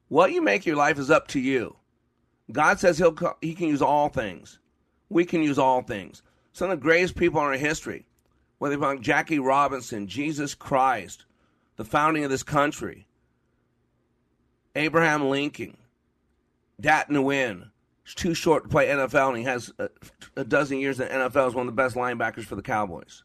What 0.06 0.30
you 0.30 0.40
make 0.40 0.66
your 0.66 0.76
life 0.76 1.00
is 1.00 1.10
up 1.10 1.26
to 1.28 1.40
you. 1.40 1.76
God 2.52 2.78
says 2.78 2.98
He'll 2.98 3.16
He 3.40 3.56
can 3.56 3.66
use 3.66 3.82
all 3.82 4.08
things. 4.08 4.60
We 5.08 5.24
can 5.24 5.42
use 5.42 5.58
all 5.58 5.82
things. 5.82 6.22
Some 6.52 6.70
of 6.70 6.78
the 6.78 6.82
greatest 6.84 7.16
people 7.16 7.40
in 7.40 7.46
our 7.48 7.52
history, 7.54 8.06
whether 8.58 8.76
about 8.76 9.00
Jackie 9.00 9.40
Robinson, 9.40 10.06
Jesus 10.06 10.54
Christ, 10.54 11.24
the 11.74 11.84
founding 11.84 12.22
of 12.22 12.30
this 12.30 12.44
country, 12.44 13.08
Abraham 14.74 15.28
Lincoln, 15.28 15.76
Dat 16.80 17.08
Nguyen. 17.08 17.70
He's 18.04 18.14
too 18.14 18.34
short 18.34 18.64
to 18.64 18.68
play 18.68 18.88
NFL, 18.88 19.28
and 19.28 19.38
he 19.38 19.44
has 19.44 19.72
a, 19.78 19.88
a 20.36 20.44
dozen 20.44 20.78
years 20.78 21.00
in 21.00 21.08
NFL 21.08 21.48
as 21.48 21.54
one 21.54 21.68
of 21.68 21.74
the 21.74 21.82
best 21.82 21.96
linebackers 21.96 22.44
for 22.44 22.56
the 22.56 22.62
Cowboys. 22.62 23.24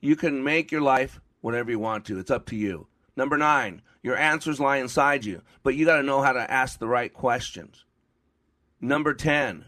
You 0.00 0.16
can 0.16 0.44
make 0.44 0.70
your 0.70 0.82
life 0.82 1.20
whatever 1.40 1.70
you 1.70 1.78
want 1.78 2.04
to. 2.06 2.18
It's 2.18 2.30
up 2.30 2.46
to 2.46 2.56
you. 2.56 2.86
Number 3.16 3.38
nine, 3.38 3.82
your 4.02 4.16
answers 4.16 4.60
lie 4.60 4.76
inside 4.76 5.24
you, 5.24 5.42
but 5.62 5.74
you 5.74 5.86
got 5.86 5.96
to 5.96 6.02
know 6.02 6.22
how 6.22 6.32
to 6.32 6.50
ask 6.50 6.78
the 6.78 6.86
right 6.86 7.12
questions. 7.12 7.84
Number 8.80 9.14
10, 9.14 9.64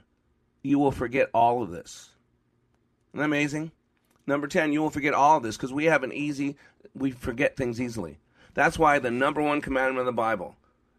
you 0.62 0.78
will 0.78 0.92
forget 0.92 1.30
all 1.32 1.62
of 1.62 1.70
this. 1.70 2.10
Isn't 3.10 3.20
that 3.20 3.24
amazing? 3.24 3.72
Number 4.26 4.46
10, 4.46 4.72
you 4.72 4.82
will 4.82 4.90
forget 4.90 5.14
all 5.14 5.38
of 5.38 5.42
this 5.42 5.56
because 5.56 5.72
we 5.72 5.86
have 5.86 6.02
an 6.02 6.12
easy, 6.12 6.56
we 6.94 7.10
forget 7.10 7.56
things 7.56 7.80
easily. 7.80 8.18
That's 8.58 8.76
why 8.76 8.98
the 8.98 9.12
number 9.12 9.40
one 9.40 9.60
commandment 9.60 10.00
of 10.00 10.06
the 10.06 10.12
Bible 10.12 10.56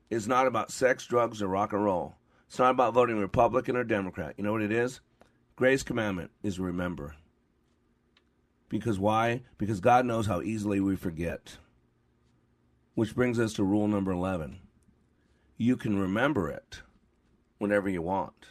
is 0.10 0.30
not 0.30 0.48
about 0.48 0.72
sex, 0.72 1.06
drugs, 1.06 1.42
or 1.42 1.50
rock 1.50 1.74
and 1.74 1.84
roll. 1.84 2.16
It's 2.48 2.58
not 2.58 2.72
about 2.72 2.94
voting 2.94 3.20
Republican 3.20 3.76
or 3.76 3.84
Democrat. 3.84 4.36
You 4.38 4.46
know 4.46 4.54
what 4.54 4.62
it 4.62 4.72
is? 4.72 5.02
Grace 5.58 5.84
commandment 5.84 6.32
is 6.42 6.58
remember. 6.58 7.18
Because 8.70 8.98
why? 8.98 9.42
Because 9.58 9.82
God 9.82 10.06
knows 10.06 10.26
how 10.26 10.42
easily 10.42 10.80
we 10.80 10.96
forget. 10.96 11.58
Which 12.96 13.14
brings 13.14 13.38
us 13.38 13.52
to 13.56 13.66
rule 13.66 13.90
number 13.90 14.12
11. 14.12 14.62
You 15.58 15.76
can 15.76 16.00
remember 16.00 16.50
it 16.50 16.84
whenever 17.58 17.90
you 17.90 18.02
want. 18.02 18.46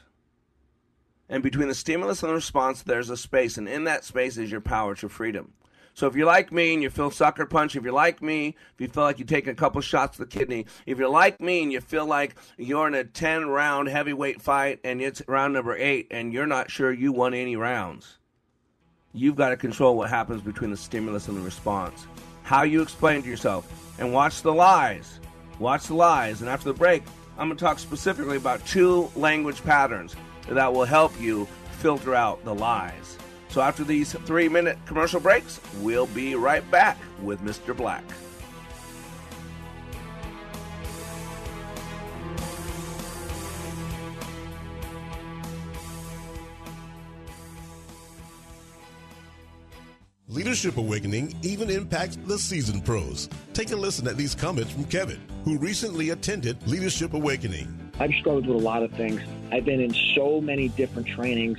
And 1.31 1.43
between 1.43 1.69
the 1.69 1.75
stimulus 1.75 2.23
and 2.23 2.29
the 2.29 2.35
response, 2.35 2.83
there's 2.83 3.09
a 3.09 3.17
space, 3.17 3.57
and 3.57 3.71
in 3.71 3.85
that 3.85 4.05
space 4.05 4.37
is 4.37 4.51
your 4.51 4.61
power 4.61 4.95
to 4.97 5.09
freedom. 5.09 5.55
So 5.99 6.07
if 6.07 6.15
you're 6.15 6.27
like 6.27 6.53
me 6.53 6.75
and 6.75 6.81
you 6.81 6.91
feel 6.91 7.11
sucker 7.11 7.45
punch, 7.45 7.75
if 7.75 7.83
you're 7.83 7.93
like 7.93 8.23
me, 8.23 8.55
if 8.73 8.81
you 8.81 8.87
feel 8.87 9.03
like 9.03 9.19
you 9.19 9.25
take 9.25 9.49
a 9.49 9.55
couple 9.55 9.81
shots 9.81 10.17
to 10.17 10.25
the 10.25 10.31
kidney, 10.31 10.67
if 10.87 10.97
you're 10.97 11.09
like 11.09 11.41
me 11.41 11.61
and 11.65 11.73
you 11.73 11.81
feel 11.81 12.07
like 12.07 12.37
you're 12.57 12.87
in 12.87 12.95
a 12.95 13.03
10 13.03 13.49
round 13.49 13.89
heavyweight 13.89 14.41
fight 14.41 14.79
and 14.85 15.03
it's 15.03 15.23
round 15.27 15.55
number 15.55 15.77
eight 15.77 16.07
and 16.13 16.33
you're 16.33 16.47
not 16.47 16.71
sure 16.71 16.93
you 16.93 17.11
won 17.11 17.35
any 17.35 17.57
rounds, 17.57 18.19
you've 19.13 19.35
got 19.35 19.49
to 19.49 19.57
control 19.57 19.97
what 19.97 20.09
happens 20.09 20.41
between 20.41 20.71
the 20.71 20.77
stimulus 20.77 21.27
and 21.27 21.37
the 21.37 21.43
response. 21.43 22.07
how 22.45 22.63
you 22.63 22.81
explain 22.81 23.21
to 23.21 23.29
yourself, 23.29 23.67
and 23.99 24.13
watch 24.13 24.43
the 24.43 24.55
lies. 24.55 25.19
Watch 25.59 25.89
the 25.89 25.95
lies. 25.95 26.43
And 26.43 26.49
after 26.49 26.69
the 26.69 26.79
break, 26.79 27.03
I'm 27.37 27.49
going 27.49 27.59
to 27.59 27.65
talk 27.65 27.81
specifically 27.81 28.37
about 28.37 28.65
two 28.65 29.11
language 29.17 29.65
patterns 29.65 30.15
that 30.49 30.73
will 30.73 30.85
help 30.85 31.21
you 31.21 31.49
filter 31.73 32.15
out 32.15 32.45
the 32.45 32.55
lies. 32.55 33.19
So 33.51 33.61
after 33.61 33.85
these 33.85 34.13
three 34.13 34.49
minute 34.49 34.79
commercial 34.87 35.21
breaks, 35.21 35.61
we'll 35.81 36.07
be 36.07 36.35
right 36.35 36.69
back 36.71 36.99
with 37.23 37.41
Mr. 37.41 37.77
Black. 37.77 38.05
Leadership 50.31 50.77
Awakening 50.77 51.35
even 51.43 51.71
impacts 51.71 52.17
the 52.27 52.39
seasoned 52.39 52.85
pros. 52.85 53.29
Take 53.55 53.73
a 53.73 53.77
listen 53.77 54.07
at 54.07 54.17
these 54.17 54.35
comments 54.35 54.73
from 54.73 54.85
Kevin, 54.85 55.19
who 55.45 55.59
recently 55.59 56.11
attended 56.11 56.65
Leadership 56.69 57.15
Awakening. 57.15 57.91
I've 57.99 58.13
struggled 58.21 58.47
with 58.47 58.57
a 58.57 58.61
lot 58.61 58.83
of 58.83 58.93
things. 58.93 59.21
I've 59.51 59.65
been 59.65 59.81
in 59.81 59.95
so 60.15 60.41
many 60.41 60.69
different 60.69 61.09
trainings, 61.09 61.59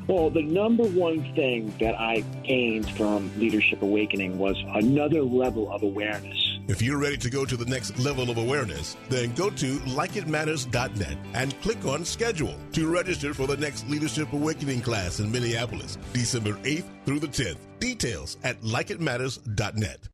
Well, 0.11 0.29
the 0.29 0.43
number 0.43 0.83
one 0.83 1.23
thing 1.35 1.73
that 1.79 1.97
I 1.97 2.19
gained 2.43 2.91
from 2.97 3.31
Leadership 3.39 3.81
Awakening 3.81 4.37
was 4.37 4.61
another 4.73 5.23
level 5.23 5.71
of 5.71 5.83
awareness. 5.83 6.59
If 6.67 6.81
you're 6.81 6.97
ready 6.97 7.15
to 7.15 7.29
go 7.29 7.45
to 7.45 7.55
the 7.55 7.63
next 7.63 7.97
level 7.97 8.29
of 8.29 8.37
awareness, 8.37 8.97
then 9.07 9.33
go 9.35 9.49
to 9.51 9.77
likeitmatters.net 9.79 11.17
and 11.33 11.61
click 11.61 11.85
on 11.85 12.03
schedule 12.03 12.57
to 12.73 12.91
register 12.91 13.33
for 13.33 13.47
the 13.47 13.55
next 13.55 13.87
Leadership 13.87 14.33
Awakening 14.33 14.81
class 14.81 15.21
in 15.21 15.31
Minneapolis, 15.31 15.97
December 16.11 16.55
8th 16.63 16.89
through 17.05 17.19
the 17.19 17.27
10th. 17.27 17.59
Details 17.79 18.35
at 18.43 18.59
likeitmatters.net. 18.63 20.09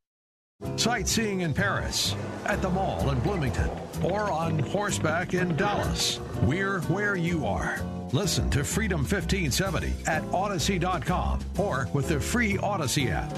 Sightseeing 0.76 1.42
in 1.42 1.56
Paris, 1.56 2.16
at 2.46 2.62
the 2.62 2.70
mall 2.70 3.10
in 3.10 3.20
Bloomington, 3.22 3.72
or 4.04 4.30
on 4.30 4.60
horseback 4.60 5.34
in 5.34 5.56
Dallas. 5.56 6.20
We're 6.44 6.82
where 6.82 7.16
you 7.16 7.48
are. 7.48 7.82
Listen 8.14 8.50
to 8.52 8.64
Freedom 8.64 9.00
1570 9.00 9.92
at 10.06 10.24
Odyssey.com 10.34 11.40
or 11.58 11.90
with 11.92 12.08
the 12.08 12.18
free 12.18 12.58
Odyssey 12.58 13.10
app. 13.10 13.34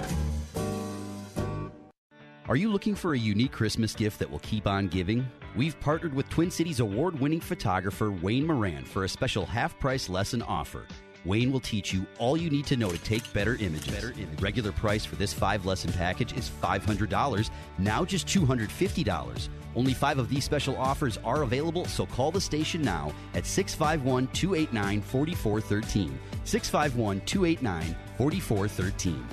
Are 2.47 2.55
you 2.55 2.71
looking 2.71 2.93
for 2.93 3.13
a 3.13 3.17
unique 3.17 3.51
Christmas 3.51 3.93
gift 3.93 4.19
that 4.19 4.29
will 4.29 4.39
keep 4.39 4.67
on 4.67 4.87
giving? 4.87 5.25
We've 5.55 5.79
partnered 5.79 6.13
with 6.13 6.29
Twin 6.29 6.51
Cities 6.51 6.79
award 6.79 7.19
winning 7.19 7.39
photographer 7.39 8.11
Wayne 8.11 8.45
Moran 8.45 8.85
for 8.85 9.05
a 9.05 9.09
special 9.09 9.43
half 9.43 9.77
price 9.79 10.07
lesson 10.07 10.43
offer. 10.43 10.85
Wayne 11.25 11.51
will 11.51 11.59
teach 11.59 11.91
you 11.91 12.05
all 12.19 12.37
you 12.37 12.51
need 12.51 12.65
to 12.67 12.77
know 12.77 12.91
to 12.91 12.97
take 12.99 13.31
better 13.33 13.55
images. 13.55 13.93
Better 13.93 14.11
image. 14.11 14.41
Regular 14.41 14.71
price 14.71 15.03
for 15.03 15.15
this 15.15 15.33
five 15.33 15.65
lesson 15.65 15.91
package 15.93 16.37
is 16.37 16.49
$500, 16.61 17.49
now 17.79 18.05
just 18.05 18.27
$250. 18.27 19.49
Only 19.75 19.93
five 19.93 20.19
of 20.19 20.29
these 20.29 20.43
special 20.43 20.75
offers 20.77 21.17
are 21.23 21.43
available, 21.43 21.85
so 21.85 22.05
call 22.05 22.31
the 22.31 22.41
station 22.41 22.81
now 22.81 23.11
at 23.33 23.45
651 23.45 24.27
289 24.27 25.01
4413. 25.01 26.19
651 26.43 27.21
289 27.21 27.95
4413. 28.17 29.25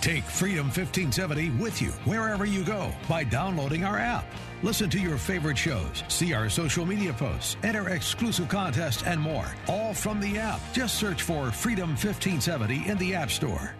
Take 0.00 0.24
Freedom 0.24 0.66
1570 0.66 1.50
with 1.62 1.82
you 1.82 1.90
wherever 2.04 2.44
you 2.44 2.64
go 2.64 2.92
by 3.08 3.24
downloading 3.24 3.84
our 3.84 3.98
app. 3.98 4.24
Listen 4.62 4.88
to 4.90 4.98
your 4.98 5.18
favorite 5.18 5.58
shows, 5.58 6.02
see 6.08 6.32
our 6.32 6.48
social 6.48 6.86
media 6.86 7.12
posts, 7.12 7.56
enter 7.62 7.90
exclusive 7.90 8.48
contests, 8.48 9.02
and 9.02 9.20
more. 9.20 9.46
All 9.68 9.92
from 9.92 10.20
the 10.20 10.38
app. 10.38 10.60
Just 10.72 10.94
search 10.94 11.22
for 11.22 11.50
Freedom 11.50 11.90
1570 11.90 12.88
in 12.88 12.96
the 12.98 13.14
App 13.14 13.30
Store. 13.30 13.74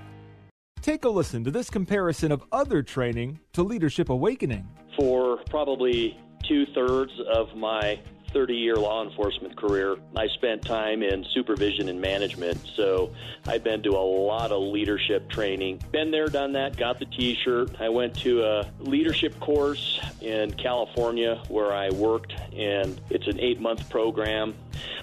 Take 0.88 1.04
a 1.04 1.10
listen 1.10 1.44
to 1.44 1.50
this 1.50 1.68
comparison 1.68 2.32
of 2.32 2.42
other 2.50 2.82
training 2.82 3.40
to 3.52 3.62
Leadership 3.62 4.08
Awakening. 4.08 4.66
For 4.96 5.36
probably 5.50 6.18
two 6.44 6.64
thirds 6.74 7.12
of 7.30 7.54
my 7.54 8.00
30 8.32 8.54
year 8.54 8.76
law 8.76 9.06
enforcement 9.06 9.54
career, 9.54 9.96
I 10.16 10.28
spent 10.28 10.64
time 10.64 11.02
in 11.02 11.26
supervision 11.34 11.90
and 11.90 12.00
management. 12.00 12.58
So 12.74 13.12
I've 13.46 13.62
been 13.62 13.82
to 13.82 13.90
a 13.90 14.00
lot 14.00 14.50
of 14.50 14.62
leadership 14.62 15.28
training. 15.28 15.82
Been 15.92 16.10
there, 16.10 16.28
done 16.28 16.52
that, 16.52 16.78
got 16.78 16.98
the 16.98 17.04
t 17.04 17.36
shirt. 17.44 17.78
I 17.78 17.90
went 17.90 18.18
to 18.20 18.42
a 18.44 18.70
leadership 18.78 19.38
course 19.40 20.00
in 20.22 20.52
California 20.54 21.42
where 21.48 21.70
I 21.70 21.90
worked, 21.90 22.32
and 22.56 22.98
it's 23.10 23.26
an 23.26 23.38
eight 23.40 23.60
month 23.60 23.90
program. 23.90 24.54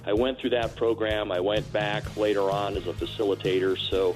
I 0.04 0.14
went 0.14 0.40
through 0.40 0.52
that 0.52 0.76
program. 0.76 1.32
I 1.32 1.42
went 1.42 1.72
back 1.72 2.18
later 2.18 2.50
on 2.50 2.76
as 2.76 2.88
a 2.88 2.94
facilitator. 2.94 3.78
So 3.78 4.16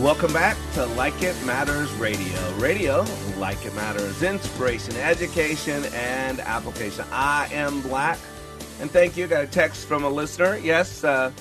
Welcome 0.00 0.32
back 0.32 0.56
to 0.74 0.86
Like 0.86 1.20
It 1.22 1.34
Matters 1.44 1.92
Radio. 1.94 2.54
Radio, 2.58 3.04
like 3.38 3.64
it 3.66 3.74
matters, 3.74 4.22
inspiration, 4.22 4.96
education, 4.96 5.84
and 5.92 6.40
application. 6.40 7.04
I 7.10 7.48
am 7.52 7.82
Black, 7.82 8.18
and 8.80 8.90
thank 8.90 9.16
you. 9.16 9.26
Got 9.26 9.44
a 9.44 9.46
text 9.48 9.86
from 9.86 10.04
a 10.04 10.08
listener. 10.08 10.56
Yes, 10.58 11.02
uh, 11.02 11.32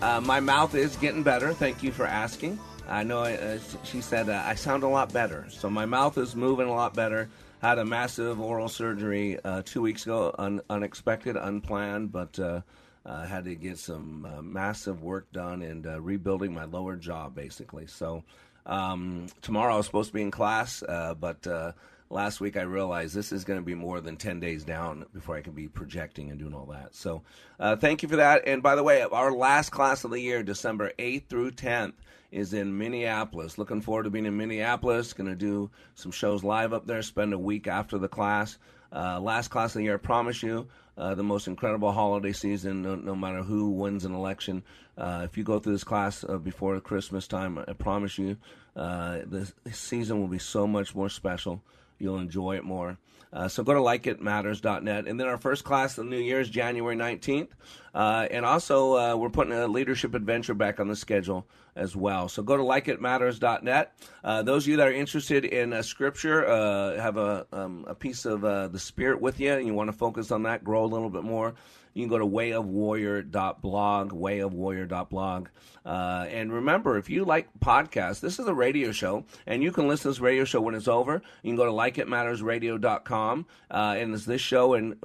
uh, 0.00 0.20
my 0.22 0.40
mouth 0.40 0.74
is 0.74 0.96
getting 0.96 1.22
better. 1.22 1.52
Thank 1.52 1.82
you 1.82 1.92
for 1.92 2.06
asking. 2.06 2.58
I 2.88 3.04
know 3.04 3.20
uh, 3.24 3.58
she 3.84 4.00
said 4.00 4.30
uh, 4.30 4.42
I 4.44 4.54
sound 4.54 4.82
a 4.82 4.88
lot 4.88 5.12
better, 5.12 5.44
so 5.50 5.68
my 5.68 5.84
mouth 5.84 6.16
is 6.16 6.34
moving 6.34 6.66
a 6.66 6.72
lot 6.74 6.94
better. 6.94 7.28
Had 7.60 7.78
a 7.78 7.84
massive 7.84 8.40
oral 8.40 8.68
surgery 8.68 9.38
uh, 9.44 9.62
two 9.64 9.82
weeks 9.82 10.04
ago, 10.04 10.34
un- 10.38 10.62
unexpected, 10.70 11.36
unplanned, 11.36 12.10
but 12.10 12.38
uh, 13.08 13.24
had 13.24 13.44
to 13.46 13.54
get 13.54 13.78
some 13.78 14.26
uh, 14.26 14.42
massive 14.42 15.02
work 15.02 15.32
done 15.32 15.62
and 15.62 15.86
uh, 15.86 16.00
rebuilding 16.00 16.52
my 16.52 16.64
lower 16.64 16.94
jaw, 16.94 17.28
basically. 17.30 17.86
So 17.86 18.22
um, 18.66 19.28
tomorrow 19.40 19.74
I 19.74 19.76
was 19.78 19.86
supposed 19.86 20.10
to 20.10 20.14
be 20.14 20.22
in 20.22 20.30
class, 20.30 20.82
uh, 20.82 21.14
but 21.14 21.46
uh, 21.46 21.72
last 22.10 22.38
week 22.38 22.58
I 22.58 22.62
realized 22.62 23.14
this 23.14 23.32
is 23.32 23.44
going 23.44 23.58
to 23.58 23.64
be 23.64 23.74
more 23.74 24.02
than 24.02 24.18
10 24.18 24.40
days 24.40 24.62
down 24.62 25.06
before 25.14 25.36
I 25.36 25.40
can 25.40 25.54
be 25.54 25.68
projecting 25.68 26.30
and 26.30 26.38
doing 26.38 26.52
all 26.52 26.66
that. 26.66 26.94
So 26.94 27.22
uh, 27.58 27.76
thank 27.76 28.02
you 28.02 28.10
for 28.10 28.16
that. 28.16 28.42
And 28.46 28.62
by 28.62 28.74
the 28.74 28.82
way, 28.82 29.00
our 29.00 29.32
last 29.32 29.70
class 29.70 30.04
of 30.04 30.10
the 30.10 30.20
year, 30.20 30.42
December 30.42 30.92
8th 30.98 31.28
through 31.28 31.52
10th, 31.52 31.94
is 32.30 32.52
in 32.52 32.76
Minneapolis. 32.76 33.56
Looking 33.56 33.80
forward 33.80 34.02
to 34.02 34.10
being 34.10 34.26
in 34.26 34.36
Minneapolis. 34.36 35.14
Going 35.14 35.30
to 35.30 35.34
do 35.34 35.70
some 35.94 36.12
shows 36.12 36.44
live 36.44 36.74
up 36.74 36.86
there, 36.86 37.00
spend 37.00 37.32
a 37.32 37.38
week 37.38 37.66
after 37.66 37.96
the 37.96 38.08
class. 38.08 38.58
Last 38.92 39.48
class 39.48 39.70
of 39.70 39.78
the 39.78 39.84
year, 39.84 39.94
I 39.94 39.98
promise 39.98 40.42
you, 40.42 40.68
uh, 40.98 41.14
the 41.14 41.22
most 41.22 41.46
incredible 41.46 41.92
holiday 41.92 42.32
season, 42.32 42.82
no, 42.82 42.96
no 42.96 43.14
matter 43.14 43.42
who 43.42 43.70
wins 43.70 44.04
an 44.04 44.14
election. 44.14 44.64
Uh, 44.96 45.22
if 45.24 45.38
you 45.38 45.44
go 45.44 45.60
through 45.60 45.72
this 45.72 45.84
class 45.84 46.24
uh, 46.28 46.36
before 46.38 46.78
Christmas 46.80 47.28
time, 47.28 47.58
I 47.66 47.72
promise 47.72 48.18
you, 48.18 48.36
uh, 48.74 49.20
the 49.24 49.50
season 49.72 50.20
will 50.20 50.28
be 50.28 50.40
so 50.40 50.66
much 50.66 50.94
more 50.94 51.08
special. 51.08 51.62
You'll 51.98 52.18
enjoy 52.18 52.56
it 52.56 52.64
more. 52.64 52.98
Uh, 53.32 53.46
so 53.46 53.62
go 53.62 53.74
to 53.74 53.80
likeitmatters.net. 53.80 55.06
And 55.06 55.20
then 55.20 55.28
our 55.28 55.36
first 55.36 55.62
class 55.62 55.96
of 55.98 56.04
the 56.04 56.10
New 56.10 56.18
Year 56.18 56.40
is 56.40 56.48
January 56.48 56.96
19th. 56.96 57.48
Uh, 57.94 58.26
and 58.30 58.44
also, 58.44 59.16
we're 59.16 59.28
putting 59.28 59.52
a 59.52 59.68
leadership 59.68 60.14
adventure 60.14 60.54
back 60.54 60.80
on 60.80 60.88
the 60.88 60.96
schedule 60.96 61.46
as 61.78 61.96
well. 61.96 62.28
So 62.28 62.42
go 62.42 62.56
to 62.56 62.62
likeitmatters.net. 62.62 63.92
Uh, 64.22 64.42
those 64.42 64.64
of 64.64 64.68
you 64.68 64.76
that 64.76 64.88
are 64.88 64.92
interested 64.92 65.44
in 65.44 65.72
uh, 65.72 65.82
scripture, 65.82 66.46
uh, 66.46 67.00
have 67.00 67.16
a, 67.16 67.46
um, 67.52 67.84
a 67.88 67.94
piece 67.94 68.24
of 68.24 68.44
uh, 68.44 68.68
the 68.68 68.78
Spirit 68.78 69.20
with 69.20 69.40
you, 69.40 69.52
and 69.52 69.66
you 69.66 69.74
want 69.74 69.88
to 69.88 69.96
focus 69.96 70.30
on 70.30 70.42
that, 70.42 70.64
grow 70.64 70.84
a 70.84 70.86
little 70.86 71.10
bit 71.10 71.22
more 71.22 71.54
You 71.94 72.02
can 72.02 72.10
go 72.10 72.18
to 72.18 72.26
wayofwarrior.blog, 72.26 74.12
wayofwarrior.blog. 74.12 75.48
Uh, 75.84 76.26
and 76.30 76.52
remember, 76.52 76.98
if 76.98 77.08
you 77.08 77.24
like 77.24 77.48
podcasts, 77.60 78.20
this 78.20 78.38
is 78.38 78.46
a 78.46 78.54
radio 78.54 78.92
show, 78.92 79.24
and 79.46 79.62
you 79.62 79.72
can 79.72 79.88
listen 79.88 80.02
to 80.02 80.08
this 80.08 80.20
radio 80.20 80.44
show 80.44 80.60
when 80.60 80.74
it's 80.74 80.88
over. 80.88 81.22
You 81.42 81.50
can 81.50 81.56
go 81.56 81.64
to 81.64 81.72
likeitmattersradio.com, 81.72 83.46
uh, 83.70 83.94
and 83.98 84.14
it's 84.14 84.24
this 84.26 84.40
show 84.40 84.74
and 84.74 84.96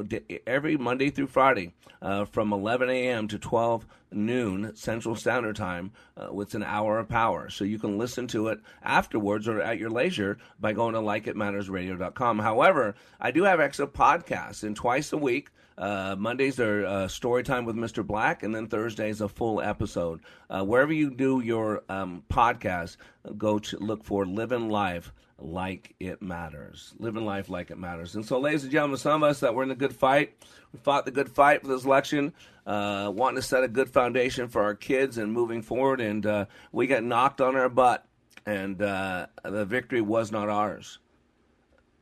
every 0.46 0.78
Monday 0.78 1.10
through 1.10 1.28
Friday 1.28 1.74
uh, 2.02 2.26
from 2.26 2.52
11 2.52 2.90
a.m. 2.90 3.28
to 3.30 3.40
12 3.40 3.88
noon 4.12 4.76
Central 4.76 5.16
Standard 5.16 5.56
Time. 5.56 5.92
Uh, 6.18 6.40
it's 6.40 6.56
an 6.56 6.64
hour 6.64 7.00
of 7.00 7.10
power. 7.10 7.50
So 7.50 7.64
you 7.64 7.80
can 7.80 7.98
listen 7.98 8.28
to 8.28 8.50
it 8.50 8.60
afterwards 8.84 9.48
or 9.48 9.62
at 9.62 9.80
your 9.80 9.90
leisure 9.90 10.38
by 10.60 10.74
going 10.74 10.94
to 10.94 11.00
likeitmattersradio.com. 11.00 12.40
However, 12.40 12.96
I 13.20 13.32
do 13.32 13.44
have 13.44 13.60
extra 13.60 13.88
podcasts, 13.88 14.64
and 14.64 14.76
twice 14.76 15.14
a 15.14 15.18
week, 15.18 15.50
uh, 15.78 16.16
Mondays 16.18 16.60
are 16.60 16.86
uh, 16.86 17.08
story 17.08 17.44
time 17.44 17.66
with 17.66 17.76
Mr. 17.76 18.06
Black, 18.06 18.44
and 18.44 18.54
then 18.54 18.68
Thursdays 18.68 19.22
a 19.22 19.28
full 19.28 19.62
episode. 19.62 20.22
Uh, 20.50 20.64
wherever 20.64 20.94
you 20.94 21.10
do 21.10 21.42
your 21.42 21.84
um, 21.90 22.24
podcast, 22.30 22.98
go 23.38 23.60
to 23.60 23.78
look 23.78 24.04
for 24.04 24.26
Living 24.26 24.70
Life 24.70 25.12
Like 25.40 25.96
It 26.00 26.22
Matters. 26.22 26.94
Living 27.00 27.26
Life 27.26 27.50
Like 27.50 27.72
It 27.72 27.78
Matters. 27.78 28.16
And 28.16 28.26
so, 28.26 28.40
ladies 28.40 28.64
and 28.64 28.72
gentlemen, 28.72 28.98
some 28.98 29.24
of 29.24 29.30
us 29.30 29.40
that 29.40 29.56
were 29.56 29.64
in 29.64 29.70
the 29.70 29.76
good 29.76 29.96
fight, 29.96 30.36
we 30.72 30.80
fought 30.80 31.06
the 31.06 31.12
good 31.12 31.30
fight 31.30 31.62
for 31.62 31.68
this 31.68 31.86
election, 31.86 32.34
uh, 32.68 33.12
wanting 33.14 33.38
to 33.38 33.42
set 33.42 33.64
a 33.64 33.68
good 33.68 33.90
foundation 33.90 34.48
for 34.48 34.62
our 34.62 34.76
kids 34.76 35.18
and 35.18 35.34
moving 35.34 35.62
forward, 35.62 36.02
and 36.02 36.26
uh, 36.26 36.46
we 36.72 36.88
got 36.88 37.04
knocked 37.04 37.42
on 37.42 37.56
our 37.56 37.70
butt, 37.70 38.06
and 38.46 38.82
uh, 38.82 39.28
the 39.44 39.66
victory 39.66 40.02
was 40.02 40.32
not 40.32 40.50
ours. 40.50 41.00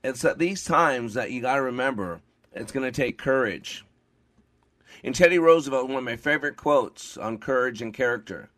It's 0.03 0.25
at 0.25 0.39
these 0.39 0.63
times 0.63 1.13
that 1.13 1.31
you 1.31 1.41
got 1.41 1.55
to 1.55 1.61
remember 1.61 2.21
it's 2.53 2.71
going 2.71 2.91
to 2.91 2.91
take 2.91 3.17
courage. 3.17 3.85
And 5.03 5.15
Teddy 5.15 5.39
Roosevelt, 5.39 5.87
one 5.87 5.97
of 5.97 6.03
my 6.03 6.17
favorite 6.17 6.57
quotes 6.57 7.17
on 7.17 7.37
courage 7.37 7.81
and 7.81 7.93
character. 7.93 8.49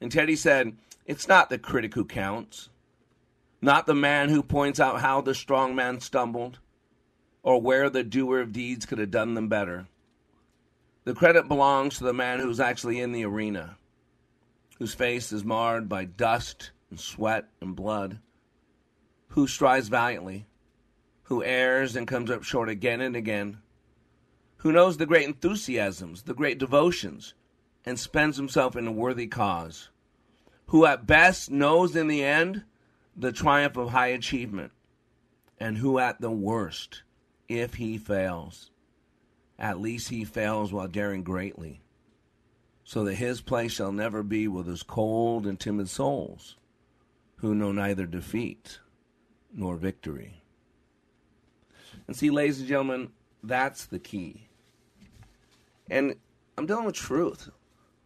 And 0.00 0.12
Teddy 0.12 0.36
said, 0.36 0.76
It's 1.06 1.28
not 1.28 1.50
the 1.50 1.58
critic 1.58 1.94
who 1.94 2.04
counts, 2.04 2.68
not 3.60 3.86
the 3.86 3.94
man 3.94 4.28
who 4.28 4.42
points 4.42 4.78
out 4.80 5.00
how 5.00 5.20
the 5.20 5.34
strong 5.34 5.74
man 5.74 6.00
stumbled, 6.00 6.58
or 7.42 7.60
where 7.60 7.90
the 7.90 8.04
doer 8.04 8.40
of 8.40 8.52
deeds 8.52 8.86
could 8.86 8.98
have 8.98 9.10
done 9.10 9.34
them 9.34 9.48
better. 9.48 9.86
The 11.04 11.14
credit 11.14 11.48
belongs 11.48 11.98
to 11.98 12.04
the 12.04 12.12
man 12.12 12.40
who's 12.40 12.60
actually 12.60 13.00
in 13.00 13.12
the 13.12 13.24
arena, 13.24 13.78
whose 14.78 14.94
face 14.94 15.32
is 15.32 15.44
marred 15.44 15.88
by 15.88 16.04
dust 16.04 16.70
and 16.90 17.00
sweat 17.00 17.48
and 17.60 17.74
blood, 17.74 18.20
who 19.28 19.46
strives 19.46 19.88
valiantly, 19.88 20.46
who 21.30 21.44
errs 21.44 21.94
and 21.94 22.08
comes 22.08 22.28
up 22.28 22.42
short 22.42 22.68
again 22.68 23.00
and 23.00 23.14
again, 23.14 23.58
who 24.56 24.72
knows 24.72 24.96
the 24.96 25.06
great 25.06 25.26
enthusiasms, 25.26 26.24
the 26.24 26.34
great 26.34 26.58
devotions, 26.58 27.34
and 27.86 27.98
spends 27.98 28.36
himself 28.36 28.74
in 28.74 28.84
a 28.84 28.92
worthy 28.92 29.28
cause, 29.28 29.90
who 30.66 30.84
at 30.84 31.06
best 31.06 31.48
knows 31.48 31.94
in 31.94 32.08
the 32.08 32.24
end 32.24 32.64
the 33.16 33.30
triumph 33.30 33.76
of 33.76 33.90
high 33.90 34.08
achievement, 34.08 34.72
and 35.56 35.78
who 35.78 36.00
at 36.00 36.20
the 36.20 36.32
worst, 36.32 37.04
if 37.48 37.74
he 37.74 37.96
fails, 37.96 38.72
at 39.56 39.80
least 39.80 40.08
he 40.08 40.24
fails 40.24 40.72
while 40.72 40.88
daring 40.88 41.22
greatly, 41.22 41.80
so 42.82 43.04
that 43.04 43.14
his 43.14 43.40
place 43.40 43.70
shall 43.70 43.92
never 43.92 44.24
be 44.24 44.48
with 44.48 44.66
those 44.66 44.82
cold 44.82 45.46
and 45.46 45.60
timid 45.60 45.88
souls 45.88 46.56
who 47.36 47.54
know 47.54 47.70
neither 47.70 48.04
defeat 48.04 48.80
nor 49.54 49.76
victory. 49.76 50.39
And 52.10 52.16
see, 52.16 52.30
ladies 52.30 52.58
and 52.58 52.66
gentlemen, 52.66 53.12
that's 53.44 53.86
the 53.86 54.00
key. 54.00 54.48
And 55.88 56.16
I'm 56.58 56.66
dealing 56.66 56.86
with 56.86 56.96
truth. 56.96 57.50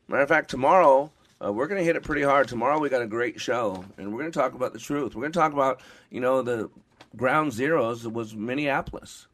Matter 0.09 0.23
of 0.23 0.29
fact, 0.29 0.51
tomorrow 0.51 1.11
uh, 1.43 1.51
we're 1.51 1.69
going 1.69 1.79
to 1.79 1.85
hit 1.87 1.97
it 1.97 2.03
pretty 2.03 2.21
hard. 2.21 2.47
Tomorrow 2.47 2.79
we 2.81 2.91
got 2.91 3.01
a 3.01 3.07
great 3.07 3.41
show, 3.41 3.83
and 3.97 4.13
we're 4.13 4.21
going 4.21 4.31
to 4.31 4.39
talk 4.39 4.53
about 4.53 4.75
the 4.75 4.79
truth. 4.79 5.15
We're 5.15 5.23
going 5.23 5.33
to 5.33 5.39
talk 5.39 5.55
about, 5.55 5.81
you 6.11 6.21
know, 6.21 6.43
the 6.43 6.69
ground 7.17 7.55
zeros 7.55 8.07
was 8.07 8.35
Minneapolis 8.35 9.27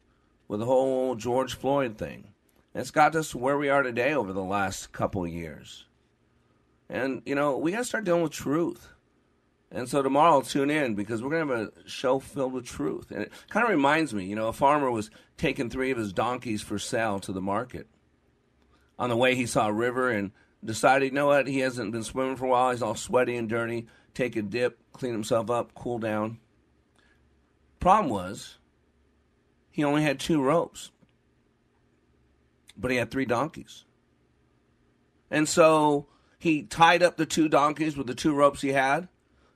with 0.46 0.60
the 0.60 0.66
whole 0.66 1.16
George 1.16 1.56
Floyd 1.56 1.98
thing. 1.98 2.28
It's 2.72 2.92
got 2.92 3.16
us 3.16 3.34
where 3.34 3.58
we 3.58 3.70
are 3.70 3.82
today 3.82 4.14
over 4.14 4.32
the 4.32 4.44
last 4.44 4.92
couple 4.92 5.24
of 5.24 5.30
years. 5.30 5.86
And, 6.88 7.22
you 7.26 7.34
know, 7.34 7.58
we 7.58 7.72
got 7.72 7.78
to 7.78 7.84
start 7.84 8.04
dealing 8.04 8.22
with 8.22 8.30
truth. 8.30 8.90
And 9.72 9.88
so 9.88 10.02
tomorrow 10.02 10.32
I'll 10.32 10.42
tune 10.42 10.70
in 10.70 10.94
because 10.94 11.22
we're 11.22 11.30
going 11.30 11.48
to 11.48 11.54
have 11.54 11.68
a 11.68 11.88
show 11.88 12.18
filled 12.18 12.52
with 12.52 12.64
truth. 12.64 13.12
And 13.12 13.22
it 13.22 13.32
kind 13.50 13.64
of 13.64 13.70
reminds 13.70 14.12
me, 14.12 14.24
you 14.24 14.34
know, 14.34 14.48
a 14.48 14.52
farmer 14.52 14.90
was 14.90 15.10
taking 15.36 15.70
three 15.70 15.92
of 15.92 15.98
his 15.98 16.12
donkeys 16.12 16.60
for 16.60 16.78
sale 16.78 17.20
to 17.20 17.32
the 17.32 17.40
market. 17.40 17.86
On 18.98 19.08
the 19.08 19.16
way, 19.16 19.36
he 19.36 19.46
saw 19.46 19.68
a 19.68 19.72
river 19.72 20.10
and 20.10 20.32
decided, 20.64 21.06
you 21.06 21.12
know 21.12 21.28
what, 21.28 21.46
he 21.46 21.60
hasn't 21.60 21.92
been 21.92 22.02
swimming 22.02 22.36
for 22.36 22.46
a 22.46 22.48
while. 22.48 22.72
He's 22.72 22.82
all 22.82 22.96
sweaty 22.96 23.36
and 23.36 23.48
dirty. 23.48 23.86
Take 24.12 24.34
a 24.34 24.42
dip, 24.42 24.78
clean 24.92 25.12
himself 25.12 25.50
up, 25.50 25.74
cool 25.74 25.98
down. 25.98 26.38
Problem 27.78 28.12
was, 28.12 28.58
he 29.70 29.84
only 29.84 30.02
had 30.02 30.18
two 30.18 30.42
ropes, 30.42 30.90
but 32.76 32.90
he 32.90 32.96
had 32.96 33.10
three 33.10 33.24
donkeys. 33.24 33.84
And 35.30 35.48
so 35.48 36.08
he 36.38 36.64
tied 36.64 37.04
up 37.04 37.16
the 37.16 37.24
two 37.24 37.48
donkeys 37.48 37.96
with 37.96 38.08
the 38.08 38.14
two 38.16 38.34
ropes 38.34 38.62
he 38.62 38.72
had 38.72 39.08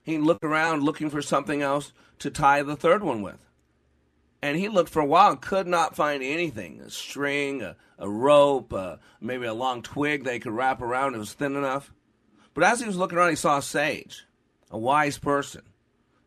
he 0.05 0.19
looked 0.19 0.45
around 0.45 0.83
looking 0.83 1.09
for 1.09 1.21
something 1.21 1.63
else 1.63 1.91
to 2.19 2.29
tie 2.29 2.61
the 2.61 2.75
third 2.75 3.03
one 3.03 3.23
with. 3.23 3.39
And 4.41 4.55
he 4.55 4.69
looked 4.69 4.91
for 4.91 5.01
a 5.01 5.05
while 5.05 5.31
and 5.31 5.41
could 5.41 5.65
not 5.65 5.95
find 5.95 6.21
anything 6.21 6.79
a 6.79 6.91
string, 6.91 7.63
a, 7.63 7.75
a 7.97 8.07
rope, 8.07 8.71
uh, 8.71 8.97
maybe 9.19 9.47
a 9.47 9.53
long 9.53 9.81
twig 9.81 10.23
they 10.23 10.37
could 10.37 10.51
wrap 10.51 10.79
around. 10.79 11.15
It 11.15 11.17
was 11.17 11.33
thin 11.33 11.55
enough. 11.55 11.91
But 12.53 12.63
as 12.63 12.79
he 12.79 12.85
was 12.85 12.97
looking 12.97 13.17
around, 13.17 13.31
he 13.31 13.35
saw 13.35 13.57
a 13.57 13.63
sage, 13.63 14.25
a 14.69 14.77
wise 14.77 15.17
person, 15.17 15.63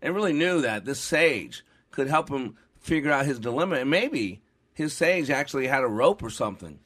and 0.02 0.14
really 0.14 0.32
knew 0.32 0.60
that 0.60 0.84
this 0.84 0.98
sage 0.98 1.64
could 1.92 2.08
help 2.08 2.28
him 2.28 2.56
figure 2.80 3.12
out 3.12 3.26
his 3.26 3.38
dilemma. 3.38 3.76
And 3.76 3.90
maybe 3.90 4.42
his 4.74 4.92
sage 4.92 5.30
actually 5.30 5.68
had 5.68 5.84
a 5.84 5.88
rope 5.88 6.20
or 6.20 6.30
something 6.30 6.80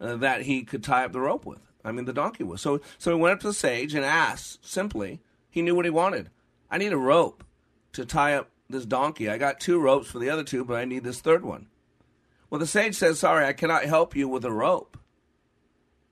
uh, 0.00 0.16
that 0.16 0.42
he 0.42 0.62
could 0.62 0.82
tie 0.82 1.04
up 1.04 1.12
the 1.12 1.20
rope 1.20 1.44
with. 1.44 1.60
I 1.84 1.92
mean, 1.92 2.06
the 2.06 2.14
donkey 2.14 2.44
was. 2.44 2.62
So, 2.62 2.80
so 2.96 3.14
he 3.14 3.20
went 3.20 3.34
up 3.34 3.40
to 3.40 3.48
the 3.48 3.52
sage 3.52 3.94
and 3.94 4.04
asked 4.04 4.66
simply, 4.66 5.20
he 5.50 5.60
knew 5.60 5.74
what 5.74 5.84
he 5.84 5.90
wanted. 5.90 6.30
I 6.70 6.78
need 6.78 6.92
a 6.92 6.98
rope 6.98 7.44
to 7.92 8.04
tie 8.04 8.34
up 8.34 8.50
this 8.68 8.84
donkey. 8.84 9.28
I 9.28 9.38
got 9.38 9.60
two 9.60 9.80
ropes 9.80 10.10
for 10.10 10.18
the 10.18 10.30
other 10.30 10.44
two, 10.44 10.64
but 10.64 10.74
I 10.74 10.84
need 10.84 11.04
this 11.04 11.20
third 11.20 11.44
one. 11.44 11.66
Well, 12.50 12.58
the 12.58 12.66
sage 12.66 12.94
says, 12.94 13.18
Sorry, 13.18 13.46
I 13.46 13.52
cannot 13.52 13.84
help 13.84 14.14
you 14.14 14.28
with 14.28 14.44
a 14.44 14.52
rope. 14.52 14.98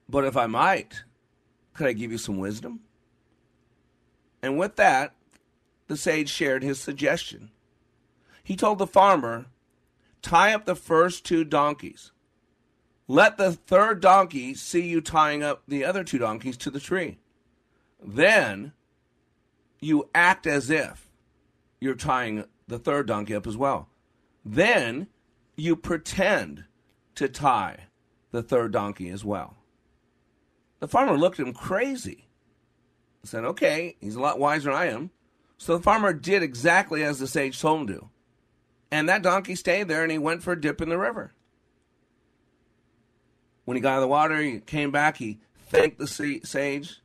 But 0.09 0.25
if 0.25 0.37
I 0.37 0.47
might, 0.47 1.03
could 1.75 1.87
I 1.87 1.93
give 1.93 2.13
you 2.13 2.19
some 2.19 2.39
wisdom? 2.39 2.81
And 4.43 4.59
with 4.59 4.77
that, 4.77 5.15
the 5.89 5.97
sage 5.97 6.29
shared 6.29 6.63
his 6.63 6.81
suggestion. 6.81 7.51
He 8.43 8.57
told 8.57 8.79
the 8.79 8.87
farmer, 8.87 9.47
Tie 10.23 10.55
up 10.55 10.65
the 10.65 10.77
first 10.77 11.25
two 11.25 11.45
donkeys. 11.45 12.13
Let 13.09 13.39
the 13.39 13.53
third 13.53 14.01
donkey 14.01 14.55
see 14.55 14.87
you 14.87 15.01
tying 15.01 15.43
up 15.43 15.63
the 15.69 15.85
other 15.85 16.03
two 16.03 16.19
donkeys 16.19 16.57
to 16.59 16.71
the 16.71 16.81
tree. 16.81 17.19
Then 18.05 18.73
you 19.81 20.09
act 20.15 20.47
as 20.47 20.71
if 20.71 21.11
you're 21.81 21.95
tying 21.95 22.45
the 22.67 22.79
third 22.79 23.07
donkey 23.07 23.35
up 23.35 23.47
as 23.47 23.57
well. 23.57 23.89
Then 24.45 25.09
you 25.57 25.77
pretend 25.77 26.65
to 27.17 27.29
tie 27.29 27.85
the 28.31 28.43
third 28.43 28.73
donkey 28.73 29.09
as 29.09 29.25
well. 29.25 29.57
The 30.81 30.89
farmer 30.89 31.17
looked 31.17 31.41
at 31.41 31.47
him 31.47 31.55
crazy. 31.55 32.29
He 33.23 33.29
said, 33.29 33.45
Okay, 33.45 33.97
he's 34.01 34.15
a 34.15 34.21
lot 34.21 34.39
wiser 34.39 34.71
than 34.71 34.79
I 34.79 34.87
am. 34.87 35.11
So 35.59 35.77
the 35.77 35.83
farmer 35.83 36.13
did 36.13 36.43
exactly 36.43 37.03
as 37.03 37.19
the 37.19 37.27
sage 37.27 37.61
told 37.61 37.83
him 37.83 37.97
to. 37.97 38.11
And 38.91 39.09
that 39.09 39.23
donkey 39.23 39.55
stayed 39.55 39.89
there 39.89 40.03
and 40.03 40.13
he 40.13 40.19
went 40.19 40.43
for 40.43 40.53
a 40.53 40.61
dip 40.61 40.81
in 40.81 40.89
the 40.89 40.99
river. 40.99 41.33
When 43.65 43.77
he 43.77 43.81
got 43.81 43.95
out 43.95 43.97
of 43.97 44.03
the 44.03 44.09
water, 44.09 44.41
he 44.41 44.61
came 44.61 44.93
back, 44.93 45.17
he 45.17 45.41
thanked 45.69 45.99
the 45.99 46.07
sage, 46.07 47.01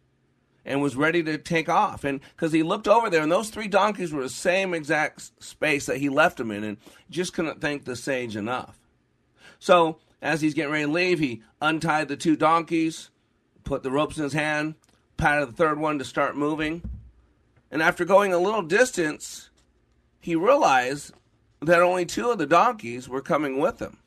and 0.66 0.82
was 0.82 0.95
ready 0.95 1.24
to 1.24 1.38
take 1.38 1.70
off. 1.70 2.03
And 2.03 2.22
because 2.36 2.51
he 2.51 2.64
looked 2.64 2.88
over 2.88 3.09
there, 3.09 3.24
and 3.24 3.32
those 3.32 3.49
three 3.49 3.68
donkeys 3.68 4.14
were 4.14 4.24
the 4.24 4.30
same 4.30 4.74
exact 4.74 5.43
space 5.43 5.86
that 5.88 5.97
he 5.97 6.09
left 6.09 6.38
them 6.38 6.51
in, 6.51 6.64
and 6.64 6.78
just 7.09 7.34
couldn't 7.34 7.62
thank 7.62 7.86
the 7.86 7.95
sage 7.95 8.36
enough. 8.36 8.80
So 9.59 9.97
as 10.22 10.41
he's 10.41 10.53
getting 10.53 10.72
ready 10.72 10.86
to 10.86 10.91
leave, 10.91 11.20
he 11.20 11.41
untied 11.62 12.07
the 12.07 12.16
two 12.16 12.36
donkeys, 12.36 13.09
put 13.64 13.84
the 13.84 13.91
ropes 13.91 14.18
in 14.18 14.24
his 14.24 14.34
hand, 14.34 14.76
patted 15.18 15.49
the 15.49 15.53
third 15.53 15.80
one 15.80 15.99
to 15.99 16.05
start 16.05 16.36
moving. 16.36 16.84
And 17.72 17.82
after 17.82 18.05
going 18.05 18.34
a 18.34 18.39
little 18.39 18.62
distance, 18.62 19.49
he 20.20 20.36
realized 20.36 21.14
that 21.62 21.82
only 21.82 22.05
two 22.05 22.30
of 22.30 22.38
the 22.38 22.45
donkeys 22.45 23.07
were 23.07 23.22
coming 23.22 23.59
with 23.59 23.80
him. 23.80 23.97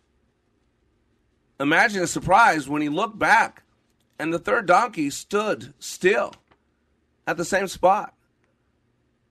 Imagine 1.59 2.01
his 2.01 2.11
surprise 2.11 2.69
when 2.69 2.83
he 2.83 2.89
looked 2.89 3.19
back 3.19 3.63
and 4.19 4.33
the 4.33 4.39
third 4.39 4.67
donkey 4.67 5.11
stood 5.11 5.73
still 5.79 6.33
at 7.27 7.37
the 7.37 7.45
same 7.45 7.69
spot. 7.69 8.15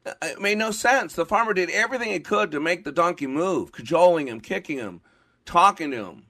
It 0.05 0.41
made 0.41 0.57
no 0.57 0.71
sense. 0.71 1.13
The 1.13 1.25
farmer 1.25 1.53
did 1.53 1.69
everything 1.69 2.11
he 2.11 2.19
could 2.19 2.51
to 2.51 2.59
make 2.59 2.83
the 2.83 2.91
donkey 2.91 3.27
move, 3.27 3.71
cajoling 3.71 4.27
him, 4.27 4.41
kicking 4.41 4.77
him, 4.77 5.01
talking 5.45 5.91
to 5.91 6.05
him, 6.05 6.25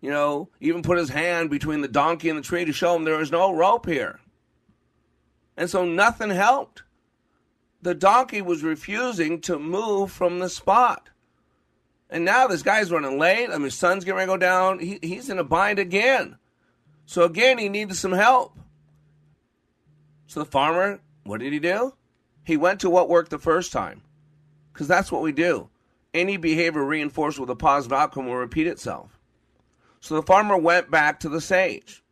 You 0.00 0.10
know, 0.10 0.50
even 0.60 0.82
put 0.82 0.98
his 0.98 1.08
hand 1.08 1.50
between 1.50 1.80
the 1.80 1.88
donkey 1.88 2.28
and 2.28 2.38
the 2.38 2.42
tree 2.42 2.64
to 2.64 2.72
show 2.72 2.94
him 2.94 3.04
there 3.04 3.20
is 3.20 3.32
no 3.32 3.52
rope 3.52 3.86
here. 3.86 4.20
And 5.56 5.70
so 5.70 5.84
nothing 5.84 6.30
helped. 6.30 6.82
The 7.82 7.94
donkey 7.94 8.42
was 8.42 8.62
refusing 8.62 9.40
to 9.42 9.58
move 9.58 10.12
from 10.12 10.38
the 10.38 10.50
spot. 10.50 11.08
And 12.10 12.24
now 12.24 12.46
this 12.46 12.62
guy's 12.62 12.90
running 12.90 13.18
late. 13.18 13.48
I 13.48 13.54
mean, 13.54 13.64
his 13.64 13.78
son's 13.78 14.04
getting 14.04 14.16
ready 14.16 14.26
to 14.26 14.34
go 14.34 14.36
down. 14.36 14.78
He, 14.80 14.98
he's 15.00 15.30
in 15.30 15.38
a 15.38 15.44
bind 15.44 15.78
again. 15.78 16.36
So 17.06 17.24
again, 17.24 17.56
he 17.58 17.68
needed 17.68 17.96
some 17.96 18.12
help. 18.12 18.58
So 20.30 20.38
the 20.38 20.46
farmer, 20.46 21.00
what 21.24 21.40
did 21.40 21.52
he 21.52 21.58
do? 21.58 21.92
He 22.44 22.56
went 22.56 22.78
to 22.82 22.88
what 22.88 23.08
worked 23.08 23.30
the 23.30 23.38
first 23.38 23.72
time. 23.72 24.02
Because 24.72 24.86
that's 24.86 25.10
what 25.10 25.22
we 25.22 25.32
do. 25.32 25.70
Any 26.14 26.36
behavior 26.36 26.84
reinforced 26.84 27.40
with 27.40 27.50
a 27.50 27.56
positive 27.56 27.98
outcome 27.98 28.26
will 28.26 28.36
repeat 28.36 28.68
itself. 28.68 29.18
So 29.98 30.14
the 30.14 30.22
farmer 30.22 30.56
went 30.56 30.88
back 30.88 31.18
to 31.20 31.28
the 31.28 31.40
sage, 31.40 32.04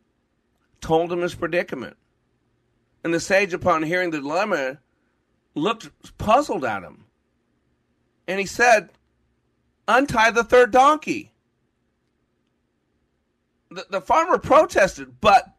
told 0.81 1.13
him 1.13 1.21
his 1.21 1.33
predicament. 1.33 1.95
And 3.05 3.13
the 3.13 3.21
sage, 3.21 3.53
upon 3.53 3.83
hearing 3.83 4.11
the 4.11 4.19
dilemma, 4.19 4.79
looked 5.55 5.89
puzzled 6.17 6.65
at 6.65 6.83
him. 6.83 7.05
And 8.27 8.37
he 8.37 8.45
said, 8.45 8.89
Untie 9.87 10.31
the 10.31 10.43
third 10.43 10.71
donkey. 10.71 11.31
The, 13.71 13.85
the 13.89 14.01
farmer 14.01 14.39
protested, 14.39 15.21
but, 15.21 15.55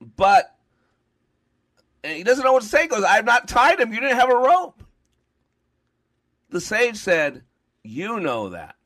but, 0.00 0.53
and 2.04 2.18
he 2.18 2.22
doesn't 2.22 2.44
know 2.44 2.52
what 2.52 2.62
to 2.62 2.68
say. 2.68 2.82
He 2.82 2.88
goes, 2.88 3.02
I've 3.02 3.24
not 3.24 3.48
tied 3.48 3.80
him. 3.80 3.92
You 3.92 4.00
didn't 4.00 4.18
have 4.18 4.30
a 4.30 4.36
rope. 4.36 4.82
The 6.50 6.60
sage 6.60 6.96
said, 6.96 7.42
You 7.82 8.20
know 8.20 8.50
that. 8.50 8.76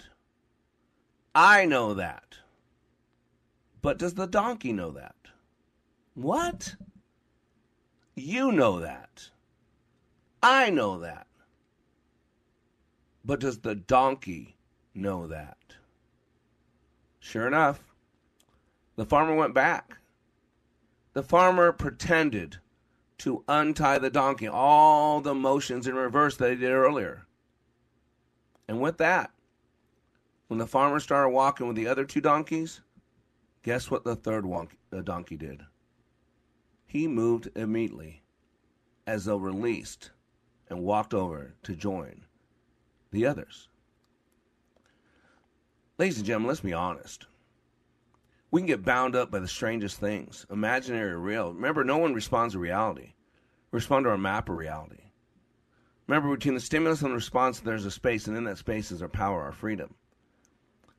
I 1.35 1.67
know 1.67 1.95
that. 1.95 2.39
But 3.83 3.99
does 3.99 4.15
the 4.15 4.29
donkey 4.29 4.73
know 4.73 4.93
that? 4.93 5.17
What? 6.15 6.77
You 8.15 8.53
know 8.53 8.81
that. 8.81 9.31
I 10.41 10.71
know 10.71 11.01
that. 11.01 11.27
But 13.25 13.41
does 13.41 13.59
the 13.59 13.75
donkey 13.75 14.57
know 14.95 15.27
that? 15.27 15.57
Sure 17.19 17.47
enough, 17.47 17.83
the 18.97 19.05
farmer 19.05 19.35
went 19.35 19.55
back. 19.55 19.99
The 21.15 21.23
farmer 21.23 21.73
pretended 21.73 22.59
to 23.19 23.45
untie 23.49 23.99
the 23.99 24.11
donkey, 24.11 24.49
all 24.49 25.21
the 25.21 25.35
motions 25.35 25.87
in 25.87 25.95
reverse 25.95 26.37
that 26.37 26.51
he 26.51 26.57
did 26.57 26.71
earlier. 26.71 27.27
And 28.69 28.81
with 28.81 28.99
that, 28.99 29.33
when 30.47 30.59
the 30.59 30.67
farmer 30.67 31.01
started 31.01 31.31
walking 31.31 31.67
with 31.67 31.77
the 31.77 31.89
other 31.89 32.05
two 32.05 32.21
donkeys, 32.21 32.81
guess 33.63 33.91
what 33.91 34.05
the 34.05 34.17
third 34.17 34.47
donkey 35.05 35.37
did? 35.37 35.63
He 36.87 37.07
moved 37.07 37.51
immediately, 37.55 38.23
as 39.07 39.25
though 39.25 39.37
released, 39.37 40.11
and 40.71 40.83
walked 40.83 41.13
over 41.13 41.55
to 41.65 41.75
join 41.75 42.25
the 43.11 43.27
others. 43.27 43.69
Ladies 45.99 46.19
and 46.19 46.27
gentlemen, 46.27 46.49
let's 46.49 46.61
be 46.61 46.73
honest. 46.73 47.27
We 48.51 48.61
can 48.61 48.67
get 48.67 48.85
bound 48.85 49.15
up 49.15 49.31
by 49.31 49.41
the 49.41 49.49
strangest 49.49 49.99
things, 49.99 50.47
imaginary 50.51 51.13
or 51.13 51.19
real. 51.19 51.53
Remember, 51.53 51.85
no 51.85 51.99
one 51.99 52.15
responds 52.15 52.55
to 52.55 52.59
reality. 52.59 53.13
We 53.71 53.77
respond 53.77 54.05
to 54.05 54.11
our 54.11 54.19
map 54.19 54.49
of 54.49 54.57
reality. 54.57 55.03
Remember, 56.07 56.35
between 56.35 56.55
the 56.55 56.61
stimulus 56.61 57.03
and 57.03 57.11
the 57.11 57.17
response, 57.17 57.61
there's 57.61 57.85
a 57.85 57.91
space, 57.91 58.27
and 58.27 58.37
in 58.37 58.45
that 58.45 58.57
space 58.57 58.91
is 58.91 59.03
our 59.03 59.09
power, 59.09 59.43
our 59.43 59.53
freedom. 59.53 59.95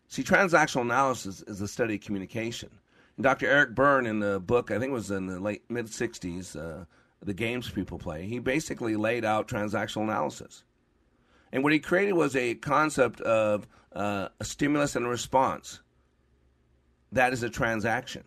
See, 0.08 0.24
transactional 0.24 0.82
analysis 0.82 1.43
is 1.47 1.60
the 1.60 1.68
study 1.68 1.95
of 1.95 2.02
communication. 2.02 2.70
And 3.18 3.24
Dr. 3.24 3.47
Eric 3.47 3.74
Berne, 3.74 4.06
in 4.06 4.20
the 4.20 4.39
book, 4.39 4.70
I 4.70 4.78
think 4.78 4.91
it 4.91 4.93
was 4.93 5.10
in 5.10 5.26
the 5.26 5.39
late 5.39 5.64
mid 5.70 5.88
60s, 5.88 6.56
uh, 6.56 6.86
The 7.24 7.34
Games 7.34 7.70
People 7.70 7.97
Play, 7.97 8.28
he 8.28 8.38
basically 8.38 8.95
laid 8.95 9.26
out 9.26 9.47
transactional 9.47 10.04
analysis. 10.04 10.64
And 11.52 11.64
what 11.64 11.74
he 11.74 11.80
created 11.80 12.14
was 12.14 12.36
a 12.36 12.54
concept 12.56 13.20
of 13.22 13.68
uh, 13.93 14.30
a 14.39 14.45
stimulus 14.45 14.95
and 14.95 15.06
a 15.06 15.10
response. 15.10 15.82
That 17.12 17.34
is 17.34 17.43
a 17.43 17.49
transaction. 17.49 18.24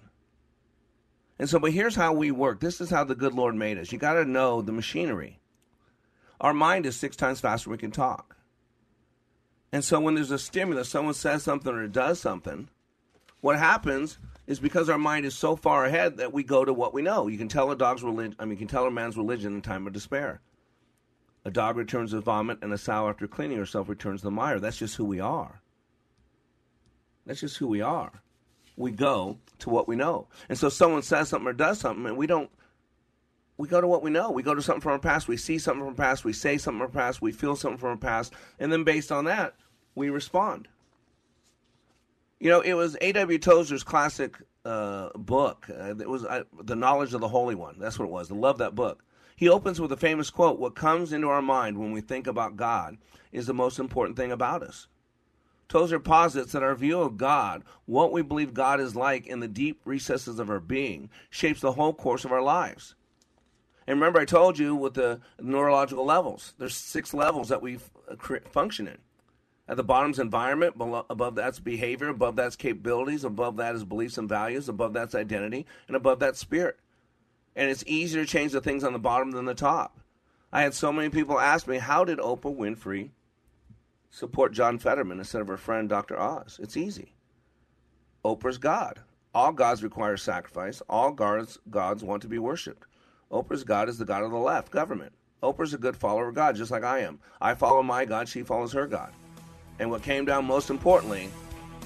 And 1.39 1.49
so, 1.49 1.59
but 1.59 1.73
here's 1.73 1.97
how 1.97 2.13
we 2.13 2.31
work. 2.31 2.61
This 2.61 2.81
is 2.81 2.91
how 2.91 3.05
the 3.05 3.15
good 3.15 3.35
Lord 3.35 3.55
made 3.55 3.79
us. 3.79 3.93
You 3.93 3.99
got 3.99 4.15
to 4.15 4.25
know 4.25 4.63
the 4.63 4.73
machinery. 4.73 5.41
Our 6.41 6.55
mind 6.55 6.87
is 6.87 6.97
six 6.97 7.17
times 7.17 7.41
faster 7.41 7.65
than 7.65 7.73
we 7.73 7.79
can 7.79 7.91
talk. 7.91 8.37
And 9.73 9.85
so 9.85 10.01
when 10.01 10.15
there's 10.15 10.31
a 10.31 10.39
stimulus, 10.39 10.89
someone 10.89 11.15
says 11.15 11.43
something 11.43 11.73
or 11.73 11.89
does 11.89 12.21
something, 12.21 12.69
what 13.41 13.59
happens 13.59 14.19
is 14.47 14.61
because 14.61 14.89
our 14.89 14.99
mind 14.99 15.25
is 15.25 15.35
so 15.35 15.57
far 15.57 15.85
ahead 15.85 16.19
that 16.19 16.33
we 16.33 16.43
go 16.43 16.65
to 16.65 16.73
what 16.73 16.95
we 16.95 17.03
know. 17.03 17.27
You 17.27 17.39
can 17.39 17.49
tell 17.49 17.71
a 17.71 17.77
dog's 17.77 18.03
religion, 18.03 18.37
I 18.39 18.45
mean, 18.45 18.53
you 18.53 18.59
can 18.59 18.69
tell 18.69 18.87
a 18.87 18.91
man's 18.91 19.17
religion 19.17 19.55
in 19.55 19.63
time 19.63 19.87
of 19.87 19.93
despair. 19.93 20.41
A 21.45 21.51
dog 21.51 21.77
returns 21.77 22.13
the 22.13 22.21
vomit, 22.21 22.59
and 22.63 22.73
a 22.73 22.79
sow, 22.79 23.09
after 23.09 23.27
cleaning 23.27 23.59
herself, 23.59 23.89
returns 23.89 24.23
the 24.23 24.31
mire. 24.31 24.61
That's 24.61 24.77
just 24.77 24.95
who 24.95 25.05
we 25.05 25.19
are. 25.19 25.61
That's 27.27 27.41
just 27.41 27.57
who 27.57 27.67
we 27.67 27.81
are. 27.81 28.22
We 28.77 28.91
go 28.91 29.39
to 29.61 29.71
what 29.71 29.87
we 29.87 29.97
know. 29.97 30.29
And 30.49 30.59
so 30.59 30.69
someone 30.69 31.03
says 31.03 31.29
something 31.29 31.49
or 31.49 31.53
does 31.53 31.79
something, 31.81 32.07
and 32.07 32.17
we 32.17 32.27
don't 32.27 32.51
we 33.59 33.69
go 33.69 33.81
to 33.81 33.87
what 33.87 34.03
we 34.03 34.11
know. 34.11 34.31
We 34.31 34.43
go 34.43 34.55
to 34.55 34.63
something 34.63 34.81
from 34.81 34.93
our 34.93 34.99
past. 34.99 35.29
We 35.29 35.37
see 35.37 35.59
something 35.59 35.81
from 35.81 35.91
our 35.91 35.95
past. 35.95 36.25
We 36.25 36.33
say 36.33 36.59
something 36.59 36.81
from 36.81 36.87
our 36.87 37.05
past. 37.05 37.23
We 37.23 37.33
feel 37.33 37.55
something 37.55 37.79
from 37.79 37.91
our 37.91 37.97
past. 37.97 38.33
And 38.59 38.73
then 38.73 38.83
based 38.83 39.13
on 39.13 39.27
that, 39.27 39.55
we 39.95 40.11
respond. 40.11 40.69
You 42.41 42.49
know, 42.51 42.61
it 42.61 42.73
was 42.73 42.97
A.W. 43.01 43.39
Tozer's 43.39 43.85
classic 43.85 44.37
uh, 44.65 45.11
book. 45.15 45.69
Uh, 45.71 45.95
it 45.97 46.09
was 46.09 46.25
uh, 46.25 46.43
The 46.61 46.75
Knowledge 46.75 47.15
of 47.15 47.21
the 47.21 47.29
Holy 47.29 47.55
One. 47.55 47.77
That's 47.79 47.99
what 47.99 48.07
it 48.07 48.11
was. 48.11 48.33
I 48.33 48.35
love 48.35 48.59
that 48.59 48.75
book. 48.75 49.05
He 49.37 49.49
opens 49.49 49.81
with 49.81 49.93
a 49.93 49.97
famous 49.97 50.31
quote 50.31 50.59
What 50.59 50.75
comes 50.75 51.13
into 51.13 51.29
our 51.29 51.43
mind 51.43 51.79
when 51.79 51.93
we 51.93 52.01
think 52.01 52.27
about 52.27 52.57
God 52.57 52.97
is 53.31 53.47
the 53.47 53.55
most 53.55 53.79
important 53.79 54.17
thing 54.17 54.33
about 54.33 54.63
us. 54.63 54.89
Tozer 55.73 55.99
posits 55.99 56.53
that 56.53 56.63
our 56.63 56.75
view 56.75 57.01
of 57.01 57.17
God, 57.17 57.65
what 57.87 58.13
we 58.13 58.21
believe 58.21 58.53
God 58.53 58.79
is 58.79 58.95
like 58.95 59.27
in 59.27 59.41
the 59.41 59.49
deep 59.49 59.81
recesses 59.87 60.39
of 60.39 60.51
our 60.51 60.61
being, 60.61 61.09
shapes 61.31 61.63
the 61.63 61.73
whole 61.73 61.95
course 61.95 62.27
of 62.27 62.31
our 62.31 62.43
lives. 62.43 62.95
And 63.87 63.99
remember, 63.99 64.21
I 64.21 64.27
told 64.27 64.59
you 64.59 64.77
with 64.77 64.93
the 64.93 65.23
neurological 65.41 66.05
levels, 66.05 66.53
there's 66.59 66.77
six 66.77 67.15
levels 67.15 67.49
that 67.49 67.63
we 67.63 67.79
uh, 68.07 68.17
function 68.51 68.87
in. 68.87 68.99
At 69.67 69.79
the 69.79 69.83
bottom's 69.83 70.19
environment, 70.19 70.77
below, 70.77 71.07
above 71.09 71.37
that's 71.37 71.59
behavior, 71.59 72.09
above 72.09 72.37
that's 72.37 72.55
capabilities, 72.55 73.25
above 73.25 73.57
that 73.57 73.75
is 73.75 73.83
beliefs 73.83 74.19
and 74.19 74.29
values, 74.29 74.69
above 74.69 74.93
that's 74.93 75.15
identity, 75.15 75.65
and 75.87 75.97
above 75.97 76.19
that's 76.19 76.39
spirit. 76.39 76.77
And 77.57 77.71
it's 77.71 77.83
easier 77.87 78.27
to 78.27 78.31
change 78.31 78.53
the 78.53 78.61
things 78.61 78.85
on 78.85 78.93
the 78.93 78.99
bottom 78.99 79.31
than 79.31 79.47
the 79.47 79.55
top. 79.55 80.01
I 80.53 80.61
had 80.61 80.75
so 80.75 80.93
many 80.93 81.09
people 81.09 81.41
ask 81.41 81.67
me, 81.67 81.79
how 81.79 82.05
did 82.05 82.19
Oprah 82.19 82.55
Winfrey 82.55 83.13
support 84.13 84.53
John 84.53 84.79
Fetterman 84.79 85.19
instead 85.19 85.41
of 85.41 85.49
her 85.49 85.57
friend 85.57 85.89
Dr. 85.89 86.21
Oz? 86.21 86.61
It's 86.63 86.77
easy. 86.77 87.15
Oprah's 88.25 88.59
God. 88.59 89.01
All 89.35 89.51
gods 89.51 89.83
require 89.83 90.17
sacrifice. 90.17 90.83
All 90.89 91.11
gods, 91.11 91.59
gods 91.71 92.05
want 92.05 92.23
to 92.23 92.29
be 92.29 92.39
worshipped. 92.39 92.87
Oprah's 93.33 93.65
God 93.65 93.89
is 93.89 93.99
the 93.99 94.05
God 94.05 94.23
of 94.23 94.31
the 94.31 94.37
left, 94.37 94.71
government. 94.71 95.13
Oprah's 95.43 95.75
a 95.75 95.79
good 95.79 95.97
follower 95.97 96.29
of 96.29 96.35
God, 96.35 96.55
just 96.55 96.71
like 96.71 96.85
I 96.85 97.01
am. 97.01 97.19
I 97.41 97.55
follow 97.55 97.83
my 97.83 98.05
God, 98.05 98.29
she 98.29 98.43
follows 98.43 98.73
her 98.75 98.87
God. 98.87 99.13
And 99.81 99.91
what 99.91 100.03
came 100.03 100.25
down 100.27 100.45
most 100.45 100.71
importantly 100.71 101.31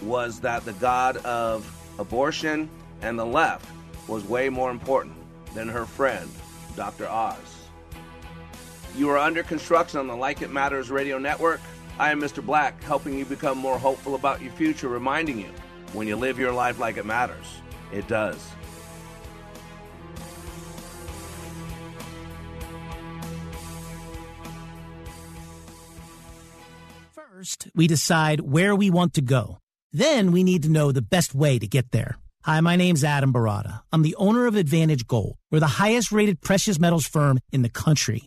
was 0.03 0.41
that 0.41 0.65
the 0.65 0.75
God 0.75 1.19
of 1.19 1.65
abortion 1.99 2.69
and 3.01 3.19
the 3.19 3.25
left 3.25 3.67
was 4.09 4.25
way 4.25 4.49
more 4.49 4.71
important 4.71 5.15
than 5.55 5.69
her 5.69 5.87
friend, 5.87 6.29
Dr. 6.75 7.09
Oz. 7.09 7.69
You 8.97 9.09
are 9.11 9.19
under 9.19 9.43
construction 9.43 10.01
on 10.01 10.07
the 10.09 10.17
Like 10.17 10.43
It 10.43 10.51
Matters 10.51 10.91
radio 10.91 11.19
network. 11.19 11.61
I 11.99 12.11
am 12.11 12.21
Mr. 12.21 12.45
Black, 12.45 12.83
helping 12.83 13.19
you 13.19 13.25
become 13.25 13.57
more 13.57 13.79
hopeful 13.79 14.15
about 14.15 14.43
your 14.43 14.53
future, 14.53 14.89
reminding 14.89 15.39
you 15.39 15.51
when 15.95 16.07
you 16.07 16.17
live 16.17 16.39
your 16.39 16.53
life 16.53 16.79
like 16.79 16.99
it 16.99 17.07
matters, 17.07 17.47
it 17.91 18.07
does. 18.07 18.37
First, 27.13 27.69
we 27.75 27.87
decide 27.87 28.41
where 28.41 28.75
we 28.75 28.91
want 28.91 29.15
to 29.15 29.23
go. 29.23 29.59
Then 29.93 30.33
we 30.33 30.45
need 30.45 30.65
to 30.65 30.69
know 30.69 30.93
the 30.93 31.01
best 31.01 31.35
way 31.35 31.59
to 31.59 31.67
get 31.67 31.93
there. 31.93 32.19
Hi, 32.43 32.61
my 32.61 32.77
name's 32.77 33.05
Adam 33.05 33.33
Baratta. 33.33 33.81
I'm 33.91 34.03
the 34.03 34.15
owner 34.17 34.47
of 34.47 34.55
Advantage 34.55 35.07
Gold. 35.07 35.37
We're 35.51 35.61
the 35.61 35.67
highest 35.67 36.13
rated 36.13 36.41
precious 36.43 36.79
metals 36.79 37.07
firm 37.07 37.39
in 37.53 37.63
the 37.63 37.69
country. 37.69 38.27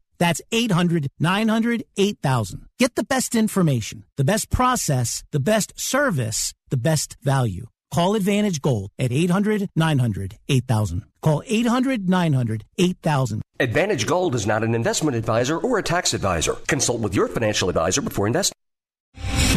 That's 0.21 0.39
800 0.51 1.09
900 1.19 1.83
8000. 1.97 2.67
Get 2.77 2.93
the 2.93 3.03
best 3.03 3.33
information, 3.33 4.03
the 4.17 4.23
best 4.23 4.51
process, 4.51 5.23
the 5.31 5.39
best 5.39 5.73
service, 5.79 6.53
the 6.69 6.77
best 6.77 7.17
value. 7.23 7.65
Call 7.91 8.13
Advantage 8.13 8.61
Gold 8.61 8.91
at 8.99 9.11
800 9.11 9.67
900 9.75 10.37
8000. 10.47 11.05
Call 11.23 11.41
800 11.47 12.07
900 12.07 12.65
8000. 12.77 13.41
Advantage 13.59 14.05
Gold 14.05 14.35
is 14.35 14.45
not 14.45 14.63
an 14.63 14.75
investment 14.75 15.17
advisor 15.17 15.57
or 15.57 15.79
a 15.79 15.83
tax 15.83 16.13
advisor. 16.13 16.53
Consult 16.67 17.01
with 17.01 17.15
your 17.15 17.27
financial 17.27 17.67
advisor 17.69 18.01
before 18.01 18.27
investing. 18.27 18.60